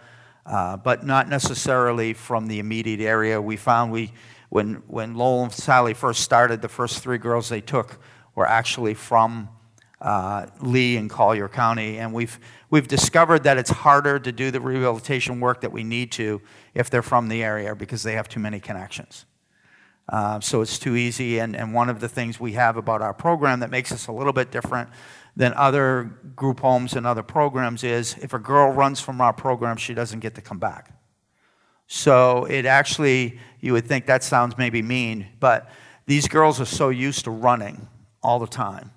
uh, 0.46 0.76
but 0.76 1.06
not 1.06 1.28
necessarily 1.28 2.12
from 2.12 2.46
the 2.48 2.58
immediate 2.58 3.00
area. 3.00 3.40
We 3.40 3.56
found 3.56 3.92
we, 3.92 4.12
when, 4.48 4.82
when 4.88 5.14
Lowell 5.14 5.44
and 5.44 5.52
Sally 5.52 5.94
first 5.94 6.22
started, 6.22 6.62
the 6.62 6.68
first 6.68 7.02
three 7.02 7.18
girls 7.18 7.48
they 7.48 7.60
took 7.60 8.00
were 8.34 8.46
actually 8.46 8.94
from 8.94 9.48
uh, 10.00 10.46
Lee 10.60 10.96
and 10.96 11.10
Collier 11.10 11.48
County, 11.48 11.98
and 11.98 12.12
we've 12.12 12.38
we've 12.70 12.88
discovered 12.88 13.44
that 13.44 13.58
it's 13.58 13.70
harder 13.70 14.18
to 14.18 14.32
do 14.32 14.50
the 14.50 14.60
rehabilitation 14.60 15.40
work 15.40 15.60
that 15.60 15.72
we 15.72 15.84
need 15.84 16.10
to 16.12 16.40
if 16.74 16.88
they're 16.88 17.02
from 17.02 17.28
the 17.28 17.42
area 17.42 17.74
because 17.74 18.02
they 18.02 18.14
have 18.14 18.28
too 18.28 18.40
many 18.40 18.60
connections. 18.60 19.26
Uh, 20.08 20.40
so 20.40 20.60
it's 20.60 20.78
too 20.78 20.96
easy, 20.96 21.38
and, 21.38 21.54
and 21.54 21.72
one 21.72 21.88
of 21.88 22.00
the 22.00 22.08
things 22.08 22.40
we 22.40 22.52
have 22.52 22.76
about 22.76 23.02
our 23.02 23.14
program 23.14 23.60
that 23.60 23.70
makes 23.70 23.92
us 23.92 24.08
a 24.08 24.12
little 24.12 24.32
bit 24.32 24.50
different 24.50 24.88
than 25.36 25.52
other 25.54 26.10
group 26.34 26.60
homes 26.60 26.94
and 26.94 27.06
other 27.06 27.22
programs 27.22 27.84
is 27.84 28.16
if 28.20 28.32
a 28.32 28.38
girl 28.38 28.72
runs 28.72 29.00
from 29.00 29.20
our 29.20 29.32
program, 29.32 29.76
she 29.76 29.94
doesn't 29.94 30.18
get 30.20 30.34
to 30.34 30.40
come 30.40 30.58
back. 30.58 30.92
So 31.86 32.44
it 32.46 32.66
actually, 32.66 33.38
you 33.60 33.72
would 33.74 33.86
think 33.86 34.06
that 34.06 34.24
sounds 34.24 34.58
maybe 34.58 34.82
mean, 34.82 35.28
but 35.38 35.70
these 36.06 36.26
girls 36.26 36.60
are 36.60 36.64
so 36.66 36.88
used 36.88 37.24
to 37.24 37.30
running 37.30 37.86
all 38.22 38.40
the 38.40 38.46
time 38.46 38.90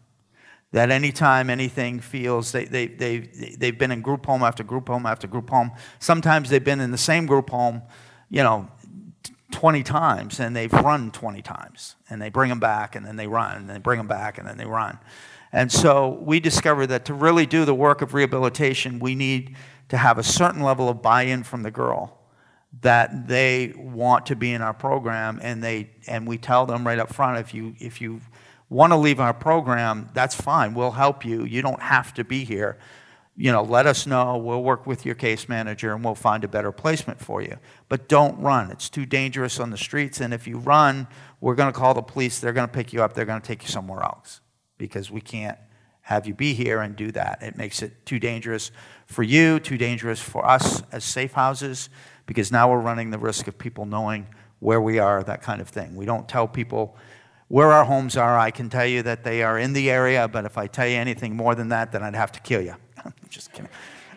that 0.73 0.89
anytime 0.89 1.49
anything 1.49 1.99
feels 1.99 2.51
they, 2.51 2.65
they, 2.65 2.87
they, 2.87 3.19
they've 3.19 3.77
been 3.77 3.91
in 3.91 4.01
group 4.01 4.25
home 4.25 4.43
after 4.43 4.63
group 4.63 4.89
home 4.89 5.05
after 5.05 5.27
group 5.27 5.49
home. 5.49 5.71
Sometimes 5.99 6.49
they've 6.49 6.63
been 6.63 6.81
in 6.81 6.91
the 6.91 6.97
same 6.97 7.25
group 7.25 7.49
home 7.49 7.81
you 8.29 8.43
know 8.43 8.67
20 9.51 9.83
times 9.83 10.39
and 10.39 10.55
they've 10.55 10.73
run 10.73 11.11
20 11.11 11.41
times 11.43 11.95
and 12.09 12.21
they 12.21 12.29
bring 12.29 12.49
them 12.49 12.59
back 12.59 12.95
and 12.95 13.05
then 13.05 13.15
they 13.15 13.27
run 13.27 13.57
and 13.57 13.69
they 13.69 13.77
bring 13.77 13.99
them 13.99 14.07
back 14.07 14.37
and 14.37 14.47
then 14.47 14.57
they 14.57 14.65
run. 14.65 14.97
And 15.53 15.71
so 15.71 16.19
we 16.21 16.39
discovered 16.39 16.87
that 16.87 17.05
to 17.05 17.13
really 17.13 17.45
do 17.45 17.63
the 17.63 17.75
work 17.75 18.01
of 18.01 18.15
rehabilitation 18.15 18.99
we 18.99 19.13
need 19.13 19.55
to 19.89 19.97
have 19.97 20.17
a 20.17 20.23
certain 20.23 20.63
level 20.63 20.89
of 20.89 21.03
buy-in 21.03 21.43
from 21.43 21.61
the 21.61 21.69
girl 21.69 22.17
that 22.81 23.27
they 23.27 23.71
want 23.77 24.25
to 24.25 24.35
be 24.35 24.51
in 24.51 24.63
our 24.63 24.73
program 24.73 25.39
and 25.43 25.63
they 25.63 25.91
and 26.07 26.27
we 26.27 26.39
tell 26.39 26.65
them 26.65 26.87
right 26.87 26.97
up 26.97 27.13
front 27.13 27.37
if 27.37 27.53
you 27.53 27.75
if 27.79 28.01
you 28.01 28.19
want 28.73 28.91
to 28.91 28.97
leave 28.97 29.19
our 29.19 29.33
program, 29.33 30.09
that's 30.13 30.35
fine. 30.35 30.73
We'll 30.73 30.91
help 30.91 31.23
you. 31.23 31.43
You 31.45 31.61
don't 31.61 31.81
have 31.81 32.13
to 32.15 32.23
be 32.23 32.43
here. 32.43 32.77
You 33.35 33.51
know, 33.51 33.63
let 33.63 33.85
us 33.85 34.05
know. 34.05 34.37
We'll 34.37 34.63
work 34.63 34.85
with 34.85 35.05
your 35.05 35.15
case 35.15 35.47
manager 35.47 35.93
and 35.93 36.03
we'll 36.03 36.15
find 36.15 36.43
a 36.43 36.47
better 36.47 36.71
placement 36.71 37.19
for 37.19 37.41
you. 37.41 37.57
But 37.89 38.07
don't 38.07 38.39
run. 38.39 38.71
It's 38.71 38.89
too 38.89 39.05
dangerous 39.05 39.59
on 39.59 39.69
the 39.69 39.77
streets. 39.77 40.19
And 40.21 40.33
if 40.33 40.47
you 40.47 40.57
run, 40.57 41.07
we're 41.39 41.55
going 41.55 41.71
to 41.71 41.77
call 41.77 41.93
the 41.93 42.01
police. 42.01 42.39
They're 42.39 42.53
going 42.53 42.67
to 42.67 42.73
pick 42.73 42.93
you 42.93 43.03
up. 43.03 43.13
They're 43.13 43.25
going 43.25 43.41
to 43.41 43.47
take 43.47 43.63
you 43.63 43.69
somewhere 43.69 44.01
else 44.03 44.41
because 44.77 45.09
we 45.09 45.21
can't 45.21 45.57
have 46.01 46.27
you 46.27 46.33
be 46.33 46.53
here 46.53 46.81
and 46.81 46.95
do 46.95 47.11
that. 47.11 47.41
It 47.41 47.57
makes 47.57 47.81
it 47.81 48.05
too 48.05 48.19
dangerous 48.19 48.71
for 49.05 49.23
you, 49.23 49.59
too 49.59 49.77
dangerous 49.77 50.19
for 50.19 50.45
us 50.45 50.83
as 50.91 51.03
safe 51.03 51.33
houses 51.33 51.89
because 52.25 52.51
now 52.51 52.71
we're 52.71 52.79
running 52.79 53.09
the 53.09 53.17
risk 53.17 53.47
of 53.47 53.57
people 53.57 53.85
knowing 53.85 54.27
where 54.59 54.81
we 54.81 54.99
are, 54.99 55.23
that 55.23 55.41
kind 55.41 55.61
of 55.61 55.69
thing. 55.69 55.95
We 55.95 56.05
don't 56.05 56.27
tell 56.27 56.47
people 56.47 56.97
where 57.53 57.71
our 57.71 57.85
homes 57.85 58.17
are. 58.17 58.35
I 58.35 58.49
can 58.49 58.67
tell 58.67 58.87
you 58.87 59.03
that 59.03 59.23
they 59.23 59.43
are 59.43 59.59
in 59.59 59.73
the 59.73 59.91
area, 59.91 60.27
but 60.27 60.43
if 60.43 60.57
I 60.57 60.65
tell 60.65 60.87
you 60.87 60.95
anything 60.95 61.35
more 61.35 61.53
than 61.53 61.69
that, 61.69 61.91
then 61.91 62.01
I'd 62.01 62.15
have 62.15 62.31
to 62.31 62.39
kill 62.39 62.61
you. 62.61 62.73
I'm 63.05 63.13
just 63.29 63.53
kidding. 63.53 63.69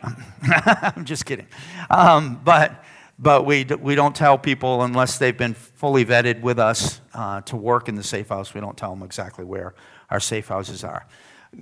I'm 0.42 1.04
just 1.04 1.26
kidding. 1.26 1.46
Um, 1.90 2.40
but 2.42 2.82
but 3.18 3.44
we, 3.44 3.64
we 3.64 3.94
don't 3.94 4.16
tell 4.16 4.38
people 4.38 4.84
unless 4.84 5.18
they've 5.18 5.36
been 5.36 5.52
fully 5.52 6.02
vetted 6.02 6.40
with 6.40 6.58
us 6.58 7.02
uh, 7.12 7.42
to 7.42 7.56
work 7.56 7.90
in 7.90 7.94
the 7.94 8.02
safe 8.02 8.30
house. 8.30 8.54
We 8.54 8.62
don't 8.62 8.76
tell 8.76 8.94
them 8.94 9.02
exactly 9.02 9.44
where 9.44 9.74
our 10.08 10.20
safe 10.20 10.48
houses 10.48 10.82
are. 10.82 11.06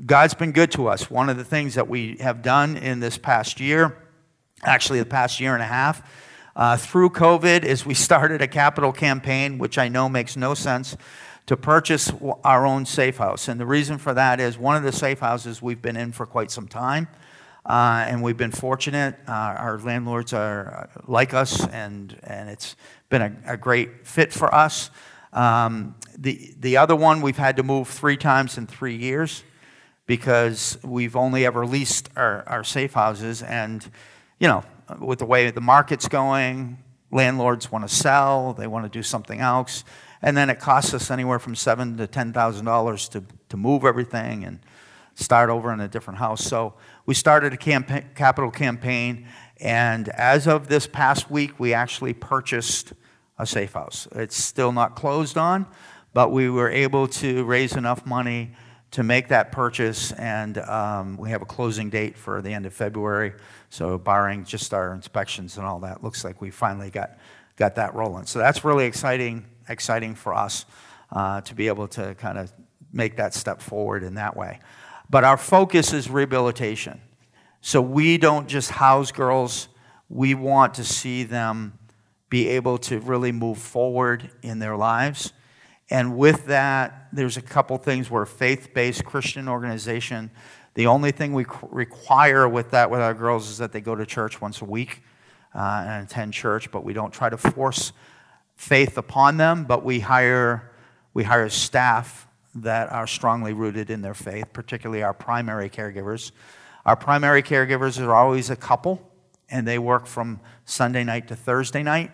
God's 0.06 0.34
been 0.34 0.52
good 0.52 0.70
to 0.72 0.86
us. 0.86 1.10
One 1.10 1.28
of 1.28 1.36
the 1.38 1.44
things 1.44 1.74
that 1.74 1.88
we 1.88 2.18
have 2.20 2.40
done 2.40 2.76
in 2.76 3.00
this 3.00 3.18
past 3.18 3.58
year, 3.58 3.98
actually 4.62 5.00
the 5.00 5.06
past 5.06 5.40
year 5.40 5.54
and 5.54 5.62
a 5.62 5.66
half, 5.66 6.08
uh, 6.54 6.76
through 6.76 7.10
COVID, 7.10 7.64
is 7.64 7.84
we 7.84 7.94
started 7.94 8.42
a 8.42 8.48
capital 8.48 8.92
campaign, 8.92 9.58
which 9.58 9.76
I 9.76 9.88
know 9.88 10.08
makes 10.08 10.36
no 10.36 10.54
sense 10.54 10.96
to 11.46 11.56
purchase 11.56 12.12
our 12.42 12.66
own 12.66 12.86
safe 12.86 13.18
house. 13.18 13.48
And 13.48 13.60
the 13.60 13.66
reason 13.66 13.98
for 13.98 14.14
that 14.14 14.40
is 14.40 14.56
one 14.56 14.76
of 14.76 14.82
the 14.82 14.92
safe 14.92 15.20
houses 15.20 15.60
we've 15.60 15.82
been 15.82 15.96
in 15.96 16.12
for 16.12 16.26
quite 16.26 16.50
some 16.50 16.68
time. 16.68 17.08
Uh, 17.66 18.04
and 18.06 18.22
we've 18.22 18.36
been 18.36 18.50
fortunate. 18.50 19.14
Uh, 19.26 19.32
our 19.32 19.78
landlords 19.78 20.32
are 20.32 20.90
uh, 20.96 21.00
like 21.06 21.32
us, 21.32 21.66
and, 21.68 22.18
and 22.22 22.50
it's 22.50 22.76
been 23.08 23.22
a, 23.22 23.36
a 23.46 23.56
great 23.56 24.06
fit 24.06 24.32
for 24.32 24.54
us. 24.54 24.90
Um, 25.32 25.94
the, 26.16 26.54
the 26.60 26.76
other 26.76 26.94
one, 26.94 27.22
we've 27.22 27.38
had 27.38 27.56
to 27.56 27.62
move 27.62 27.88
three 27.88 28.16
times 28.16 28.58
in 28.58 28.66
three 28.66 28.96
years 28.96 29.42
because 30.06 30.78
we've 30.82 31.16
only 31.16 31.46
ever 31.46 31.66
leased 31.66 32.10
our, 32.16 32.44
our 32.46 32.64
safe 32.64 32.92
houses. 32.92 33.42
And, 33.42 33.88
you 34.38 34.46
know, 34.46 34.62
with 35.00 35.20
the 35.20 35.26
way 35.26 35.50
the 35.50 35.62
market's 35.62 36.06
going, 36.06 36.78
landlords 37.10 37.72
want 37.72 37.88
to 37.88 37.94
sell, 37.94 38.52
they 38.52 38.66
want 38.66 38.84
to 38.84 38.90
do 38.90 39.02
something 39.02 39.40
else 39.40 39.84
and 40.24 40.34
then 40.34 40.48
it 40.48 40.58
costs 40.58 40.94
us 40.94 41.10
anywhere 41.10 41.38
from 41.38 41.54
seven 41.54 41.98
to 41.98 42.06
ten 42.06 42.32
thousand 42.32 42.64
dollars 42.64 43.08
to 43.10 43.22
to 43.50 43.56
move 43.58 43.84
everything 43.84 44.42
and 44.44 44.58
start 45.14 45.50
over 45.50 45.70
in 45.72 45.80
a 45.80 45.86
different 45.86 46.18
house. 46.18 46.42
So 46.42 46.74
we 47.04 47.14
started 47.14 47.52
a 47.52 47.58
campaign, 47.58 48.06
capital 48.14 48.50
campaign, 48.50 49.28
and 49.60 50.08
as 50.08 50.48
of 50.48 50.66
this 50.66 50.86
past 50.86 51.30
week, 51.30 51.60
we 51.60 51.74
actually 51.74 52.14
purchased 52.14 52.94
a 53.38 53.46
safe 53.46 53.74
house. 53.74 54.08
It's 54.12 54.34
still 54.34 54.72
not 54.72 54.96
closed 54.96 55.36
on, 55.36 55.66
but 56.14 56.32
we 56.32 56.48
were 56.48 56.70
able 56.70 57.06
to 57.06 57.44
raise 57.44 57.76
enough 57.76 58.06
money 58.06 58.52
to 58.92 59.02
make 59.02 59.28
that 59.28 59.52
purchase, 59.52 60.12
and 60.12 60.56
um, 60.58 61.18
we 61.18 61.28
have 61.30 61.42
a 61.42 61.46
closing 61.46 61.90
date 61.90 62.16
for 62.16 62.40
the 62.40 62.54
end 62.54 62.64
of 62.64 62.72
February. 62.72 63.34
So, 63.68 63.98
barring 63.98 64.44
just 64.44 64.72
our 64.72 64.94
inspections 64.94 65.58
and 65.58 65.66
all 65.66 65.80
that, 65.80 66.02
looks 66.02 66.24
like 66.24 66.40
we 66.40 66.50
finally 66.50 66.90
got 66.90 67.18
got 67.56 67.74
that 67.74 67.94
rolling. 67.94 68.26
So 68.26 68.38
that's 68.38 68.64
really 68.64 68.86
exciting 68.86 69.44
exciting 69.68 70.14
for 70.14 70.34
us 70.34 70.66
uh, 71.12 71.40
to 71.42 71.54
be 71.54 71.68
able 71.68 71.88
to 71.88 72.14
kind 72.16 72.38
of 72.38 72.52
make 72.92 73.16
that 73.16 73.34
step 73.34 73.60
forward 73.60 74.02
in 74.02 74.14
that 74.14 74.36
way. 74.36 74.60
But 75.10 75.24
our 75.24 75.36
focus 75.36 75.92
is 75.92 76.08
rehabilitation. 76.08 77.00
So 77.60 77.80
we 77.80 78.18
don't 78.18 78.48
just 78.48 78.70
house 78.70 79.12
girls, 79.12 79.68
we 80.08 80.34
want 80.34 80.74
to 80.74 80.84
see 80.84 81.22
them 81.24 81.78
be 82.28 82.48
able 82.48 82.78
to 82.78 82.98
really 83.00 83.32
move 83.32 83.58
forward 83.58 84.30
in 84.42 84.58
their 84.58 84.76
lives. 84.76 85.32
And 85.90 86.16
with 86.16 86.46
that, 86.46 87.08
there's 87.12 87.36
a 87.36 87.42
couple 87.42 87.76
things. 87.78 88.10
We're 88.10 88.22
a 88.22 88.26
faith 88.26 88.74
based 88.74 89.04
Christian 89.04 89.48
organization. 89.48 90.30
The 90.74 90.86
only 90.88 91.12
thing 91.12 91.32
we 91.32 91.46
require 91.70 92.48
with 92.48 92.72
that 92.72 92.90
with 92.90 93.00
our 93.00 93.14
girls 93.14 93.48
is 93.48 93.58
that 93.58 93.72
they 93.72 93.80
go 93.80 93.94
to 93.94 94.04
church 94.04 94.40
once 94.40 94.60
a 94.60 94.64
week 94.64 95.02
uh, 95.54 95.84
and 95.86 96.06
attend 96.06 96.32
church, 96.32 96.70
but 96.72 96.84
we 96.84 96.92
don't 96.92 97.12
try 97.12 97.28
to 97.28 97.36
force 97.36 97.92
faith 98.64 98.96
upon 98.96 99.36
them, 99.36 99.64
but 99.64 99.84
we 99.84 100.00
hire, 100.00 100.72
we 101.12 101.22
hire 101.22 101.50
staff 101.50 102.26
that 102.54 102.90
are 102.90 103.06
strongly 103.06 103.52
rooted 103.52 103.90
in 103.90 104.00
their 104.00 104.14
faith, 104.14 104.46
particularly 104.54 105.02
our 105.02 105.12
primary 105.12 105.68
caregivers. 105.68 106.32
Our 106.86 106.96
primary 106.96 107.42
caregivers 107.42 108.00
are 108.00 108.14
always 108.14 108.48
a 108.48 108.56
couple, 108.56 109.06
and 109.50 109.68
they 109.68 109.78
work 109.78 110.06
from 110.06 110.40
Sunday 110.64 111.04
night 111.04 111.28
to 111.28 111.36
Thursday 111.36 111.82
night 111.82 112.10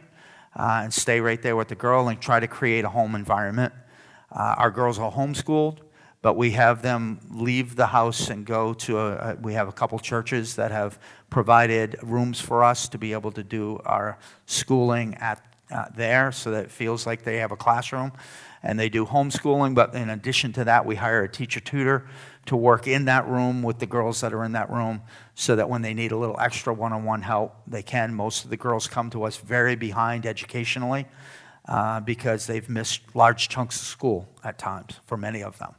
uh, 0.56 0.80
and 0.82 0.92
stay 0.92 1.20
right 1.20 1.40
there 1.40 1.54
with 1.54 1.68
the 1.68 1.76
girl 1.76 2.08
and 2.08 2.20
try 2.20 2.40
to 2.40 2.48
create 2.48 2.84
a 2.84 2.88
home 2.88 3.14
environment. 3.14 3.72
Uh, 4.32 4.56
our 4.58 4.72
girls 4.72 4.98
are 4.98 5.12
homeschooled, 5.12 5.78
but 6.20 6.34
we 6.34 6.50
have 6.50 6.82
them 6.82 7.20
leave 7.30 7.76
the 7.76 7.86
house 7.86 8.28
and 8.28 8.44
go 8.44 8.74
to 8.74 8.98
a, 8.98 9.12
a, 9.12 9.34
we 9.36 9.54
have 9.54 9.68
a 9.68 9.72
couple 9.72 10.00
churches 10.00 10.56
that 10.56 10.72
have 10.72 10.98
provided 11.30 11.96
rooms 12.02 12.40
for 12.40 12.64
us 12.64 12.88
to 12.88 12.98
be 12.98 13.12
able 13.12 13.30
to 13.30 13.44
do 13.44 13.80
our 13.84 14.18
schooling 14.46 15.14
at 15.16 15.49
uh, 15.70 15.86
there 15.94 16.32
so 16.32 16.50
that 16.50 16.64
it 16.64 16.70
feels 16.70 17.06
like 17.06 17.22
they 17.22 17.36
have 17.36 17.52
a 17.52 17.56
classroom 17.56 18.12
and 18.62 18.78
they 18.78 18.88
do 18.88 19.06
homeschooling. 19.06 19.74
But 19.74 19.94
in 19.94 20.10
addition 20.10 20.52
to 20.54 20.64
that 20.64 20.84
we 20.86 20.96
hire 20.96 21.22
a 21.22 21.28
teacher 21.28 21.60
tutor 21.60 22.06
to 22.46 22.56
work 22.56 22.86
in 22.86 23.04
that 23.04 23.28
room 23.28 23.62
with 23.62 23.78
the 23.78 23.86
girls 23.86 24.20
that 24.22 24.32
are 24.32 24.44
in 24.44 24.52
that 24.52 24.70
room 24.70 25.02
so 25.34 25.56
that 25.56 25.68
when 25.68 25.82
they 25.82 25.94
need 25.94 26.12
a 26.12 26.16
little 26.16 26.38
extra 26.40 26.72
one-on-one 26.72 27.22
help 27.22 27.54
they 27.66 27.82
can. 27.82 28.14
Most 28.14 28.44
of 28.44 28.50
the 28.50 28.56
girls 28.56 28.86
come 28.86 29.10
to 29.10 29.24
us 29.24 29.36
very 29.36 29.76
behind 29.76 30.26
educationally 30.26 31.06
uh, 31.68 32.00
because 32.00 32.46
they've 32.46 32.68
missed 32.68 33.02
large 33.14 33.48
chunks 33.48 33.80
of 33.80 33.86
school 33.86 34.28
at 34.42 34.58
times 34.58 35.00
for 35.06 35.16
many 35.16 35.42
of 35.42 35.58
them. 35.58 35.74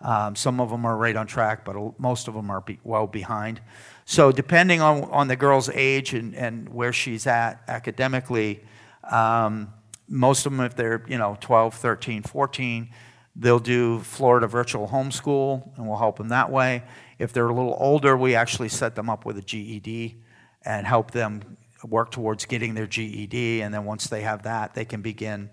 Um, 0.00 0.36
some 0.36 0.60
of 0.60 0.70
them 0.70 0.84
are 0.84 0.96
right 0.96 1.16
on 1.16 1.26
track, 1.26 1.64
but 1.64 1.98
most 1.98 2.28
of 2.28 2.34
them 2.34 2.50
are 2.50 2.60
be, 2.60 2.78
well 2.84 3.06
behind. 3.06 3.60
So, 4.04 4.30
depending 4.30 4.80
on, 4.80 5.04
on 5.04 5.28
the 5.28 5.36
girl's 5.36 5.68
age 5.70 6.14
and, 6.14 6.34
and 6.34 6.68
where 6.68 6.92
she's 6.92 7.26
at 7.26 7.60
academically, 7.66 8.62
um, 9.10 9.72
most 10.08 10.46
of 10.46 10.52
them, 10.52 10.64
if 10.64 10.74
they're 10.74 11.04
you 11.08 11.18
know 11.18 11.36
12, 11.40 11.74
13, 11.74 12.22
14, 12.22 12.90
they'll 13.36 13.58
do 13.58 14.00
Florida 14.00 14.46
virtual 14.46 14.88
homeschool, 14.88 15.76
and 15.76 15.86
we'll 15.86 15.98
help 15.98 16.18
them 16.18 16.28
that 16.28 16.50
way. 16.50 16.82
If 17.18 17.32
they're 17.32 17.48
a 17.48 17.54
little 17.54 17.76
older, 17.78 18.16
we 18.16 18.34
actually 18.34 18.68
set 18.68 18.94
them 18.94 19.10
up 19.10 19.24
with 19.24 19.38
a 19.38 19.42
GED 19.42 20.22
and 20.64 20.86
help 20.86 21.10
them 21.10 21.56
work 21.84 22.10
towards 22.10 22.44
getting 22.44 22.74
their 22.74 22.86
GED. 22.86 23.62
And 23.62 23.72
then 23.72 23.84
once 23.84 24.08
they 24.08 24.22
have 24.22 24.42
that, 24.42 24.74
they 24.74 24.84
can 24.84 25.02
begin 25.02 25.50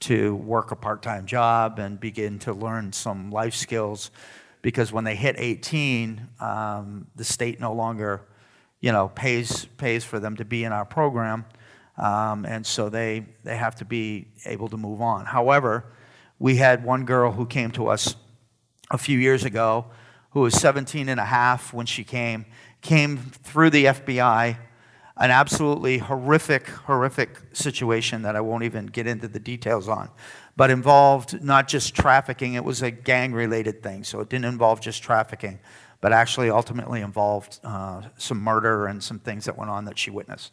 to 0.00 0.34
work 0.34 0.70
a 0.70 0.76
part 0.76 1.02
time 1.02 1.26
job 1.26 1.78
and 1.78 2.00
begin 2.00 2.38
to 2.40 2.52
learn 2.52 2.92
some 2.92 3.30
life 3.30 3.54
skills 3.54 4.10
because 4.62 4.92
when 4.92 5.04
they 5.04 5.14
hit 5.14 5.36
18, 5.38 6.28
um, 6.40 7.06
the 7.16 7.24
state 7.24 7.60
no 7.60 7.72
longer 7.72 8.26
you 8.80 8.92
know, 8.92 9.08
pays, 9.08 9.66
pays 9.76 10.04
for 10.04 10.18
them 10.18 10.36
to 10.36 10.44
be 10.44 10.64
in 10.64 10.72
our 10.72 10.84
program. 10.84 11.44
Um, 12.00 12.46
and 12.46 12.66
so 12.66 12.88
they, 12.88 13.26
they 13.44 13.56
have 13.56 13.76
to 13.76 13.84
be 13.84 14.26
able 14.46 14.68
to 14.68 14.76
move 14.76 15.00
on. 15.00 15.26
However, 15.26 15.84
we 16.38 16.56
had 16.56 16.82
one 16.82 17.04
girl 17.04 17.32
who 17.32 17.46
came 17.46 17.70
to 17.72 17.88
us 17.88 18.16
a 18.90 18.98
few 18.98 19.18
years 19.18 19.44
ago 19.44 19.86
who 20.30 20.40
was 20.40 20.54
17 20.54 21.08
and 21.08 21.20
a 21.20 21.24
half 21.24 21.72
when 21.72 21.86
she 21.86 22.02
came, 22.02 22.46
came 22.80 23.18
through 23.18 23.70
the 23.70 23.84
FBI 23.84 24.56
an 25.20 25.30
absolutely 25.30 25.98
horrific, 25.98 26.66
horrific 26.66 27.38
situation 27.52 28.22
that 28.22 28.34
I 28.36 28.40
won't 28.40 28.64
even 28.64 28.86
get 28.86 29.06
into 29.06 29.28
the 29.28 29.38
details 29.38 29.86
on, 29.86 30.08
but 30.56 30.70
involved 30.70 31.44
not 31.44 31.68
just 31.68 31.94
trafficking, 31.94 32.54
it 32.54 32.64
was 32.64 32.80
a 32.80 32.90
gang 32.90 33.34
related 33.34 33.82
thing. 33.82 34.02
So 34.02 34.20
it 34.20 34.30
didn't 34.30 34.46
involve 34.46 34.80
just 34.80 35.02
trafficking, 35.02 35.60
but 36.00 36.14
actually 36.14 36.48
ultimately 36.48 37.02
involved 37.02 37.60
uh, 37.62 38.00
some 38.16 38.40
murder 38.40 38.86
and 38.86 39.04
some 39.04 39.18
things 39.18 39.44
that 39.44 39.58
went 39.58 39.70
on 39.70 39.84
that 39.84 39.98
she 39.98 40.10
witnessed. 40.10 40.52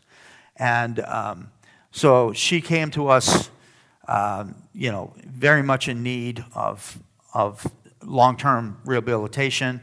And 0.57 0.99
um, 1.01 1.51
so 1.91 2.33
she 2.33 2.61
came 2.61 2.91
to 2.91 3.07
us, 3.07 3.49
uh, 4.07 4.45
you 4.73 4.91
know, 4.91 5.13
very 5.25 5.63
much 5.63 5.87
in 5.87 6.03
need 6.03 6.43
of, 6.53 6.99
of 7.33 7.65
long 8.03 8.37
term 8.37 8.79
rehabilitation. 8.85 9.81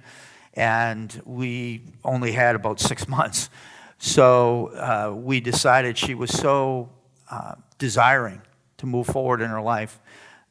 And 0.55 1.21
we 1.25 1.83
only 2.05 2.33
had 2.33 2.55
about 2.55 2.81
six 2.81 3.09
months. 3.17 3.51
So 3.99 4.69
uh, 4.69 5.15
we 5.15 5.41
decided 5.41 5.97
she 5.97 6.15
was 6.15 6.31
so 6.31 6.91
uh, 7.31 7.55
desiring 7.79 8.43
to 8.79 8.87
move 8.87 9.07
forward 9.07 9.41
in 9.41 9.51
her 9.51 9.63
life 9.63 10.01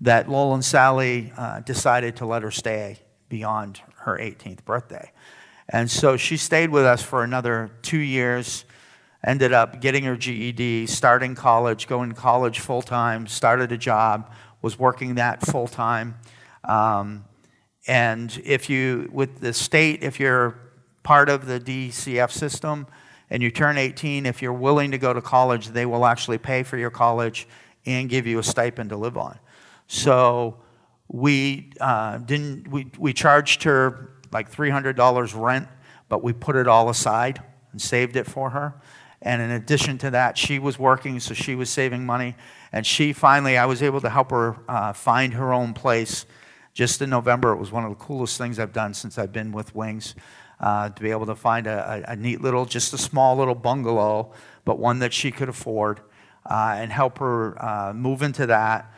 that 0.01 0.29
Lowell 0.29 0.53
and 0.53 0.65
Sally 0.65 1.31
uh, 1.37 1.61
decided 1.61 2.15
to 2.17 2.25
let 2.25 2.41
her 2.41 2.51
stay 2.51 2.99
beyond 3.29 3.81
her 3.99 4.17
18th 4.17 4.65
birthday. 4.65 5.11
And 5.69 5.89
so 5.89 6.17
she 6.17 6.35
stayed 6.35 6.69
with 6.69 6.83
us 6.83 7.01
for 7.01 7.23
another 7.23 7.71
two 7.81 7.99
years, 7.99 8.65
ended 9.23 9.53
up 9.53 9.79
getting 9.81 10.03
her 10.03 10.17
GED, 10.17 10.87
starting 10.87 11.35
college, 11.35 11.87
going 11.87 12.09
to 12.09 12.15
college 12.15 12.59
full 12.59 12.81
time, 12.81 13.27
started 13.27 13.71
a 13.71 13.77
job, 13.77 14.31
was 14.61 14.77
working 14.77 15.15
that 15.15 15.45
full 15.45 15.67
time. 15.67 16.15
Um, 16.63 17.25
and 17.87 18.41
if 18.45 18.69
you, 18.69 19.09
with 19.11 19.39
the 19.39 19.53
state, 19.53 20.03
if 20.03 20.19
you're 20.19 20.59
part 21.03 21.29
of 21.29 21.45
the 21.45 21.59
DCF 21.59 22.31
system, 22.31 22.87
and 23.29 23.41
you 23.41 23.49
turn 23.49 23.79
18, 23.79 24.27
if 24.27 24.43
you're 24.43 24.53
willing 24.53 24.91
to 24.91 24.99
go 24.99 25.11
to 25.11 25.19
college, 25.19 25.69
they 25.69 25.87
will 25.87 26.05
actually 26.05 26.37
pay 26.37 26.61
for 26.61 26.77
your 26.77 26.91
college 26.91 27.47
and 27.83 28.07
give 28.07 28.27
you 28.27 28.37
a 28.37 28.43
stipend 28.43 28.91
to 28.91 28.95
live 28.95 29.17
on. 29.17 29.39
So 29.87 30.59
we 31.07 31.71
uh, 31.81 32.19
didn't, 32.19 32.67
we, 32.67 32.91
we 32.99 33.11
charged 33.11 33.63
her 33.63 34.11
like 34.31 34.51
$300 34.51 35.41
rent, 35.41 35.67
but 36.09 36.23
we 36.23 36.31
put 36.31 36.55
it 36.55 36.67
all 36.67 36.89
aside 36.89 37.41
and 37.71 37.81
saved 37.81 38.15
it 38.15 38.27
for 38.27 38.51
her. 38.51 38.75
And 39.23 39.41
in 39.41 39.51
addition 39.51 39.97
to 39.99 40.11
that, 40.11 40.37
she 40.37 40.59
was 40.59 40.77
working, 40.77 41.19
so 41.21 41.33
she 41.33 41.55
was 41.55 41.69
saving 41.69 42.05
money. 42.05 42.35
And 42.73 42.85
she 42.85 43.13
finally, 43.13 43.57
I 43.57 43.65
was 43.65 43.81
able 43.81 44.01
to 44.01 44.09
help 44.09 44.31
her 44.31 44.57
uh, 44.67 44.91
find 44.91 45.33
her 45.33 45.53
own 45.53 45.73
place 45.73 46.25
just 46.73 47.01
in 47.01 47.09
November. 47.09 47.53
It 47.53 47.57
was 47.57 47.71
one 47.71 47.85
of 47.85 47.89
the 47.89 48.03
coolest 48.03 48.37
things 48.37 48.59
I've 48.59 48.73
done 48.73 48.93
since 48.93 49.17
I've 49.17 49.31
been 49.31 49.53
with 49.53 49.73
Wings 49.73 50.13
uh, 50.59 50.89
to 50.89 51.01
be 51.01 51.11
able 51.11 51.25
to 51.27 51.35
find 51.35 51.67
a, 51.67 52.03
a, 52.07 52.15
neat 52.15 52.41
little, 52.41 52.65
just 52.65 52.93
a 52.93 52.97
small 52.97 53.37
little 53.37 53.55
bungalow, 53.55 54.31
but 54.65 54.77
one 54.77 54.99
that 54.99 55.13
she 55.13 55.31
could 55.31 55.49
afford, 55.49 56.01
uh, 56.45 56.75
and 56.77 56.91
help 56.91 57.19
her 57.19 57.63
uh, 57.63 57.93
move 57.93 58.21
into 58.21 58.45
that. 58.47 58.91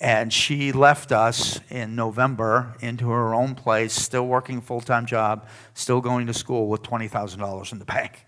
And 0.00 0.32
she 0.32 0.72
left 0.72 1.12
us 1.12 1.60
in 1.70 1.94
November 1.94 2.74
into 2.80 3.08
her 3.08 3.34
own 3.34 3.54
place, 3.54 3.94
still 3.94 4.26
working 4.26 4.60
full 4.60 4.82
time 4.82 5.06
job, 5.06 5.46
still 5.72 6.02
going 6.02 6.26
to 6.26 6.34
school 6.34 6.68
with 6.68 6.82
$20,000 6.82 7.72
in 7.72 7.78
the 7.78 7.84
bank. 7.84 8.26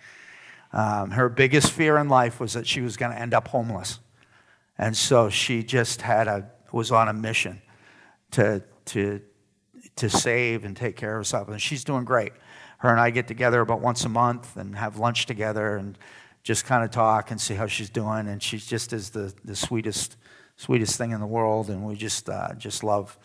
Um, 0.77 1.13
her 1.13 1.29
biggest 1.31 1.73
fear 1.73 1.97
in 1.97 2.09
life 2.09 2.39
was 2.39 2.53
that 2.53 2.67
she 2.67 2.83
was 2.83 2.97
going 2.97 3.11
to 3.11 3.19
end 3.19 3.33
up 3.33 3.49
homeless. 3.49 3.99
And 4.77 4.95
so 4.95 5.31
she 5.31 5.63
just 5.63 6.03
had 6.03 6.29
a, 6.29 6.51
was 6.71 6.93
on 6.93 7.09
a 7.09 7.15
mission 7.15 7.63
to, 8.33 8.63
to, 8.87 9.23
to 9.97 10.11
save 10.11 10.67
and 10.67 10.77
take 10.77 10.97
care 10.97 11.13
of 11.13 11.21
herself. 11.21 11.49
And 11.49 11.61
she's 11.61 11.83
doing 11.83 12.05
great 12.05 12.33
her 12.79 12.91
and 12.91 13.01
I 13.01 13.11
get 13.11 13.27
together 13.27 13.61
about 13.61 13.81
once 13.81 14.05
a 14.05 14.09
month 14.09 14.57
and 14.57 14.77
have 14.77 14.99
lunch 14.99 15.27
together 15.27 15.77
and 15.77 15.97
just 16.43 16.65
kind 16.65 16.85
of 16.85 16.91
talk 16.91 17.31
and 17.31 17.41
see 17.41 17.55
how 17.55 17.67
she's 17.67 17.91
doing. 17.91 18.29
And 18.29 18.43
she's 18.43 18.67
just 18.67 18.93
is 18.93 19.11
the, 19.11 19.33
the 19.45 19.57
sweetest, 19.57 20.17
sweetest 20.57 20.97
thing 20.97 21.13
in 21.13 21.21
the 21.21 21.27
world. 21.27 21.71
And 21.71 21.85
we 21.85 21.97
just, 21.97 22.29
uh, 22.29 22.55
just 22.55 22.85
love 22.85 23.19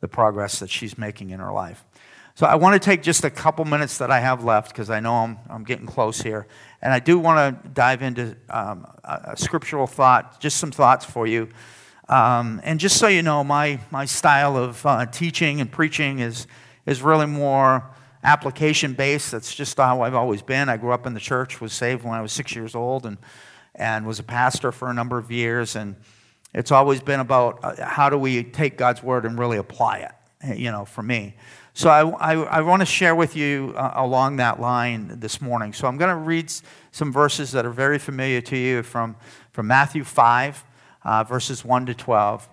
the 0.00 0.08
progress 0.08 0.60
that 0.60 0.70
she's 0.70 0.98
making 0.98 1.30
in 1.30 1.40
her 1.40 1.52
life. 1.52 1.84
So 2.38 2.46
I 2.46 2.54
want 2.54 2.80
to 2.80 2.86
take 2.86 3.02
just 3.02 3.24
a 3.24 3.30
couple 3.30 3.64
minutes 3.64 3.98
that 3.98 4.12
I 4.12 4.20
have 4.20 4.44
left 4.44 4.68
because 4.68 4.90
I 4.90 5.00
know 5.00 5.12
I'm, 5.12 5.38
I'm 5.50 5.64
getting 5.64 5.86
close 5.86 6.20
here. 6.20 6.46
And 6.80 6.92
I 6.92 7.00
do 7.00 7.18
want 7.18 7.64
to 7.64 7.68
dive 7.70 8.00
into 8.00 8.36
um, 8.48 8.86
a, 9.02 9.32
a, 9.32 9.36
scriptural 9.36 9.88
thought, 9.88 10.38
just 10.38 10.58
some 10.58 10.70
thoughts 10.70 11.04
for 11.04 11.26
you. 11.26 11.48
Um, 12.08 12.60
and 12.62 12.78
just 12.78 12.96
so 12.96 13.08
you 13.08 13.22
know, 13.22 13.42
my, 13.42 13.80
my 13.90 14.04
style 14.04 14.56
of 14.56 14.86
uh, 14.86 15.06
teaching 15.06 15.60
and 15.60 15.68
preaching 15.68 16.20
is, 16.20 16.46
is 16.86 17.02
really 17.02 17.26
more 17.26 17.90
application 18.22 18.92
based. 18.92 19.32
That's 19.32 19.52
just 19.52 19.76
how 19.76 20.02
I've 20.02 20.14
always 20.14 20.40
been. 20.40 20.68
I 20.68 20.76
grew 20.76 20.92
up 20.92 21.08
in 21.08 21.14
the 21.14 21.20
church, 21.20 21.60
was 21.60 21.72
saved 21.72 22.04
when 22.04 22.14
I 22.14 22.22
was 22.22 22.30
six 22.30 22.54
years 22.54 22.76
old, 22.76 23.04
and, 23.04 23.18
and 23.74 24.06
was 24.06 24.20
a 24.20 24.22
pastor 24.22 24.70
for 24.70 24.88
a 24.88 24.94
number 24.94 25.18
of 25.18 25.32
years. 25.32 25.74
And 25.74 25.96
it's 26.54 26.70
always 26.70 27.00
been 27.00 27.18
about 27.18 27.58
uh, 27.64 27.84
how 27.84 28.08
do 28.08 28.16
we 28.16 28.44
take 28.44 28.78
God's 28.78 29.02
word 29.02 29.24
and 29.24 29.36
really 29.36 29.58
apply 29.58 30.08
it, 30.42 30.56
you 30.56 30.70
know, 30.70 30.84
for 30.84 31.02
me. 31.02 31.34
So 31.78 31.90
I, 31.90 32.32
I, 32.32 32.34
I 32.34 32.60
want 32.62 32.80
to 32.80 32.86
share 32.86 33.14
with 33.14 33.36
you 33.36 33.72
uh, 33.76 33.92
along 33.94 34.38
that 34.38 34.60
line 34.60 35.20
this 35.20 35.40
morning. 35.40 35.72
So 35.72 35.86
I'm 35.86 35.96
going 35.96 36.10
to 36.10 36.16
read 36.16 36.52
some 36.90 37.12
verses 37.12 37.52
that 37.52 37.64
are 37.64 37.70
very 37.70 38.00
familiar 38.00 38.40
to 38.40 38.56
you 38.56 38.82
from, 38.82 39.14
from 39.52 39.68
Matthew 39.68 40.02
5, 40.02 40.64
uh, 41.04 41.22
verses 41.22 41.64
1 41.64 41.86
to 41.86 41.94
12. 41.94 42.48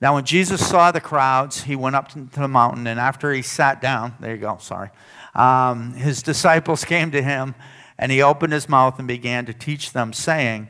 Now, 0.00 0.14
when 0.14 0.24
Jesus 0.24 0.66
saw 0.66 0.90
the 0.92 1.00
crowds, 1.02 1.64
he 1.64 1.76
went 1.76 1.94
up 1.94 2.08
to 2.08 2.26
the 2.32 2.48
mountain, 2.48 2.86
and 2.86 2.98
after 2.98 3.34
he 3.34 3.42
sat 3.42 3.82
down, 3.82 4.14
there 4.18 4.34
you 4.34 4.40
go, 4.40 4.56
sorry, 4.58 4.88
um, 5.34 5.92
his 5.92 6.22
disciples 6.22 6.82
came 6.86 7.10
to 7.10 7.20
him, 7.20 7.54
and 7.98 8.10
he 8.10 8.22
opened 8.22 8.54
his 8.54 8.66
mouth 8.66 8.98
and 8.98 9.06
began 9.06 9.44
to 9.44 9.52
teach 9.52 9.92
them, 9.92 10.14
saying, 10.14 10.68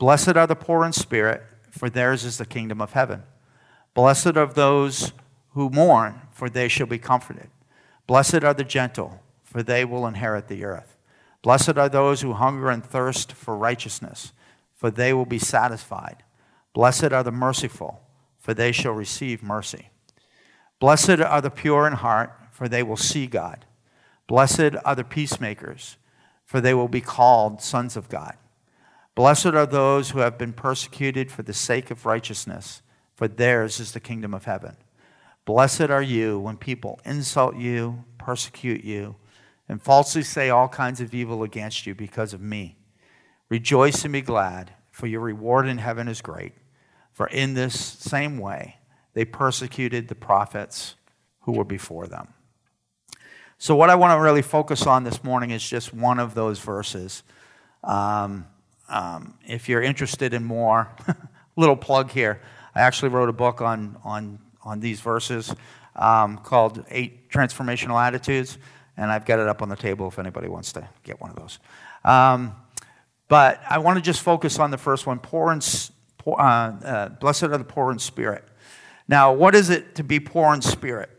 Blessed 0.00 0.36
are 0.36 0.48
the 0.48 0.56
poor 0.56 0.84
in 0.84 0.92
spirit, 0.92 1.44
for 1.70 1.88
theirs 1.88 2.24
is 2.24 2.38
the 2.38 2.44
kingdom 2.44 2.80
of 2.80 2.94
heaven. 2.94 3.22
Blessed 3.94 4.36
are 4.36 4.46
those 4.46 5.12
who 5.56 5.70
mourn, 5.70 6.20
for 6.30 6.50
they 6.50 6.68
shall 6.68 6.86
be 6.86 6.98
comforted. 6.98 7.48
Blessed 8.06 8.44
are 8.44 8.52
the 8.52 8.62
gentle, 8.62 9.22
for 9.42 9.62
they 9.62 9.86
will 9.86 10.06
inherit 10.06 10.48
the 10.48 10.66
earth. 10.66 10.98
Blessed 11.40 11.78
are 11.78 11.88
those 11.88 12.20
who 12.20 12.34
hunger 12.34 12.68
and 12.68 12.84
thirst 12.84 13.32
for 13.32 13.56
righteousness, 13.56 14.34
for 14.74 14.90
they 14.90 15.14
will 15.14 15.24
be 15.24 15.38
satisfied. 15.38 16.22
Blessed 16.74 17.10
are 17.10 17.22
the 17.22 17.32
merciful, 17.32 18.02
for 18.38 18.52
they 18.52 18.70
shall 18.70 18.92
receive 18.92 19.42
mercy. 19.42 19.88
Blessed 20.78 21.20
are 21.20 21.40
the 21.40 21.50
pure 21.50 21.86
in 21.86 21.94
heart, 21.94 22.38
for 22.52 22.68
they 22.68 22.82
will 22.82 22.98
see 22.98 23.26
God. 23.26 23.64
Blessed 24.26 24.76
are 24.84 24.94
the 24.94 25.04
peacemakers, 25.04 25.96
for 26.44 26.60
they 26.60 26.74
will 26.74 26.86
be 26.86 27.00
called 27.00 27.62
sons 27.62 27.96
of 27.96 28.10
God. 28.10 28.36
Blessed 29.14 29.46
are 29.46 29.64
those 29.64 30.10
who 30.10 30.18
have 30.18 30.36
been 30.36 30.52
persecuted 30.52 31.32
for 31.32 31.42
the 31.42 31.54
sake 31.54 31.90
of 31.90 32.04
righteousness, 32.04 32.82
for 33.14 33.26
theirs 33.26 33.80
is 33.80 33.92
the 33.92 34.00
kingdom 34.00 34.34
of 34.34 34.44
heaven. 34.44 34.76
Blessed 35.46 35.88
are 35.90 36.02
you 36.02 36.38
when 36.38 36.58
people 36.58 37.00
insult 37.04 37.56
you, 37.56 38.04
persecute 38.18 38.84
you, 38.84 39.16
and 39.68 39.80
falsely 39.80 40.22
say 40.22 40.50
all 40.50 40.68
kinds 40.68 41.00
of 41.00 41.14
evil 41.14 41.42
against 41.42 41.86
you 41.86 41.94
because 41.94 42.34
of 42.34 42.42
me. 42.42 42.76
Rejoice 43.48 44.04
and 44.04 44.12
be 44.12 44.20
glad, 44.20 44.72
for 44.90 45.06
your 45.06 45.20
reward 45.20 45.66
in 45.68 45.78
heaven 45.78 46.08
is 46.08 46.20
great. 46.20 46.52
For 47.12 47.28
in 47.28 47.54
this 47.54 47.78
same 47.80 48.38
way 48.38 48.76
they 49.14 49.24
persecuted 49.24 50.08
the 50.08 50.14
prophets 50.14 50.96
who 51.42 51.52
were 51.52 51.64
before 51.64 52.06
them. 52.06 52.34
So, 53.56 53.74
what 53.74 53.88
I 53.88 53.94
want 53.94 54.18
to 54.18 54.20
really 54.20 54.42
focus 54.42 54.86
on 54.86 55.04
this 55.04 55.24
morning 55.24 55.50
is 55.50 55.66
just 55.66 55.94
one 55.94 56.18
of 56.18 56.34
those 56.34 56.58
verses. 56.58 57.22
Um, 57.82 58.46
um, 58.88 59.38
if 59.46 59.68
you're 59.68 59.80
interested 59.80 60.34
in 60.34 60.44
more, 60.44 60.90
little 61.56 61.76
plug 61.76 62.10
here. 62.10 62.42
I 62.74 62.82
actually 62.82 63.08
wrote 63.08 63.30
a 63.30 63.32
book 63.32 63.62
on, 63.62 63.96
on, 64.04 64.38
on 64.66 64.80
these 64.80 65.00
verses 65.00 65.54
um, 65.94 66.38
called 66.38 66.84
Eight 66.90 67.30
Transformational 67.30 68.04
Attitudes, 68.04 68.58
and 68.96 69.10
I've 69.10 69.24
got 69.24 69.38
it 69.38 69.48
up 69.48 69.62
on 69.62 69.68
the 69.68 69.76
table 69.76 70.08
if 70.08 70.18
anybody 70.18 70.48
wants 70.48 70.72
to 70.72 70.86
get 71.04 71.20
one 71.20 71.30
of 71.30 71.36
those. 71.36 71.58
Um, 72.04 72.54
but 73.28 73.60
I 73.68 73.78
want 73.78 73.96
to 73.96 74.02
just 74.02 74.20
focus 74.20 74.58
on 74.58 74.70
the 74.70 74.78
first 74.78 75.06
one 75.06 75.18
poor 75.18 75.52
and, 75.52 75.90
poor, 76.18 76.36
uh, 76.38 76.44
uh, 76.44 77.08
blessed 77.08 77.44
are 77.44 77.58
the 77.58 77.64
poor 77.64 77.90
in 77.92 77.98
spirit. 77.98 78.44
Now, 79.08 79.32
what 79.32 79.54
is 79.54 79.70
it 79.70 79.94
to 79.94 80.04
be 80.04 80.20
poor 80.20 80.52
in 80.52 80.62
spirit? 80.62 81.10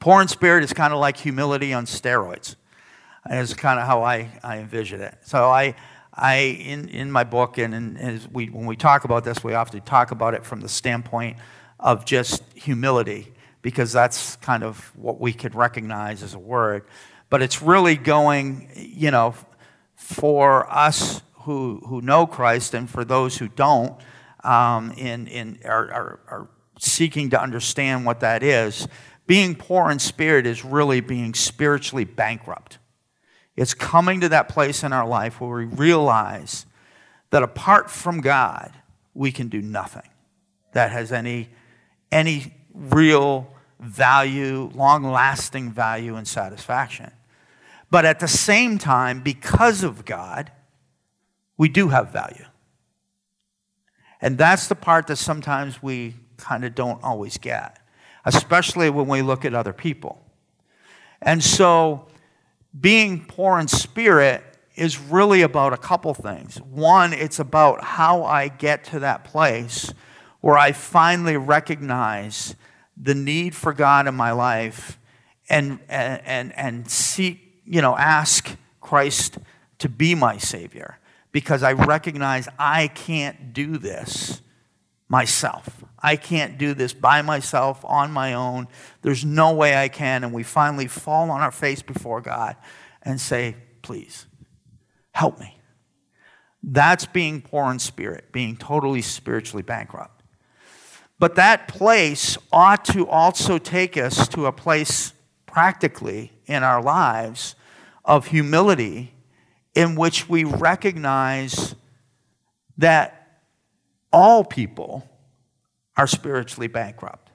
Poor 0.00 0.20
in 0.20 0.28
spirit 0.28 0.64
is 0.64 0.72
kind 0.72 0.92
of 0.92 0.98
like 0.98 1.16
humility 1.16 1.72
on 1.72 1.86
steroids. 1.86 2.56
Is 3.28 3.54
kind 3.54 3.80
of 3.80 3.86
how 3.86 4.04
I, 4.04 4.30
I 4.44 4.58
envision 4.58 5.00
it. 5.00 5.18
So 5.24 5.50
I, 5.50 5.74
I 6.14 6.36
in, 6.36 6.88
in 6.88 7.10
my 7.10 7.24
book 7.24 7.58
and 7.58 7.74
in, 7.74 8.20
we, 8.32 8.46
when 8.46 8.66
we 8.66 8.76
talk 8.76 9.02
about 9.02 9.24
this, 9.24 9.42
we 9.42 9.54
often 9.54 9.80
talk 9.80 10.12
about 10.12 10.34
it 10.34 10.44
from 10.44 10.60
the 10.60 10.68
standpoint 10.68 11.36
of 11.78 12.04
just 12.04 12.42
humility 12.54 13.32
because 13.62 13.92
that's 13.92 14.36
kind 14.36 14.62
of 14.62 14.92
what 14.96 15.20
we 15.20 15.32
could 15.32 15.54
recognize 15.54 16.22
as 16.22 16.34
a 16.34 16.38
word. 16.38 16.84
But 17.28 17.42
it's 17.42 17.60
really 17.60 17.96
going, 17.96 18.70
you 18.76 19.10
know, 19.10 19.34
for 19.96 20.70
us 20.72 21.22
who, 21.40 21.82
who 21.86 22.00
know 22.00 22.26
Christ 22.26 22.74
and 22.74 22.88
for 22.88 23.04
those 23.04 23.36
who 23.36 23.48
don't, 23.48 23.94
um, 24.44 24.92
in, 24.92 25.26
in, 25.26 25.58
are, 25.64 25.92
are, 25.92 26.20
are 26.28 26.48
seeking 26.78 27.30
to 27.30 27.40
understand 27.40 28.06
what 28.06 28.20
that 28.20 28.42
is, 28.42 28.86
being 29.26 29.54
poor 29.54 29.90
in 29.90 29.98
spirit 29.98 30.46
is 30.46 30.64
really 30.64 31.00
being 31.00 31.34
spiritually 31.34 32.04
bankrupt. 32.04 32.78
It's 33.56 33.74
coming 33.74 34.20
to 34.20 34.28
that 34.28 34.48
place 34.48 34.84
in 34.84 34.92
our 34.92 35.06
life 35.06 35.40
where 35.40 35.50
we 35.50 35.64
realize 35.64 36.66
that 37.30 37.42
apart 37.42 37.90
from 37.90 38.20
God, 38.20 38.72
we 39.14 39.32
can 39.32 39.48
do 39.48 39.60
nothing 39.60 40.08
that 40.72 40.92
has 40.92 41.10
any, 41.10 41.48
any 42.10 42.54
real 42.72 43.48
value, 43.80 44.70
long 44.74 45.04
lasting 45.04 45.70
value, 45.70 46.16
and 46.16 46.26
satisfaction. 46.26 47.10
But 47.90 48.04
at 48.04 48.20
the 48.20 48.28
same 48.28 48.78
time, 48.78 49.20
because 49.20 49.82
of 49.82 50.04
God, 50.04 50.50
we 51.56 51.68
do 51.68 51.88
have 51.88 52.12
value. 52.12 52.44
And 54.20 54.38
that's 54.38 54.68
the 54.68 54.74
part 54.74 55.06
that 55.06 55.16
sometimes 55.16 55.82
we 55.82 56.16
kind 56.36 56.64
of 56.64 56.74
don't 56.74 57.02
always 57.02 57.38
get, 57.38 57.78
especially 58.24 58.90
when 58.90 59.06
we 59.06 59.22
look 59.22 59.44
at 59.44 59.54
other 59.54 59.72
people. 59.72 60.22
And 61.20 61.42
so, 61.42 62.08
being 62.78 63.24
poor 63.24 63.58
in 63.58 63.68
spirit 63.68 64.42
is 64.74 64.98
really 64.98 65.42
about 65.42 65.72
a 65.72 65.78
couple 65.78 66.12
things. 66.12 66.60
One, 66.60 67.12
it's 67.12 67.38
about 67.38 67.82
how 67.82 68.24
I 68.24 68.48
get 68.48 68.84
to 68.84 68.98
that 69.00 69.24
place 69.24 69.92
where 70.46 70.56
I 70.56 70.70
finally 70.70 71.36
recognize 71.36 72.54
the 72.96 73.16
need 73.16 73.52
for 73.52 73.72
God 73.72 74.06
in 74.06 74.14
my 74.14 74.30
life 74.30 74.96
and, 75.48 75.80
and, 75.88 76.56
and, 76.56 76.88
seek, 76.88 77.62
you 77.64 77.82
know, 77.82 77.96
ask 77.96 78.56
Christ 78.80 79.38
to 79.78 79.88
be 79.88 80.14
my 80.14 80.38
Savior 80.38 81.00
because 81.32 81.64
I 81.64 81.72
recognize 81.72 82.46
I 82.60 82.86
can't 82.86 83.52
do 83.54 83.76
this 83.76 84.40
myself. 85.08 85.82
I 85.98 86.14
can't 86.14 86.58
do 86.58 86.74
this 86.74 86.92
by 86.92 87.22
myself 87.22 87.84
on 87.84 88.12
my 88.12 88.34
own. 88.34 88.68
There's 89.02 89.24
no 89.24 89.52
way 89.52 89.76
I 89.76 89.88
can. 89.88 90.22
And 90.22 90.32
we 90.32 90.44
finally 90.44 90.86
fall 90.86 91.28
on 91.28 91.40
our 91.40 91.50
face 91.50 91.82
before 91.82 92.20
God 92.20 92.54
and 93.02 93.20
say, 93.20 93.56
Please, 93.82 94.26
help 95.10 95.40
me. 95.40 95.58
That's 96.62 97.04
being 97.04 97.42
poor 97.42 97.68
in 97.72 97.80
spirit, 97.80 98.30
being 98.30 98.56
totally 98.56 99.02
spiritually 99.02 99.64
bankrupt. 99.64 100.15
But 101.18 101.34
that 101.36 101.68
place 101.68 102.36
ought 102.52 102.84
to 102.86 103.08
also 103.08 103.58
take 103.58 103.96
us 103.96 104.28
to 104.28 104.46
a 104.46 104.52
place 104.52 105.12
practically 105.46 106.32
in 106.46 106.62
our 106.62 106.82
lives 106.82 107.54
of 108.04 108.26
humility 108.26 109.14
in 109.74 109.96
which 109.96 110.28
we 110.28 110.44
recognize 110.44 111.74
that 112.78 113.40
all 114.12 114.44
people 114.44 115.08
are 115.96 116.06
spiritually 116.06 116.68
bankrupt 116.68 117.30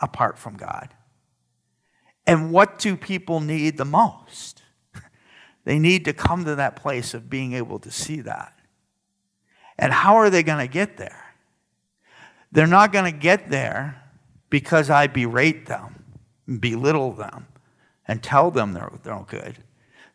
apart 0.00 0.38
from 0.38 0.56
God. 0.56 0.88
And 2.26 2.52
what 2.52 2.78
do 2.78 2.96
people 2.96 3.40
need 3.40 3.76
the 3.76 3.84
most? 3.84 4.62
They 5.64 5.78
need 5.78 6.04
to 6.04 6.12
come 6.12 6.44
to 6.44 6.56
that 6.56 6.76
place 6.76 7.14
of 7.14 7.30
being 7.30 7.54
able 7.54 7.78
to 7.78 7.90
see 7.90 8.20
that. 8.20 8.52
And 9.78 9.94
how 9.94 10.16
are 10.16 10.28
they 10.28 10.42
going 10.42 10.58
to 10.58 10.70
get 10.70 10.98
there? 10.98 11.23
They're 12.54 12.68
not 12.68 12.92
going 12.92 13.12
to 13.12 13.18
get 13.18 13.50
there 13.50 14.00
because 14.48 14.88
I 14.88 15.08
berate 15.08 15.66
them, 15.66 16.04
belittle 16.60 17.12
them, 17.12 17.48
and 18.06 18.22
tell 18.22 18.52
them 18.52 18.72
they're, 18.72 18.92
they're 19.02 19.12
no 19.12 19.26
good. 19.28 19.56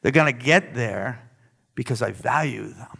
They're 0.01 0.13
going 0.13 0.33
to 0.33 0.45
get 0.45 0.73
there 0.73 1.29
because 1.75 2.01
I 2.01 2.11
value 2.11 2.69
them. 2.69 2.97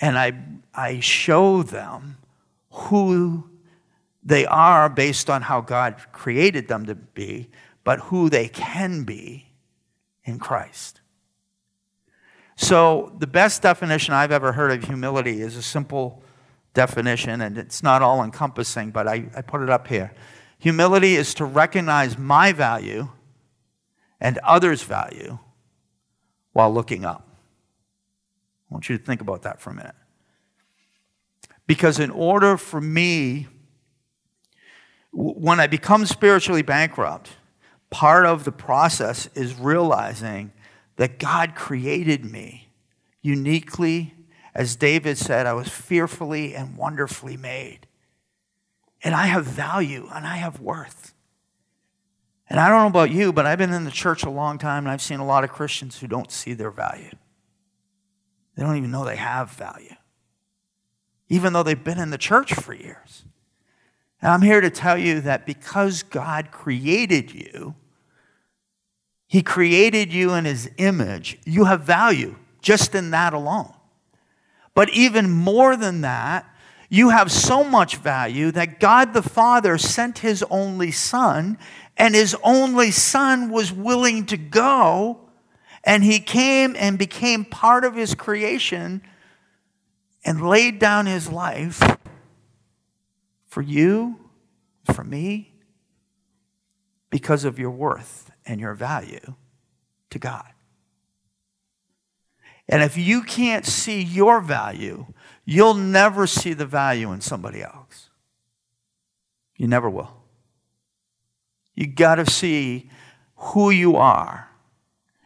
And 0.00 0.18
I, 0.18 0.32
I 0.74 0.98
show 0.98 1.62
them 1.62 2.18
who 2.70 3.48
they 4.24 4.46
are 4.46 4.88
based 4.88 5.30
on 5.30 5.42
how 5.42 5.60
God 5.60 5.94
created 6.10 6.66
them 6.66 6.86
to 6.86 6.96
be, 6.96 7.48
but 7.84 8.00
who 8.00 8.28
they 8.28 8.48
can 8.48 9.04
be 9.04 9.46
in 10.24 10.40
Christ. 10.40 11.00
So, 12.56 13.14
the 13.18 13.28
best 13.28 13.62
definition 13.62 14.12
I've 14.12 14.32
ever 14.32 14.50
heard 14.52 14.72
of 14.72 14.82
humility 14.88 15.40
is 15.40 15.56
a 15.56 15.62
simple 15.62 16.24
definition, 16.76 17.40
and 17.40 17.58
it's 17.58 17.82
not 17.82 18.02
all 18.02 18.22
encompassing, 18.22 18.92
but 18.92 19.08
I, 19.08 19.24
I 19.34 19.42
put 19.42 19.62
it 19.62 19.70
up 19.70 19.88
here. 19.88 20.12
Humility 20.58 21.16
is 21.16 21.34
to 21.34 21.44
recognize 21.44 22.16
my 22.16 22.52
value 22.52 23.08
and 24.20 24.38
others' 24.38 24.82
value 24.82 25.38
while 26.52 26.72
looking 26.72 27.04
up. 27.04 27.26
I 28.70 28.74
want 28.74 28.88
you 28.88 28.96
to 28.96 29.04
think 29.04 29.20
about 29.20 29.42
that 29.42 29.60
for 29.60 29.70
a 29.70 29.74
minute. 29.74 29.94
Because 31.66 31.98
in 31.98 32.10
order 32.10 32.56
for 32.56 32.80
me, 32.80 33.48
when 35.12 35.58
I 35.58 35.66
become 35.66 36.06
spiritually 36.06 36.62
bankrupt, 36.62 37.30
part 37.90 38.26
of 38.26 38.44
the 38.44 38.52
process 38.52 39.28
is 39.34 39.54
realizing 39.54 40.52
that 40.96 41.18
God 41.18 41.54
created 41.54 42.24
me 42.24 42.68
uniquely. 43.22 44.14
As 44.56 44.74
David 44.74 45.18
said, 45.18 45.44
I 45.44 45.52
was 45.52 45.68
fearfully 45.68 46.56
and 46.56 46.78
wonderfully 46.78 47.36
made. 47.36 47.80
And 49.04 49.14
I 49.14 49.26
have 49.26 49.44
value 49.44 50.08
and 50.10 50.26
I 50.26 50.36
have 50.36 50.60
worth. 50.60 51.12
And 52.48 52.58
I 52.58 52.70
don't 52.70 52.80
know 52.80 52.86
about 52.86 53.10
you, 53.10 53.34
but 53.34 53.44
I've 53.44 53.58
been 53.58 53.74
in 53.74 53.84
the 53.84 53.90
church 53.90 54.24
a 54.24 54.30
long 54.30 54.56
time 54.56 54.84
and 54.84 54.90
I've 54.90 55.02
seen 55.02 55.20
a 55.20 55.26
lot 55.26 55.44
of 55.44 55.50
Christians 55.50 55.98
who 55.98 56.06
don't 56.06 56.32
see 56.32 56.54
their 56.54 56.70
value. 56.70 57.10
They 58.56 58.62
don't 58.62 58.78
even 58.78 58.90
know 58.90 59.04
they 59.04 59.16
have 59.16 59.50
value, 59.50 59.94
even 61.28 61.52
though 61.52 61.62
they've 61.62 61.84
been 61.84 61.98
in 61.98 62.08
the 62.08 62.16
church 62.16 62.54
for 62.54 62.72
years. 62.72 63.24
And 64.22 64.32
I'm 64.32 64.40
here 64.40 64.62
to 64.62 64.70
tell 64.70 64.96
you 64.96 65.20
that 65.20 65.44
because 65.44 66.02
God 66.02 66.50
created 66.50 67.34
you, 67.34 67.74
He 69.26 69.42
created 69.42 70.14
you 70.14 70.32
in 70.32 70.46
His 70.46 70.70
image, 70.78 71.38
you 71.44 71.66
have 71.66 71.82
value 71.82 72.36
just 72.62 72.94
in 72.94 73.10
that 73.10 73.34
alone. 73.34 73.74
But 74.76 74.90
even 74.90 75.28
more 75.28 75.74
than 75.74 76.02
that, 76.02 76.46
You 76.88 77.10
have 77.10 77.32
so 77.32 77.64
much 77.64 77.96
value 77.96 78.50
that 78.52 78.78
God 78.78 79.12
the 79.12 79.22
Father 79.22 79.76
sent 79.78 80.20
his 80.20 80.44
only 80.50 80.92
Son, 80.92 81.58
and 81.96 82.14
his 82.14 82.36
only 82.42 82.90
Son 82.90 83.50
was 83.50 83.72
willing 83.72 84.26
to 84.26 84.36
go, 84.36 85.20
and 85.82 86.04
he 86.04 86.20
came 86.20 86.76
and 86.78 86.98
became 86.98 87.44
part 87.44 87.84
of 87.84 87.94
his 87.94 88.14
creation 88.14 89.02
and 90.24 90.46
laid 90.48 90.78
down 90.78 91.06
his 91.06 91.30
life 91.30 91.82
for 93.46 93.62
you, 93.62 94.30
for 94.92 95.02
me, 95.02 95.52
because 97.10 97.44
of 97.44 97.58
your 97.58 97.70
worth 97.70 98.30
and 98.44 98.60
your 98.60 98.74
value 98.74 99.34
to 100.10 100.18
God. 100.18 100.52
And 102.68 102.82
if 102.82 102.96
you 102.96 103.22
can't 103.22 103.64
see 103.64 104.02
your 104.02 104.40
value, 104.40 105.06
you'll 105.44 105.74
never 105.74 106.26
see 106.26 106.52
the 106.52 106.66
value 106.66 107.12
in 107.12 107.20
somebody 107.20 107.62
else. 107.62 108.10
You 109.56 109.68
never 109.68 109.88
will. 109.88 110.12
You 111.74 111.86
got 111.86 112.16
to 112.16 112.30
see 112.30 112.90
who 113.36 113.70
you 113.70 113.96
are. 113.96 114.50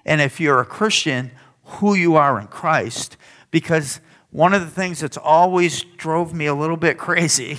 And 0.04 0.20
if 0.20 0.40
you're 0.40 0.60
a 0.60 0.66
Christian, 0.66 1.30
who 1.64 1.94
you 1.94 2.16
are 2.16 2.40
in 2.40 2.48
Christ. 2.48 3.16
Because 3.50 4.00
one 4.30 4.54
of 4.54 4.60
the 4.60 4.70
things 4.70 5.00
that's 5.00 5.16
always 5.16 5.82
drove 5.96 6.34
me 6.34 6.46
a 6.46 6.54
little 6.54 6.76
bit 6.76 6.98
crazy 6.98 7.58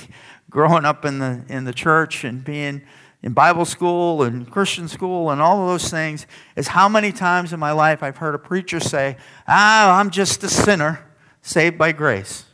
growing 0.50 0.86
up 0.86 1.06
in 1.06 1.20
the, 1.20 1.44
in 1.48 1.64
the 1.64 1.74
church 1.74 2.24
and 2.24 2.44
being 2.44 2.82
in 3.24 3.34
Bible 3.34 3.66
school 3.66 4.24
and 4.24 4.50
Christian 4.50 4.88
school 4.88 5.30
and 5.30 5.42
all 5.42 5.62
of 5.62 5.68
those 5.68 5.90
things 5.90 6.26
is 6.56 6.70
how 6.70 6.90
many 6.90 7.12
times 7.12 7.54
in 7.54 7.60
my 7.60 7.72
life 7.72 8.02
I've 8.02 8.18
heard 8.18 8.34
a 8.34 8.40
preacher 8.40 8.80
say, 8.80 9.18
Ah, 9.48 10.00
I'm 10.00 10.10
just 10.10 10.44
a 10.44 10.50
sinner 10.50 11.06
saved 11.42 11.78
by 11.78 11.92
grace. 11.92 12.46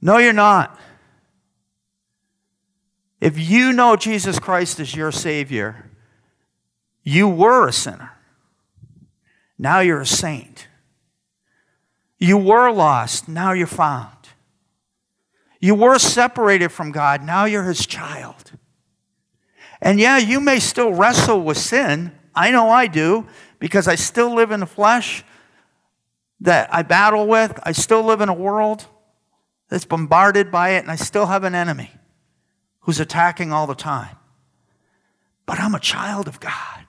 No, 0.00 0.18
you're 0.18 0.32
not. 0.32 0.78
If 3.20 3.38
you 3.38 3.72
know 3.72 3.96
Jesus 3.96 4.38
Christ 4.38 4.80
as 4.80 4.94
your 4.94 5.12
Savior, 5.12 5.88
you 7.02 7.28
were 7.28 7.68
a 7.68 7.72
sinner. 7.72 8.10
Now 9.58 9.80
you're 9.80 10.00
a 10.00 10.06
saint. 10.06 10.66
You 12.18 12.36
were 12.36 12.70
lost. 12.72 13.28
Now 13.28 13.52
you're 13.52 13.66
found. 13.66 14.16
You 15.60 15.76
were 15.76 15.98
separated 15.98 16.70
from 16.70 16.90
God. 16.90 17.22
Now 17.22 17.44
you're 17.44 17.62
His 17.62 17.86
child. 17.86 18.52
And 19.82 19.98
yeah, 19.98 20.16
you 20.16 20.40
may 20.40 20.60
still 20.60 20.94
wrestle 20.94 21.42
with 21.42 21.58
sin. 21.58 22.12
I 22.34 22.52
know 22.52 22.70
I 22.70 22.86
do 22.86 23.26
because 23.58 23.88
I 23.88 23.96
still 23.96 24.32
live 24.32 24.52
in 24.52 24.60
the 24.60 24.66
flesh 24.66 25.24
that 26.40 26.72
I 26.72 26.82
battle 26.82 27.26
with. 27.26 27.58
I 27.64 27.72
still 27.72 28.02
live 28.02 28.20
in 28.20 28.28
a 28.28 28.34
world 28.34 28.86
that's 29.68 29.84
bombarded 29.84 30.52
by 30.52 30.70
it, 30.70 30.78
and 30.78 30.90
I 30.90 30.96
still 30.96 31.26
have 31.26 31.42
an 31.42 31.54
enemy 31.54 31.90
who's 32.80 33.00
attacking 33.00 33.52
all 33.52 33.66
the 33.66 33.74
time. 33.74 34.16
But 35.46 35.58
I'm 35.58 35.74
a 35.74 35.80
child 35.80 36.28
of 36.28 36.38
God. 36.38 36.86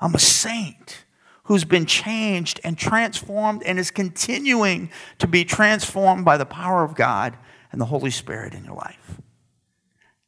I'm 0.00 0.14
a 0.14 0.18
saint 0.18 1.04
who's 1.44 1.64
been 1.64 1.84
changed 1.84 2.60
and 2.64 2.78
transformed 2.78 3.62
and 3.64 3.78
is 3.78 3.90
continuing 3.90 4.90
to 5.18 5.26
be 5.26 5.44
transformed 5.44 6.24
by 6.24 6.38
the 6.38 6.46
power 6.46 6.82
of 6.82 6.94
God 6.94 7.36
and 7.72 7.80
the 7.80 7.86
Holy 7.86 8.10
Spirit 8.10 8.54
in 8.54 8.64
your 8.64 8.76
life. 8.76 8.99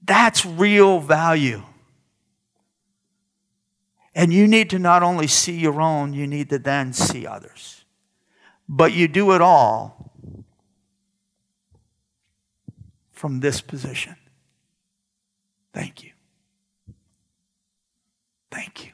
That's 0.05 0.45
real 0.45 1.01
value. 1.01 1.63
And 4.15 4.33
you 4.33 4.47
need 4.47 4.71
to 4.71 4.79
not 4.79 5.03
only 5.03 5.27
see 5.27 5.59
your 5.59 5.81
own, 5.81 6.13
you 6.13 6.27
need 6.27 6.51
to 6.51 6.59
then 6.59 6.93
see 6.93 7.27
others. 7.27 7.85
But 8.69 8.93
you 8.93 9.09
do 9.09 9.33
it 9.33 9.41
all 9.41 10.13
from 13.11 13.41
this 13.41 13.61
position. 13.61 14.17
Thank 15.73 16.03
you. 16.03 16.11
Thank 18.51 18.85
you. 18.85 18.93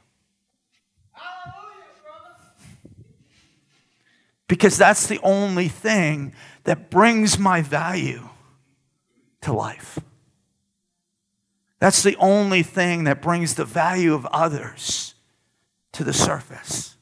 Because 4.46 4.78
that's 4.78 5.06
the 5.06 5.20
only 5.22 5.68
thing 5.68 6.32
that 6.64 6.90
brings 6.90 7.38
my 7.38 7.60
value 7.60 8.28
to 9.42 9.52
life. 9.52 9.98
That's 11.78 12.02
the 12.02 12.16
only 12.16 12.62
thing 12.62 13.04
that 13.04 13.22
brings 13.22 13.54
the 13.54 13.64
value 13.64 14.14
of 14.14 14.26
others 14.26 15.14
to 15.92 16.04
the 16.04 16.12
surface. 16.12 16.96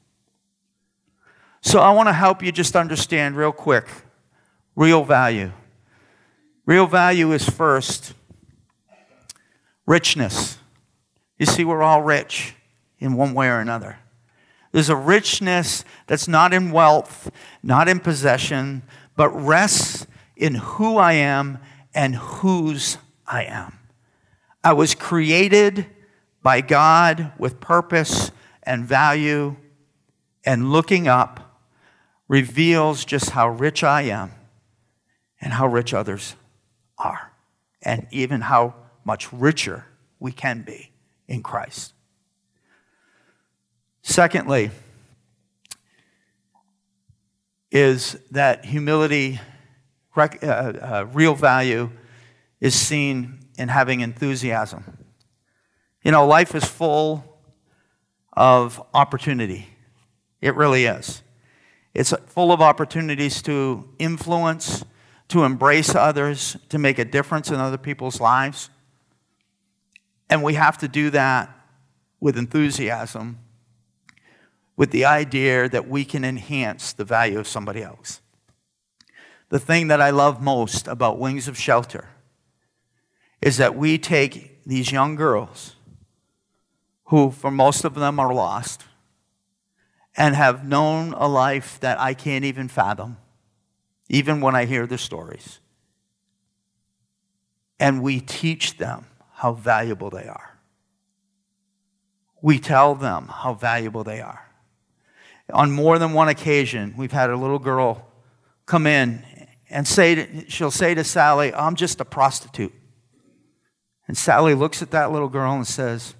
So 1.61 1.81
I 1.81 1.91
want 1.91 2.09
to 2.09 2.13
help 2.13 2.43
you 2.43 2.53
just 2.53 2.77
understand 2.77 3.37
real 3.37 3.53
quick 3.53 3.89
real 4.77 5.05
value. 5.05 5.51
Real 6.67 6.87
value 6.87 7.33
is 7.33 7.49
first 7.49 8.13
richness. 9.87 10.59
You 11.39 11.47
see, 11.47 11.65
we're 11.65 11.83
all 11.83 12.03
rich 12.03 12.55
in 12.99 13.15
one 13.15 13.35
way 13.35 13.49
or 13.49 13.61
another. 13.61 13.99
There's 14.73 14.91
a 14.91 14.97
richness 14.97 15.85
that's 16.07 16.29
not 16.29 16.53
in 16.53 16.71
wealth, 16.71 17.31
not 17.63 17.89
in 17.89 18.01
possession, 18.01 18.83
but 19.17 19.31
rests 19.31 20.07
in 20.37 20.57
who 20.57 20.99
I 20.99 21.15
am 21.15 21.59
and 21.95 22.15
whose 22.15 22.99
I 23.27 23.45
am. 23.45 23.76
I 24.67 24.73
was 24.73 24.97
created 24.97 25.87
by 26.43 26.61
God 26.61 27.31
with 27.39 27.61
purpose 27.61 28.33
and 28.65 28.85
value, 28.85 29.55
and 30.45 30.73
looking 30.73 31.07
up 31.07 31.63
reveals 32.27 33.05
just 33.05 33.31
how 33.31 33.49
rich 33.49 33.85
I 33.85 34.03
am 34.03 34.33
and 35.41 35.53
how 35.53 35.69
rich 35.69 35.95
others 35.95 36.35
are, 36.99 37.31
and 37.81 38.09
even 38.11 38.41
how 38.41 38.75
much 39.05 39.33
richer 39.33 39.87
we 40.19 40.33
can 40.33 40.63
be 40.63 40.91
in 41.29 41.45
Christ. 41.45 41.95
Secondly, 44.03 44.73
is 47.71 48.19
that 48.33 48.65
humility, 48.65 49.39
uh, 50.17 50.25
uh, 50.43 51.07
real 51.13 51.37
value, 51.37 51.89
is 52.61 52.75
seen 52.75 53.46
in 53.59 53.69
having 53.69 54.01
enthusiasm. 54.01 54.99
You 56.03 56.13
know, 56.13 56.27
life 56.27 56.55
is 56.55 56.65
full 56.65 57.41
of 58.33 58.83
opportunity. 58.95 59.69
It 60.41 60.55
really 60.55 60.85
is. 60.85 61.23
It's 61.95 62.13
full 62.27 62.53
of 62.53 62.61
opportunities 62.61 63.41
to 63.43 63.89
influence, 63.99 64.85
to 65.29 65.45
embrace 65.45 65.95
others, 65.95 66.57
to 66.69 66.79
make 66.79 66.99
a 66.99 67.05
difference 67.05 67.49
in 67.49 67.57
other 67.57 67.79
people's 67.79 68.21
lives. 68.21 68.71
And 70.29 70.43
we 70.43 70.55
have 70.55 70.77
to 70.79 70.89
do 70.89 71.11
that 71.11 71.51
with 72.21 72.37
enthusiasm, 72.37 73.39
with 74.77 74.91
the 74.91 75.05
idea 75.05 75.69
that 75.69 75.89
we 75.89 76.05
can 76.05 76.25
enhance 76.25 76.93
the 76.93 77.05
value 77.05 77.39
of 77.39 77.49
somebody 77.49 77.83
else. 77.83 78.21
The 79.49 79.59
thing 79.59 79.89
that 79.89 80.01
I 80.01 80.11
love 80.11 80.43
most 80.43 80.89
about 80.89 81.19
Wings 81.19 81.49
of 81.49 81.57
Shelter 81.57 82.09
is 83.43 83.59
that 83.59 83.77
we 83.77 83.99
take 83.99 84.65
these 84.65 84.91
young 84.91 85.15
girls, 85.15 85.77
who 87.07 87.31
for 87.31 87.51
most 87.51 87.85
of 87.85 87.95
them 87.95 88.19
are 88.19 88.35
lost, 88.35 88.85
and 90.17 90.35
have 90.35 90.67
known 90.67 91.13
a 91.13 91.29
life 91.29 91.79
that 91.81 92.01
I 92.01 92.15
can't 92.15 92.45
even 92.45 92.69
fathom, 92.69 93.19
even 94.09 94.41
when 94.41 94.57
I 94.57 94.65
hear 94.65 94.87
the 94.87 94.99
stories. 94.99 95.61
And 97.79 98.03
we 98.03 98.21
teach 98.21 98.79
them 98.79 99.07
how 99.35 99.53
valuable 99.53 100.09
they 100.09 100.27
are. 100.27 100.59
We 102.41 102.59
tell 102.59 102.95
them 102.95 103.29
how 103.29 103.55
valuable 103.55 104.03
they 104.03 104.21
are. 104.21 104.51
On 105.53 105.71
more 105.71 105.99
than 105.99 106.13
one 106.13 106.29
occasion, 106.29 106.95
we've 106.97 107.13
had 107.13 107.31
a 107.31 107.37
little 107.37 107.59
girl 107.59 108.07
come 108.65 108.87
in 108.87 109.25
and 109.69 109.87
say, 109.87 110.15
to, 110.15 110.51
she'll 110.51 110.71
say 110.71 110.95
to 110.95 111.05
Sally, 111.05 111.53
I'm 111.53 111.77
just 111.77 112.01
a 112.01 112.05
prostitute. 112.05 112.73
And 114.09 114.17
Sally 114.17 114.55
looks 114.55 114.83
at 114.83 114.93
that 114.93 115.13
little 115.13 115.29
girl 115.29 115.55
and 115.55 115.67
says, 115.67 116.15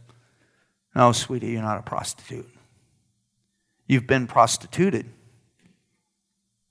No, 0.95 1.13
sweetie, 1.13 1.49
you're 1.49 1.63
not 1.63 1.79
a 1.79 1.83
prostitute. 1.83 2.49
You've 3.87 4.07
been 4.07 4.27
prostituted, 4.27 5.07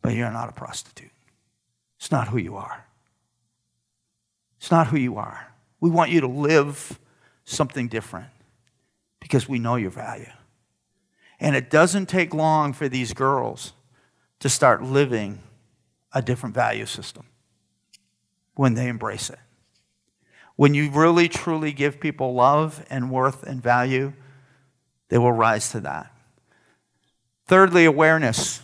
but 0.01 0.13
you're 0.13 0.31
not 0.31 0.49
a 0.49 0.51
prostitute. 0.51 1.11
It's 1.97 2.11
not 2.11 2.27
who 2.27 2.37
you 2.37 2.57
are. 2.57 2.85
It's 4.57 4.71
not 4.71 4.87
who 4.87 4.97
you 4.97 5.17
are. 5.17 5.53
We 5.79 5.89
want 5.89 6.11
you 6.11 6.21
to 6.21 6.27
live 6.27 6.99
something 7.45 7.87
different 7.87 8.27
because 9.19 9.47
we 9.47 9.59
know 9.59 9.75
your 9.75 9.91
value. 9.91 10.31
And 11.39 11.55
it 11.55 11.69
doesn't 11.69 12.07
take 12.07 12.33
long 12.33 12.73
for 12.73 12.89
these 12.89 13.13
girls 13.13 13.73
to 14.39 14.49
start 14.49 14.83
living 14.83 15.39
a 16.13 16.21
different 16.21 16.55
value 16.55 16.85
system 16.85 17.25
when 18.55 18.73
they 18.73 18.87
embrace 18.87 19.29
it. 19.29 19.39
When 20.55 20.73
you 20.73 20.89
really 20.89 21.27
truly 21.27 21.73
give 21.73 21.99
people 21.99 22.33
love 22.33 22.85
and 22.89 23.11
worth 23.11 23.43
and 23.43 23.61
value, 23.61 24.13
they 25.09 25.17
will 25.17 25.31
rise 25.31 25.69
to 25.71 25.79
that. 25.81 26.11
Thirdly, 27.45 27.85
awareness. 27.85 28.61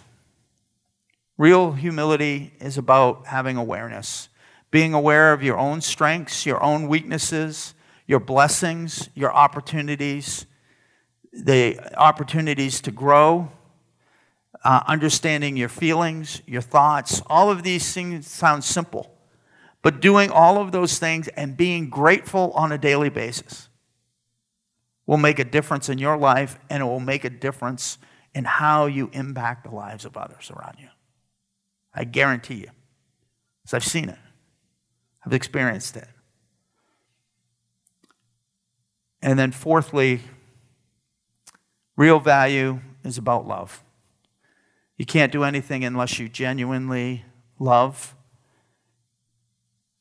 Real 1.37 1.73
humility 1.73 2.53
is 2.59 2.77
about 2.77 3.27
having 3.27 3.57
awareness, 3.57 4.29
being 4.69 4.93
aware 4.93 5.33
of 5.33 5.43
your 5.43 5.57
own 5.57 5.81
strengths, 5.81 6.45
your 6.45 6.61
own 6.63 6.87
weaknesses, 6.87 7.73
your 8.07 8.19
blessings, 8.19 9.09
your 9.15 9.33
opportunities, 9.33 10.45
the 11.33 11.79
opportunities 11.97 12.81
to 12.81 12.91
grow, 12.91 13.51
uh, 14.63 14.81
understanding 14.87 15.57
your 15.57 15.69
feelings, 15.69 16.41
your 16.45 16.61
thoughts. 16.61 17.21
All 17.27 17.49
of 17.49 17.63
these 17.63 17.93
things 17.93 18.27
sound 18.27 18.63
simple, 18.63 19.11
but 19.81 19.99
doing 19.99 20.29
all 20.29 20.59
of 20.59 20.71
those 20.71 20.99
things 20.99 21.27
and 21.29 21.57
being 21.57 21.89
grateful 21.89 22.51
on 22.51 22.71
a 22.71 22.77
daily 22.77 23.09
basis 23.09 23.69
will 25.05 25.17
make 25.17 25.39
a 25.39 25.43
difference 25.43 25.89
in 25.89 25.97
your 25.97 26.17
life 26.17 26.57
and 26.69 26.81
it 26.81 26.85
will 26.85 26.99
make 26.99 27.25
a 27.25 27.29
difference 27.29 27.97
in 28.33 28.45
how 28.45 28.85
you 28.85 29.09
impact 29.13 29.63
the 29.63 29.75
lives 29.75 30.05
of 30.05 30.15
others 30.15 30.51
around 30.51 30.77
you. 30.79 30.87
I 31.93 32.05
guarantee 32.05 32.55
you, 32.55 32.69
because 33.61 33.73
I've 33.73 33.83
seen 33.83 34.09
it, 34.09 34.19
I've 35.25 35.33
experienced 35.33 35.97
it. 35.97 36.07
And 39.21 39.37
then, 39.37 39.51
fourthly, 39.51 40.21
real 41.95 42.19
value 42.19 42.79
is 43.03 43.17
about 43.17 43.47
love. 43.47 43.83
You 44.97 45.05
can't 45.05 45.31
do 45.31 45.43
anything 45.43 45.83
unless 45.83 46.17
you 46.17 46.29
genuinely 46.29 47.25
love. 47.59 48.15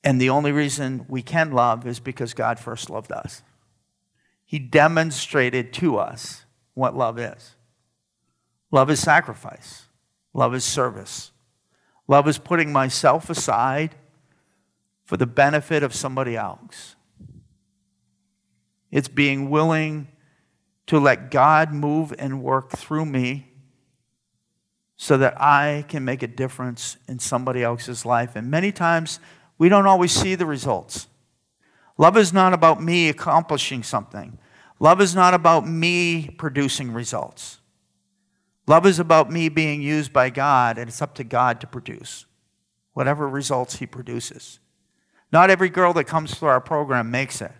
And 0.02 0.20
the 0.20 0.30
only 0.30 0.52
reason 0.52 1.04
we 1.08 1.22
can 1.22 1.52
love 1.52 1.86
is 1.86 2.00
because 2.00 2.32
God 2.32 2.58
first 2.58 2.88
loved 2.88 3.12
us. 3.12 3.42
He 4.44 4.58
demonstrated 4.58 5.72
to 5.74 5.98
us 5.98 6.44
what 6.74 6.96
love 6.96 7.18
is 7.18 7.56
love 8.72 8.88
is 8.90 9.00
sacrifice, 9.00 9.86
love 10.32 10.54
is 10.54 10.64
service, 10.64 11.32
love 12.08 12.26
is 12.28 12.38
putting 12.38 12.72
myself 12.72 13.28
aside 13.28 13.96
for 15.04 15.16
the 15.16 15.26
benefit 15.26 15.82
of 15.82 15.94
somebody 15.94 16.36
else. 16.36 16.94
It's 18.90 19.08
being 19.08 19.50
willing 19.50 20.08
to 20.86 20.98
let 20.98 21.30
God 21.30 21.72
move 21.72 22.14
and 22.18 22.42
work 22.42 22.70
through 22.70 23.06
me 23.06 23.52
so 24.96 25.16
that 25.16 25.40
I 25.40 25.84
can 25.88 26.04
make 26.04 26.22
a 26.22 26.26
difference 26.26 26.96
in 27.08 27.18
somebody 27.18 27.62
else's 27.62 28.04
life. 28.04 28.36
And 28.36 28.50
many 28.50 28.70
times 28.70 29.18
we 29.60 29.68
don't 29.68 29.86
always 29.86 30.10
see 30.10 30.34
the 30.34 30.46
results. 30.46 31.06
Love 31.98 32.16
is 32.16 32.32
not 32.32 32.54
about 32.54 32.82
me 32.82 33.10
accomplishing 33.10 33.82
something. 33.82 34.38
Love 34.78 35.02
is 35.02 35.14
not 35.14 35.34
about 35.34 35.68
me 35.68 36.30
producing 36.30 36.94
results. 36.94 37.58
Love 38.66 38.86
is 38.86 38.98
about 38.98 39.30
me 39.30 39.50
being 39.50 39.82
used 39.82 40.14
by 40.14 40.30
God, 40.30 40.78
and 40.78 40.88
it's 40.88 41.02
up 41.02 41.14
to 41.16 41.24
God 41.24 41.60
to 41.60 41.66
produce 41.66 42.24
whatever 42.94 43.28
results 43.28 43.76
He 43.76 43.86
produces. 43.86 44.60
Not 45.30 45.50
every 45.50 45.68
girl 45.68 45.92
that 45.92 46.04
comes 46.04 46.34
through 46.34 46.48
our 46.48 46.62
program 46.62 47.10
makes 47.10 47.42
it. 47.42 47.52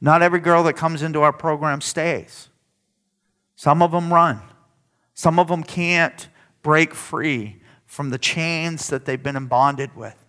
Not 0.00 0.22
every 0.22 0.38
girl 0.38 0.62
that 0.62 0.76
comes 0.76 1.02
into 1.02 1.22
our 1.22 1.32
program 1.32 1.80
stays. 1.80 2.50
Some 3.56 3.82
of 3.82 3.90
them 3.90 4.14
run. 4.14 4.42
Some 5.12 5.40
of 5.40 5.48
them 5.48 5.64
can't 5.64 6.28
break 6.62 6.94
free 6.94 7.60
from 7.84 8.10
the 8.10 8.18
chains 8.18 8.86
that 8.90 9.06
they've 9.06 9.20
been 9.20 9.46
bonded 9.46 9.96
with. 9.96 10.24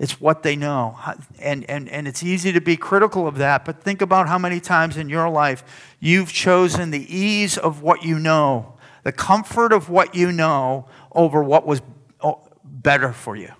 It's 0.00 0.18
what 0.18 0.42
they 0.42 0.56
know. 0.56 0.98
And, 1.38 1.68
and, 1.68 1.86
and 1.90 2.08
it's 2.08 2.22
easy 2.22 2.52
to 2.52 2.60
be 2.60 2.74
critical 2.74 3.28
of 3.28 3.36
that, 3.36 3.66
but 3.66 3.82
think 3.82 4.00
about 4.00 4.28
how 4.28 4.38
many 4.38 4.58
times 4.58 4.96
in 4.96 5.10
your 5.10 5.28
life 5.28 5.62
you've 6.00 6.32
chosen 6.32 6.90
the 6.90 7.14
ease 7.14 7.58
of 7.58 7.82
what 7.82 8.02
you 8.02 8.18
know, 8.18 8.72
the 9.04 9.12
comfort 9.12 9.74
of 9.74 9.90
what 9.90 10.14
you 10.14 10.32
know, 10.32 10.88
over 11.12 11.44
what 11.44 11.66
was 11.66 11.82
oh, 12.22 12.40
better 12.64 13.12
for 13.12 13.36
you. 13.36 13.52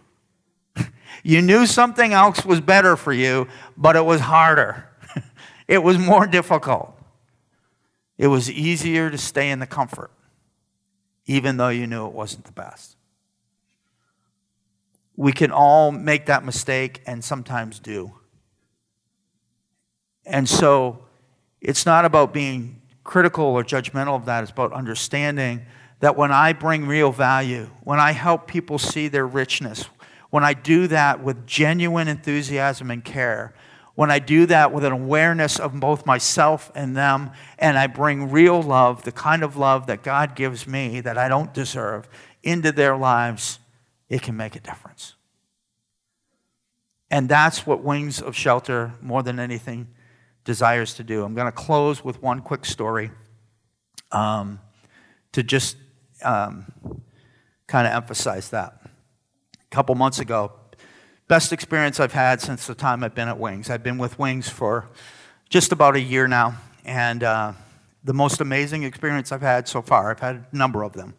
You 1.22 1.43
knew 1.43 1.66
something 1.66 2.14
else 2.14 2.47
was 2.47 2.62
better 2.62 2.97
for 2.97 3.12
you, 3.12 3.47
but 3.76 3.95
it 3.95 4.07
was 4.07 4.22
harder. 4.22 4.88
it 5.68 5.82
was 5.82 5.99
more 5.99 6.26
difficult. 6.26 6.97
It 8.16 8.28
was 8.28 8.51
easier 8.51 9.11
to 9.11 9.18
stay 9.18 9.51
in 9.51 9.59
the 9.59 9.66
comfort, 9.66 10.11
even 11.26 11.59
though 11.59 11.68
you 11.68 11.86
knew 11.86 12.07
it 12.07 12.14
wasn't 12.14 12.45
the 12.45 12.53
best. 12.53 12.97
We 15.20 15.32
can 15.32 15.50
all 15.50 15.92
make 15.92 16.24
that 16.26 16.46
mistake 16.46 17.02
and 17.04 17.22
sometimes 17.22 17.78
do. 17.78 18.14
And 20.24 20.48
so 20.48 21.04
it's 21.60 21.84
not 21.84 22.06
about 22.06 22.32
being 22.32 22.80
critical 23.04 23.44
or 23.44 23.62
judgmental 23.62 24.16
of 24.16 24.24
that, 24.24 24.44
it's 24.44 24.50
about 24.50 24.72
understanding 24.72 25.66
that 25.98 26.16
when 26.16 26.32
I 26.32 26.54
bring 26.54 26.86
real 26.86 27.12
value, 27.12 27.68
when 27.84 28.00
I 28.00 28.12
help 28.12 28.46
people 28.46 28.78
see 28.78 29.08
their 29.08 29.26
richness, 29.26 29.84
when 30.30 30.42
I 30.42 30.54
do 30.54 30.86
that 30.86 31.22
with 31.22 31.46
genuine 31.46 32.08
enthusiasm 32.08 32.90
and 32.90 33.04
care, 33.04 33.52
when 33.96 34.10
I 34.10 34.20
do 34.20 34.46
that 34.46 34.72
with 34.72 34.86
an 34.86 34.92
awareness 34.92 35.60
of 35.60 35.78
both 35.78 36.06
myself 36.06 36.72
and 36.74 36.96
them, 36.96 37.32
and 37.58 37.76
I 37.76 37.88
bring 37.88 38.30
real 38.30 38.62
love, 38.62 39.02
the 39.02 39.12
kind 39.12 39.42
of 39.42 39.58
love 39.58 39.86
that 39.88 40.02
God 40.02 40.34
gives 40.34 40.66
me 40.66 41.02
that 41.02 41.18
I 41.18 41.28
don't 41.28 41.52
deserve, 41.52 42.08
into 42.42 42.72
their 42.72 42.96
lives, 42.96 43.58
it 44.11 44.20
can 44.20 44.36
make 44.36 44.56
a 44.56 44.61
difference. 44.61 45.14
And 47.11 47.28
that's 47.28 47.66
what 47.66 47.82
Wings 47.82 48.20
of 48.20 48.36
Shelter, 48.36 48.92
more 49.00 49.22
than 49.22 49.38
anything, 49.40 49.88
desires 50.44 50.94
to 50.94 51.04
do. 51.04 51.24
I'm 51.24 51.34
going 51.34 51.46
to 51.46 51.52
close 51.52 52.04
with 52.04 52.22
one 52.22 52.40
quick 52.40 52.64
story 52.64 53.11
um, 54.12 54.61
to 55.32 55.42
just 55.42 55.76
um, 56.22 56.66
kind 57.66 57.86
of 57.86 57.92
emphasize 57.92 58.50
that 58.50 58.80
a 58.84 59.74
couple 59.74 59.94
months 59.94 60.18
ago. 60.18 60.52
Best 61.28 61.52
experience 61.52 62.00
I've 62.00 62.12
had 62.12 62.40
since 62.40 62.66
the 62.66 62.74
time 62.74 63.04
I've 63.04 63.14
been 63.14 63.28
at 63.28 63.38
Wings. 63.38 63.70
I've 63.70 63.84
been 63.84 63.98
with 63.98 64.18
Wings 64.18 64.48
for 64.48 64.88
just 65.48 65.70
about 65.70 65.94
a 65.94 66.00
year 66.00 66.26
now, 66.26 66.56
and 66.84 67.22
uh, 67.22 67.52
the 68.02 68.14
most 68.14 68.40
amazing 68.40 68.82
experience 68.82 69.30
I've 69.30 69.40
had 69.40 69.68
so 69.68 69.82
far. 69.82 70.11
I've 70.11 70.20
had 70.20 70.46
a 70.50 70.56
number 70.56 70.82
of 70.82 70.92
them. 70.94 71.14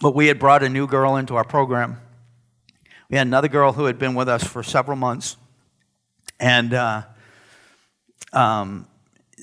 But 0.00 0.14
we 0.14 0.28
had 0.28 0.38
brought 0.38 0.62
a 0.62 0.68
new 0.68 0.86
girl 0.86 1.16
into 1.16 1.36
our 1.36 1.44
program. 1.44 2.00
We 3.10 3.18
had 3.18 3.26
another 3.26 3.48
girl 3.48 3.72
who 3.72 3.84
had 3.84 3.98
been 3.98 4.14
with 4.14 4.28
us 4.28 4.42
for 4.42 4.62
several 4.62 4.96
months, 4.96 5.36
and 6.38 6.72
uh, 6.72 7.02
um, 8.32 8.86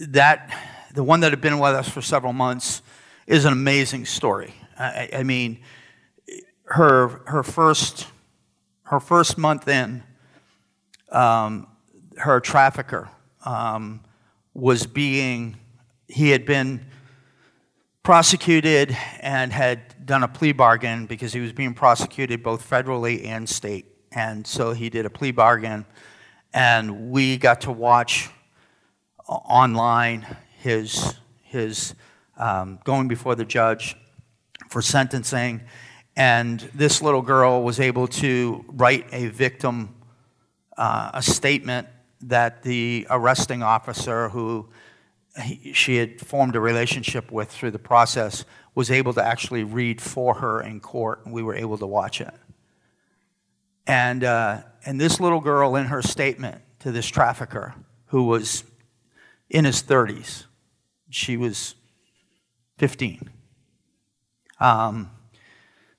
that 0.07 0.51
the 0.93 1.03
one 1.03 1.19
that 1.19 1.31
had 1.31 1.41
been 1.41 1.59
with 1.59 1.75
us 1.75 1.87
for 1.87 2.01
several 2.01 2.33
months 2.33 2.81
is 3.27 3.45
an 3.45 3.53
amazing 3.53 4.05
story. 4.05 4.55
I, 4.79 5.09
I 5.17 5.23
mean, 5.23 5.59
her, 6.63 7.21
her, 7.27 7.43
first, 7.43 8.07
her 8.83 8.99
first 8.99 9.37
month 9.37 9.67
in, 9.67 10.01
um, 11.11 11.67
her 12.17 12.39
trafficker 12.39 13.09
um, 13.45 14.01
was 14.53 14.87
being, 14.87 15.57
he 16.07 16.29
had 16.29 16.45
been 16.45 16.85
prosecuted 18.07 18.95
and 19.19 19.51
had 19.51 19.81
done 20.05 20.23
a 20.23 20.29
plea 20.29 20.53
bargain 20.53 21.05
because 21.07 21.33
he 21.33 21.41
was 21.41 21.51
being 21.51 21.73
prosecuted 21.73 22.41
both 22.41 22.65
federally 22.69 23.25
and 23.25 23.49
state. 23.49 23.85
And 24.13 24.47
so 24.47 24.71
he 24.71 24.89
did 24.89 25.05
a 25.05 25.09
plea 25.09 25.31
bargain, 25.31 25.85
and 26.53 27.11
we 27.11 27.35
got 27.35 27.59
to 27.61 27.71
watch 27.73 28.29
online 29.27 30.25
his, 30.59 31.15
his 31.43 31.95
um, 32.37 32.79
going 32.85 33.09
before 33.09 33.35
the 33.35 33.43
judge 33.43 33.97
for 34.69 34.81
sentencing 34.81 35.59
and 36.15 36.61
this 36.73 37.01
little 37.01 37.21
girl 37.21 37.61
was 37.61 37.77
able 37.81 38.07
to 38.07 38.63
write 38.69 39.05
a 39.11 39.27
victim 39.27 39.93
uh, 40.77 41.11
a 41.13 41.21
statement 41.21 41.89
that 42.21 42.63
the 42.63 43.05
arresting 43.09 43.63
officer, 43.63 44.29
who 44.29 44.69
he, 45.41 45.73
she 45.73 45.97
had 45.97 46.19
formed 46.19 46.55
a 46.55 46.59
relationship 46.59 47.31
with 47.31 47.49
through 47.49 47.71
the 47.71 47.79
process, 47.79 48.45
was 48.75 48.91
able 48.91 49.13
to 49.13 49.23
actually 49.23 49.63
read 49.63 50.01
for 50.01 50.35
her 50.35 50.61
in 50.61 50.79
court, 50.79 51.25
and 51.25 51.33
we 51.33 51.43
were 51.43 51.55
able 51.55 51.77
to 51.77 51.87
watch 51.87 52.21
it. 52.21 52.33
And, 53.85 54.23
uh, 54.23 54.63
and 54.85 54.99
this 54.99 55.19
little 55.19 55.39
girl, 55.39 55.75
in 55.75 55.85
her 55.85 56.01
statement 56.01 56.61
to 56.79 56.91
this 56.91 57.07
trafficker, 57.07 57.73
who 58.07 58.23
was 58.23 58.63
in 59.49 59.65
his 59.65 59.81
30s, 59.81 60.45
she 61.09 61.37
was 61.37 61.75
15. 62.77 63.29
Um, 64.59 65.09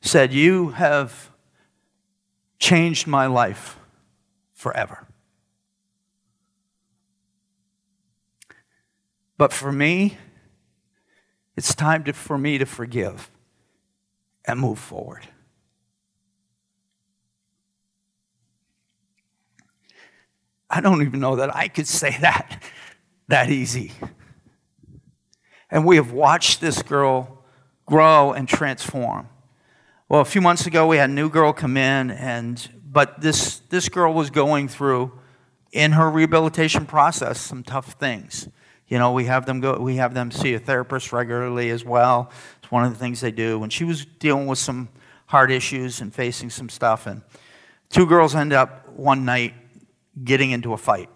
said, 0.01 0.33
You 0.33 0.71
have 0.71 1.31
changed 2.59 3.07
my 3.07 3.27
life 3.27 3.79
forever. 4.53 5.08
But 9.39 9.53
for 9.53 9.71
me, 9.71 10.19
it's 11.57 11.75
time 11.75 12.05
to, 12.05 12.13
for 12.13 12.37
me 12.37 12.59
to 12.59 12.67
forgive 12.67 13.31
and 14.45 14.61
move 14.61 14.79
forward. 14.79 15.29
I 20.71 20.81
don't 20.81 21.03
even 21.03 21.21
know 21.21 21.37
that 21.37 21.55
I 21.55 21.69
could 21.69 21.87
say 21.87 22.17
that 22.21 22.63
that 23.29 23.51
easy. 23.51 23.93
And 25.71 25.85
we 25.85 25.97
have 25.97 26.13
watched 26.13 26.61
this 26.61 26.83
girl 26.83 27.45
grow 27.87 28.33
and 28.33 28.49
transform. 28.49 29.29
Well, 30.09 30.23
a 30.23 30.25
few 30.25 30.41
months 30.41 30.67
ago, 30.67 30.87
we 30.87 30.97
had 30.97 31.11
a 31.11 31.13
new 31.13 31.29
girl 31.29 31.53
come 31.53 31.77
in, 31.77 32.11
and 32.11 32.69
but 32.91 33.21
this 33.21 33.61
this 33.69 33.89
girl 33.89 34.15
was 34.15 34.31
going 34.31 34.69
through 34.69 35.13
in 35.73 35.93
her 35.93 36.11
rehabilitation 36.11 36.87
process 36.87 37.39
some 37.39 37.63
tough 37.63 37.93
things. 38.01 38.49
You 38.89 38.99
know, 38.99 39.13
we 39.13 39.27
have 39.27 39.45
them 39.45 39.61
go, 39.61 39.79
we 39.79 39.97
have 39.97 40.15
them 40.15 40.31
see 40.31 40.55
a 40.55 40.59
therapist 40.59 41.13
regularly 41.13 41.71
as 41.71 41.85
well. 41.85 42.31
It's 42.63 42.71
one 42.71 42.85
of 42.85 42.93
the 42.93 42.99
things 42.99 43.21
they 43.21 43.31
do. 43.31 43.59
When 43.59 43.71
she 43.71 43.85
was 43.85 44.05
dealing 44.05 44.47
with 44.47 44.59
some 44.59 44.89
hard 45.27 45.51
issues 45.51 46.01
and 46.01 46.15
facing 46.15 46.49
some 46.51 46.71
stuff, 46.71 47.07
and 47.07 47.23
two 47.91 48.07
girls 48.07 48.35
end 48.35 48.53
up 48.53 48.89
one 48.97 49.25
night 49.25 49.55
getting 50.25 50.51
into 50.51 50.73
a 50.73 50.79
fight. 50.79 51.11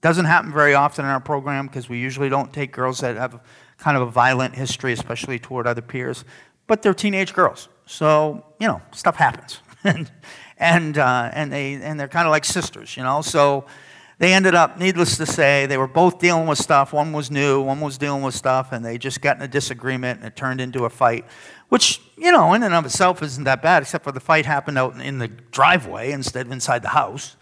Doesn't 0.00 0.26
happen 0.26 0.52
very 0.52 0.74
often 0.74 1.04
in 1.04 1.10
our 1.10 1.20
program 1.20 1.66
because 1.66 1.88
we 1.88 1.98
usually 1.98 2.28
don't 2.28 2.52
take 2.52 2.72
girls 2.72 3.00
that 3.00 3.16
have 3.16 3.40
kind 3.78 3.96
of 3.96 4.06
a 4.06 4.10
violent 4.10 4.54
history, 4.54 4.92
especially 4.92 5.38
toward 5.38 5.66
other 5.66 5.82
peers. 5.82 6.24
But 6.66 6.82
they're 6.82 6.94
teenage 6.94 7.32
girls, 7.32 7.68
so 7.86 8.44
you 8.60 8.68
know 8.68 8.82
stuff 8.92 9.16
happens, 9.16 9.60
and 9.84 10.10
and 10.58 10.98
uh, 10.98 11.30
and 11.32 11.50
they 11.50 11.74
and 11.74 11.98
they're 11.98 12.06
kind 12.06 12.26
of 12.26 12.30
like 12.30 12.44
sisters, 12.44 12.96
you 12.96 13.02
know. 13.02 13.22
So 13.22 13.64
they 14.18 14.32
ended 14.32 14.56
up, 14.56 14.78
needless 14.78 15.16
to 15.18 15.26
say, 15.26 15.66
they 15.66 15.78
were 15.78 15.86
both 15.86 16.18
dealing 16.18 16.48
with 16.48 16.58
stuff. 16.58 16.92
One 16.92 17.12
was 17.12 17.30
new, 17.30 17.60
one 17.60 17.80
was 17.80 17.98
dealing 17.98 18.22
with 18.22 18.34
stuff, 18.34 18.72
and 18.72 18.84
they 18.84 18.98
just 18.98 19.20
got 19.20 19.36
in 19.36 19.42
a 19.42 19.48
disagreement 19.48 20.18
and 20.18 20.26
it 20.26 20.34
turned 20.34 20.60
into 20.60 20.84
a 20.84 20.90
fight, 20.90 21.24
which, 21.68 22.00
you 22.16 22.32
know, 22.32 22.52
in 22.52 22.64
and 22.64 22.74
of 22.74 22.84
itself 22.84 23.22
isn't 23.22 23.44
that 23.44 23.62
bad, 23.62 23.82
except 23.82 24.02
for 24.02 24.10
the 24.10 24.20
fight 24.20 24.44
happened 24.44 24.76
out 24.76 25.00
in 25.00 25.18
the 25.18 25.28
driveway 25.28 26.10
instead 26.10 26.46
of 26.46 26.52
inside 26.52 26.82
the 26.82 26.88
house. 26.88 27.36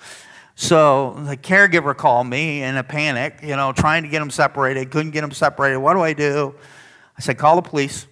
So 0.54 1.14
the 1.26 1.36
caregiver 1.36 1.96
called 1.96 2.26
me 2.26 2.62
in 2.62 2.76
a 2.76 2.82
panic, 2.82 3.38
you 3.42 3.56
know, 3.56 3.72
trying 3.72 4.02
to 4.02 4.08
get 4.10 4.18
them 4.18 4.30
separated, 4.30 4.90
couldn't 4.90 5.12
get 5.12 5.22
them 5.22 5.30
separated. 5.30 5.78
What 5.78 5.94
do 5.94 6.00
I 6.00 6.12
do? 6.12 6.54
I 7.16 7.22
said, 7.22 7.38
call 7.38 7.56
the 7.56 7.62
police. 7.62 8.06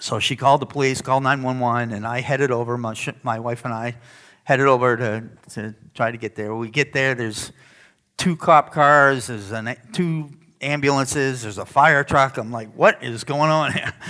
So 0.00 0.18
she 0.18 0.34
called 0.34 0.60
the 0.60 0.66
police, 0.66 1.00
called 1.00 1.22
911, 1.22 1.92
and 1.92 2.04
I 2.04 2.20
headed 2.22 2.50
over, 2.50 2.76
my, 2.76 2.94
my 3.22 3.38
wife 3.38 3.64
and 3.64 3.72
I 3.72 3.96
headed 4.42 4.66
over 4.66 4.96
to, 4.96 5.24
to 5.50 5.74
try 5.94 6.10
to 6.10 6.18
get 6.18 6.34
there. 6.34 6.54
We 6.54 6.70
get 6.70 6.92
there, 6.92 7.14
there's 7.14 7.52
two 8.16 8.36
cop 8.36 8.72
cars, 8.72 9.26
there's 9.26 9.52
an, 9.52 9.76
two 9.92 10.30
ambulances, 10.60 11.42
there's 11.42 11.58
a 11.58 11.66
fire 11.66 12.04
truck. 12.04 12.36
I'm 12.36 12.52
like, 12.52 12.72
what 12.74 13.02
is 13.02 13.24
going 13.24 13.50
on 13.50 13.72
here? 13.72 13.92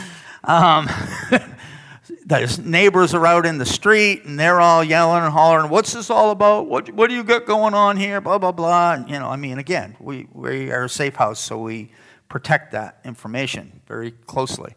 Um, 0.44 0.88
there's 2.26 2.58
neighbors 2.58 3.14
are 3.14 3.24
out 3.24 3.46
in 3.46 3.58
the 3.58 3.64
street 3.64 4.24
and 4.24 4.40
they're 4.40 4.60
all 4.60 4.82
yelling 4.82 5.22
and 5.22 5.32
hollering, 5.32 5.70
what's 5.70 5.92
this 5.92 6.10
all 6.10 6.32
about? 6.32 6.66
What, 6.66 6.90
what 6.90 7.08
do 7.08 7.14
you 7.14 7.22
got 7.22 7.46
going 7.46 7.74
on 7.74 7.96
here? 7.96 8.20
Blah, 8.20 8.38
blah, 8.38 8.50
blah. 8.50 8.94
And, 8.94 9.08
you 9.08 9.20
know, 9.20 9.28
I 9.28 9.36
mean, 9.36 9.58
again, 9.58 9.96
we, 10.00 10.26
we 10.32 10.72
are 10.72 10.86
a 10.86 10.88
safe 10.88 11.14
house, 11.14 11.38
so 11.38 11.58
we 11.58 11.92
protect 12.28 12.72
that 12.72 12.98
information 13.04 13.82
very 13.86 14.10
closely 14.10 14.74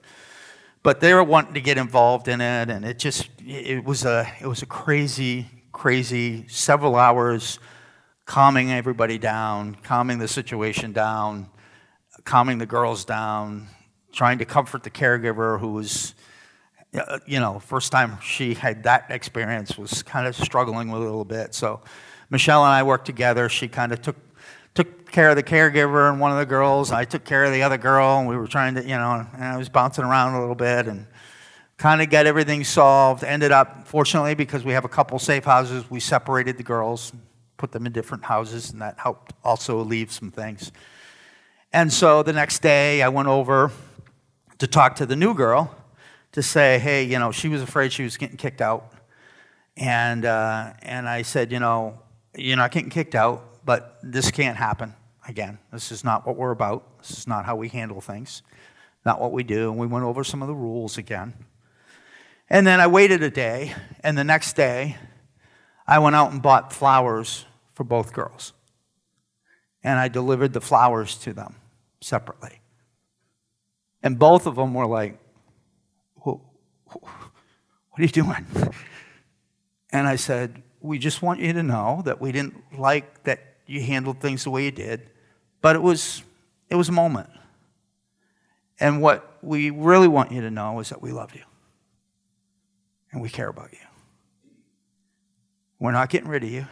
but 0.86 1.00
they 1.00 1.16
were 1.16 1.24
wanting 1.24 1.56
to 1.56 1.62
get 1.62 1.80
involved 1.80 2.28
in 2.28 2.40
it, 2.40 2.70
and 2.70 2.86
it 2.86 3.00
just 3.00 3.28
it 3.44 3.84
was 3.84 4.06
a 4.06 4.32
it 4.40 4.46
was 4.46 4.62
a 4.62 4.68
crazy, 4.68 5.48
crazy 5.76 6.48
several 6.48 6.96
hours 6.96 7.60
calming 8.24 8.72
everybody 8.72 9.18
down, 9.18 9.76
calming 9.84 10.20
the 10.20 10.28
situation 10.28 10.94
down, 10.94 11.50
calming 12.24 12.60
the 12.60 12.66
girls 12.66 13.04
down, 13.04 13.68
trying 14.14 14.38
to 14.38 14.46
comfort 14.46 14.84
the 14.84 14.90
caregiver 14.90 15.60
who 15.60 15.74
was 15.74 16.16
uh, 16.98 17.20
you 17.28 17.42
know 17.42 17.60
first 17.60 17.92
time 17.92 18.18
she 18.22 18.54
had 18.54 18.84
that 18.84 19.06
experience 19.10 19.78
was 19.78 20.02
kind 20.02 20.26
of 20.26 20.34
struggling 20.34 20.92
a 20.92 20.98
little 20.98 21.26
bit 21.26 21.54
so 21.54 21.82
michelle 22.30 22.64
and 22.64 22.72
i 22.72 22.82
worked 22.82 23.06
together 23.06 23.50
she 23.50 23.68
kind 23.68 23.92
of 23.92 24.02
took 24.02 24.16
took 24.76 25.12
care 25.12 25.30
of 25.30 25.36
the 25.36 25.44
caregiver 25.44 26.10
and 26.10 26.20
one 26.20 26.32
of 26.32 26.38
the 26.38 26.46
girls. 26.46 26.92
I 26.92 27.06
took 27.06 27.24
care 27.24 27.46
of 27.46 27.54
the 27.54 27.64
other 27.64 27.78
girl, 27.78 28.20
and 28.20 28.28
we 28.28 28.36
were 28.36 28.46
trying 28.46 28.76
to, 28.76 28.82
you 28.82 28.98
know, 28.98 29.26
and 29.34 29.44
I 29.44 29.56
was 29.56 29.70
bouncing 29.70 30.04
around 30.04 30.36
a 30.36 30.42
little 30.42 30.54
bit 30.54 30.88
and 30.88 31.08
kind 31.78 32.02
of 32.02 32.10
got 32.10 32.26
everything 32.26 32.64
solved. 32.64 33.24
Ended 33.24 33.52
up, 33.52 33.88
fortunately, 33.88 34.36
because 34.36 34.64
we 34.64 34.74
have 34.74 34.86
a 34.86 34.90
couple 34.90 35.20
safe 35.20 35.46
houses, 35.46 35.90
we 35.90 36.00
separated 36.00 36.58
the 36.58 36.64
girls, 36.64 37.12
put 37.58 37.72
them 37.72 37.86
in 37.86 37.92
different 37.92 38.24
houses, 38.26 38.72
and 38.72 38.82
that 38.82 39.00
helped 39.00 39.34
also 39.44 39.84
leave 39.84 40.12
some 40.12 40.32
things. 40.32 40.72
And 41.74 41.92
so 41.92 42.24
the 42.24 42.34
next 42.34 42.62
day, 42.62 43.02
I 43.02 43.10
went 43.10 43.28
over 43.28 43.72
to 44.58 44.68
talk 44.68 44.96
to 44.98 45.06
the 45.06 45.16
new 45.16 45.34
girl 45.34 45.76
to 46.32 46.42
say, 46.42 46.80
hey, 46.80 47.04
you 47.04 47.20
know, 47.20 47.32
she 47.32 47.50
was 47.50 47.62
afraid 47.62 47.92
she 47.92 48.04
was 48.04 48.18
getting 48.18 48.38
kicked 48.38 48.62
out. 48.62 48.92
And, 49.78 50.26
uh, 50.26 50.74
and 50.82 51.08
I 51.08 51.22
said, 51.24 51.52
you 51.52 51.60
know, 51.60 52.00
you're 52.38 52.58
not 52.58 52.72
getting 52.72 52.90
kicked 52.90 53.16
out 53.16 53.56
but 53.66 53.98
this 54.04 54.32
can't 54.32 54.56
happen 54.56 54.94
again. 55.28 55.58
This 55.74 55.92
is 55.92 56.04
not 56.04 56.26
what 56.26 56.36
we're 56.38 56.52
about. 56.52 57.00
This 57.00 57.18
is 57.18 57.28
not 57.28 57.46
how 57.46 57.56
we 57.56 57.68
handle 57.68 58.00
things, 58.00 58.44
not 59.06 59.20
what 59.20 59.32
we 59.32 59.44
do. 59.44 59.72
And 59.72 59.80
we 59.80 59.88
went 59.88 60.06
over 60.06 60.24
some 60.24 60.42
of 60.42 60.48
the 60.48 60.54
rules 60.54 60.98
again. 60.98 61.34
And 62.50 62.66
then 62.66 62.80
I 62.80 62.88
waited 62.88 63.24
a 63.24 63.30
day, 63.30 63.74
and 64.02 64.18
the 64.18 64.24
next 64.24 64.56
day, 64.56 64.98
I 65.88 66.00
went 66.00 66.16
out 66.16 66.32
and 66.32 66.42
bought 66.42 66.72
flowers 66.72 67.46
for 67.74 67.84
both 67.84 68.14
girls. 68.14 68.54
And 69.84 70.00
I 70.00 70.08
delivered 70.08 70.54
the 70.54 70.62
flowers 70.62 71.18
to 71.20 71.34
them 71.34 71.56
separately. 72.02 72.62
And 74.04 74.20
both 74.20 74.46
of 74.46 74.56
them 74.56 74.74
were 74.74 74.86
like, 74.86 75.20
What 76.16 76.40
are 77.98 78.04
you 78.04 78.08
doing? 78.08 78.46
And 79.92 80.08
I 80.08 80.16
said, 80.16 80.62
We 80.82 81.00
just 81.00 81.22
want 81.22 81.40
you 81.40 81.54
to 81.54 81.64
know 81.64 82.02
that 82.06 82.22
we 82.22 82.32
didn't 82.32 82.56
like 82.78 83.24
that 83.24 83.40
you 83.66 83.82
handled 83.82 84.20
things 84.20 84.44
the 84.44 84.52
way 84.52 84.66
you 84.66 84.72
did, 84.72 85.10
but 85.62 85.76
it 85.76 85.82
was, 85.82 86.22
it 86.70 86.76
was 86.76 86.90
a 86.90 86.92
moment. 86.92 87.30
And 88.80 89.02
what 89.02 89.38
we 89.42 89.72
really 89.72 90.08
want 90.08 90.32
you 90.32 90.42
to 90.42 90.52
know 90.52 90.80
is 90.80 90.90
that 90.90 91.02
we 91.02 91.12
love 91.12 91.34
you 91.34 91.42
and 93.16 93.22
we 93.22 93.30
care 93.30 93.48
about 93.48 93.72
you. 93.72 93.80
We're 95.80 95.94
not 95.94 96.10
getting 96.10 96.28
rid 96.28 96.44
of 96.44 96.50
you, 96.50 96.68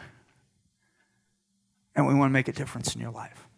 and 1.96 2.06
we 2.06 2.12
want 2.12 2.28
to 2.28 2.32
make 2.34 2.48
a 2.48 2.52
difference 2.52 2.94
in 2.94 3.00
your 3.00 3.12
life. 3.12 3.48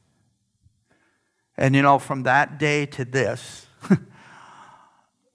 And 1.57 1.75
you 1.75 1.83
know, 1.83 1.99
from 1.99 2.23
that 2.23 2.61
day 2.61 2.87
to 2.87 3.05
this, 3.05 3.67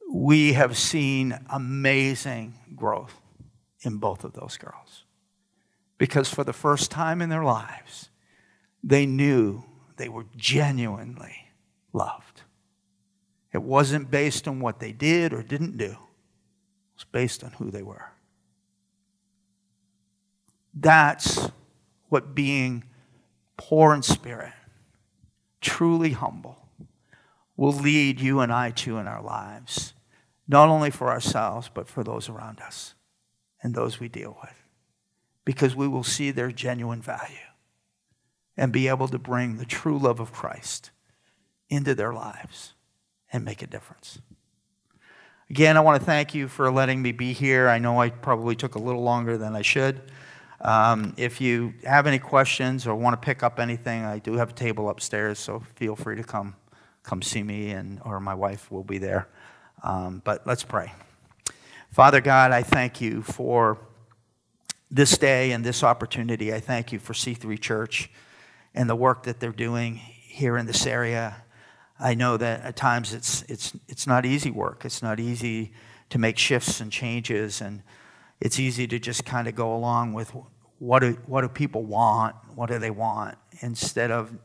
we 0.10 0.54
have 0.54 0.78
seen 0.78 1.38
amazing 1.50 2.54
growth 2.74 3.20
in 3.82 3.98
both 3.98 4.24
of 4.24 4.32
those 4.32 4.56
girls 4.56 5.04
because 5.98 6.30
for 6.30 6.46
the 6.46 6.54
first 6.54 6.90
time 6.90 7.22
in 7.22 7.28
their 7.28 7.44
lives, 7.44 8.10
they 8.82 9.06
knew 9.06 9.62
they 9.98 10.08
were 10.08 10.26
genuinely 10.38 11.50
loved. 11.92 12.44
It 13.52 13.62
wasn't 13.62 14.10
based 14.10 14.48
on 14.48 14.62
what 14.62 14.80
they 14.80 14.94
did 14.94 15.34
or 15.34 15.44
didn't 15.44 15.78
do, 15.78 15.98
it 17.02 17.06
was 17.06 17.12
based 17.12 17.44
on 17.44 17.52
who 17.54 17.72
they 17.72 17.84
were. 17.84 18.12
That's 20.74 21.50
what 22.10 22.36
being 22.36 22.84
poor 23.58 23.94
in 23.94 24.02
spirit, 24.02 24.54
truly 25.60 26.12
humble, 26.12 26.68
will 27.56 27.74
lead 27.74 28.20
you 28.20 28.40
and 28.40 28.52
I 28.52 28.72
to 28.72 28.98
in 28.98 29.08
our 29.08 29.22
lives, 29.22 29.94
not 30.48 30.70
only 30.70 30.90
for 30.90 31.10
ourselves, 31.10 31.70
but 31.74 31.88
for 31.88 32.04
those 32.04 32.30
around 32.30 32.60
us 32.60 32.96
and 33.62 33.74
those 33.74 34.00
we 34.00 34.08
deal 34.08 34.38
with 34.42 34.64
because 35.46 35.76
we 35.76 35.88
will 35.88 36.04
see 36.04 36.32
their 36.32 36.52
genuine 36.52 37.02
value 37.02 37.36
and 38.56 38.72
be 38.72 38.88
able 38.88 39.08
to 39.08 39.18
bring 39.20 39.58
the 39.58 39.66
true 39.66 39.98
love 39.98 40.20
of 40.20 40.32
Christ 40.32 40.92
into 41.70 41.96
their 41.96 42.14
lives 42.14 42.74
and 43.32 43.44
make 43.44 43.62
a 43.62 43.68
difference. 43.68 44.20
Again, 45.52 45.76
I 45.76 45.82
want 45.82 46.00
to 46.00 46.06
thank 46.06 46.34
you 46.34 46.48
for 46.48 46.72
letting 46.72 47.02
me 47.02 47.12
be 47.12 47.34
here. 47.34 47.68
I 47.68 47.78
know 47.78 48.00
I 48.00 48.10
probably 48.10 48.56
took 48.56 48.76
a 48.76 48.80
little 48.80 49.02
longer 49.04 49.38
than 49.38 49.54
I 49.54 49.64
should. 49.64 50.00
Um, 50.62 51.14
if 51.18 51.42
you 51.42 51.74
have 51.84 52.08
any 52.08 52.20
questions 52.20 52.88
or 52.88 52.96
want 52.96 53.22
to 53.22 53.26
pick 53.26 53.44
up 53.44 53.60
anything, 53.60 54.06
I 54.06 54.20
do 54.20 54.36
have 54.36 54.52
a 54.52 54.54
table 54.54 54.90
upstairs, 54.90 55.40
so 55.40 55.62
feel 55.76 55.98
free 55.98 56.16
to 56.16 56.24
come, 56.24 56.56
come 57.04 57.22
see 57.22 57.44
me, 57.44 57.72
and 57.72 58.00
or 58.06 58.22
my 58.22 58.34
wife 58.34 58.72
will 58.72 58.86
be 58.86 58.98
there. 58.98 59.28
Um, 59.84 60.22
but 60.24 60.48
let's 60.48 60.64
pray. 60.64 60.94
Father 61.90 62.22
God, 62.22 62.54
I 62.54 62.64
thank 62.64 63.02
you 63.02 63.22
for 63.22 63.78
this 64.90 65.18
day 65.18 65.52
and 65.52 65.66
this 65.66 65.84
opportunity. 65.84 66.54
I 66.54 66.62
thank 66.62 66.94
you 66.94 67.00
for 67.00 67.12
C3 67.12 67.60
Church 67.60 68.10
and 68.74 68.90
the 68.90 68.96
work 68.96 69.24
that 69.24 69.42
they're 69.42 69.52
doing 69.52 69.98
here 69.98 70.56
in 70.56 70.66
this 70.66 70.86
area. 70.86 71.44
I 72.02 72.16
know 72.16 72.36
that 72.38 72.62
at 72.62 72.76
times 72.76 73.14
it's, 73.14 73.44
it's, 73.44 73.74
it's 73.88 74.08
not 74.08 74.26
easy 74.26 74.50
work. 74.50 74.86
It's 74.86 75.04
not 75.04 75.20
easy 75.20 75.72
to 76.10 76.18
make 76.18 76.38
shifts 76.38 76.82
and 76.82 76.92
changes, 76.92 77.62
and 77.62 77.84
it's 78.40 78.60
easy 78.60 78.88
to 78.88 79.00
just 79.00 79.24
kind 79.24 79.48
of 79.48 79.56
go 79.56 79.74
along 79.74 80.14
with 80.14 80.34
what 80.80 81.00
do, 81.00 81.12
what 81.28 81.42
do 81.42 81.48
people 81.48 81.84
want? 81.84 82.36
What 82.56 82.70
do 82.70 82.80
they 82.80 82.90
want? 82.90 83.38
Instead 83.62 84.10
of 84.10 84.36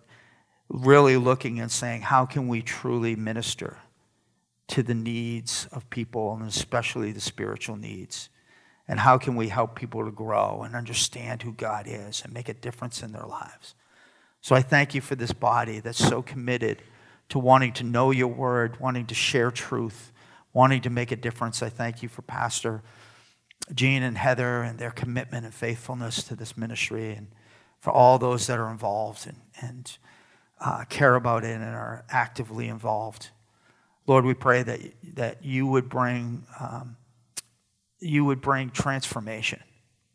really 0.69 1.17
looking 1.17 1.59
and 1.59 1.71
saying, 1.71 2.03
how 2.03 2.27
can 2.27 2.47
we 2.47 2.61
truly 2.61 3.17
minister 3.17 3.79
to 4.69 4.83
the 4.83 4.95
needs 4.95 5.67
of 5.73 5.89
people, 5.89 6.35
and 6.35 6.47
especially 6.47 7.11
the 7.11 7.21
spiritual 7.21 7.77
needs? 7.77 8.29
And 8.87 9.01
how 9.01 9.17
can 9.19 9.35
we 9.35 9.49
help 9.49 9.75
people 9.75 10.05
to 10.05 10.11
grow 10.11 10.63
and 10.63 10.77
understand 10.77 11.43
who 11.43 11.53
God 11.53 11.87
is 11.89 12.23
and 12.23 12.33
make 12.33 12.49
a 12.49 12.55
difference 12.55 13.03
in 13.03 13.13
their 13.13 13.27
lives? 13.27 13.75
So 14.41 14.55
I 14.55 14.63
thank 14.63 14.95
you 14.95 15.01
for 15.01 15.17
this 15.17 15.33
body 15.33 15.81
that's 15.81 15.99
so 15.99 16.23
committed 16.23 16.83
to 17.29 17.39
wanting 17.39 17.73
to 17.73 17.85
know 17.85 18.11
your 18.11 18.29
word, 18.29 18.79
wanting 18.81 19.07
to 19.07 19.15
share 19.15 19.51
truth, 19.51 20.13
wanting 20.53 20.81
to 20.83 20.91
make 20.91 21.11
a 21.13 21.17
difference. 21.17 21.63
I 21.63 21.69
thank 21.69 22.03
you 22.03 22.09
for 22.09 22.23
Pastor 22.23 22.83
Gene 23.75 24.03
and 24.03 24.17
Heather 24.17 24.63
and 24.63 24.79
their 24.79 24.91
commitment 24.91 25.45
and 25.45 25.55
faithfulness 25.55 26.23
to 26.25 26.37
this 26.37 26.57
ministry 26.57 27.13
and 27.13 27.29
for 27.81 27.91
all 27.91 28.19
those 28.19 28.47
that 28.47 28.59
are 28.59 28.71
involved 28.71 29.27
and, 29.27 29.41
and 29.61 29.99
uh, 30.61 30.85
care 30.85 31.15
about 31.15 31.45
it 31.45 31.55
and 31.55 31.65
are 31.65 32.05
actively 32.09 32.69
involved. 32.69 33.31
Lord, 34.07 34.25
we 34.25 34.35
pray 34.35 34.63
that, 34.63 34.81
that 35.15 35.45
you 35.45 35.67
would 35.67 35.89
bring 35.89 36.47
um, 36.61 36.97
you 38.01 38.25
would 38.25 38.41
bring 38.41 38.71
transformation 38.71 39.63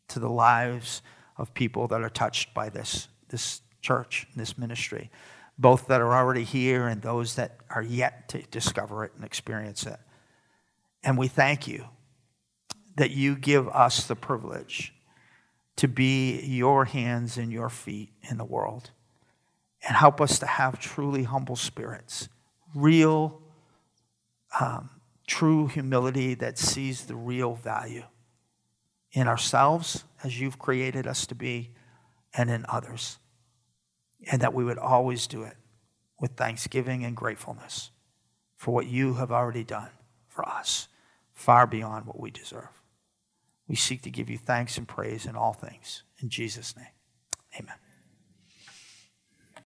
to 0.10 0.20
the 0.20 0.30
lives 0.30 1.02
of 1.38 1.54
people 1.54 1.88
that 1.88 2.02
are 2.02 2.10
touched 2.10 2.54
by 2.54 2.70
this, 2.70 3.08
this 3.30 3.62
church, 3.82 4.28
this 4.36 4.58
ministry, 4.58 5.10
both 5.58 5.88
that 5.88 6.02
are 6.02 6.14
already 6.14 6.44
here 6.44 6.88
and 6.88 7.02
those 7.02 7.36
that 7.36 7.58
are 7.70 7.84
yet 7.84 8.28
to 8.30 8.42
discover 8.44 9.04
it 9.04 9.12
and 9.16 9.24
experience 9.24 9.86
it. 9.86 10.00
And 11.04 11.18
we 11.18 11.28
thank 11.28 11.68
you 11.68 11.86
that 12.96 13.12
you 13.12 13.36
give 13.36 13.68
us 13.70 14.08
the 14.08 14.16
privilege 14.16 14.94
to 15.78 15.88
be 15.88 16.42
your 16.42 16.86
hands 16.86 17.38
and 17.38 17.52
your 17.52 17.70
feet 17.70 18.12
in 18.30 18.38
the 18.38 18.46
world 18.46 18.92
and 19.88 19.96
help 19.96 20.22
us 20.22 20.40
to 20.40 20.46
have 20.46 20.80
truly 20.80 21.24
humble 21.24 21.56
spirits, 21.56 22.30
real, 22.76 23.42
um, 24.60 24.90
true 25.26 25.68
humility 25.68 26.34
that 26.36 26.58
sees 26.58 27.06
the 27.06 27.16
real 27.16 27.56
value 27.56 28.04
in 29.14 29.28
ourselves 29.28 30.04
as 30.24 30.40
you've 30.40 30.60
created 30.60 31.08
us 31.08 31.26
to 31.26 31.36
be 31.36 31.72
and 32.34 32.50
in 32.50 32.66
others. 32.70 33.18
And 34.30 34.42
that 34.42 34.54
we 34.54 34.64
would 34.64 34.78
always 34.78 35.28
do 35.28 35.44
it 35.44 35.58
with 36.20 36.32
thanksgiving 36.32 37.04
and 37.04 37.16
gratefulness 37.16 37.92
for 38.56 38.72
what 38.72 38.86
you 38.86 39.16
have 39.16 39.32
already 39.32 39.64
done 39.64 39.90
for 40.28 40.48
us, 40.48 40.88
far 41.34 41.66
beyond 41.66 42.06
what 42.06 42.20
we 42.20 42.30
deserve. 42.30 42.70
We 43.68 43.76
seek 43.76 44.02
to 44.04 44.12
give 44.12 44.30
you 44.30 44.38
thanks 44.38 44.78
and 44.78 44.88
praise 44.88 45.26
in 45.26 45.36
all 45.36 45.54
things. 45.54 46.04
In 46.20 46.30
Jesus' 46.30 46.76
name, 46.76 46.94
amen. 47.60 47.76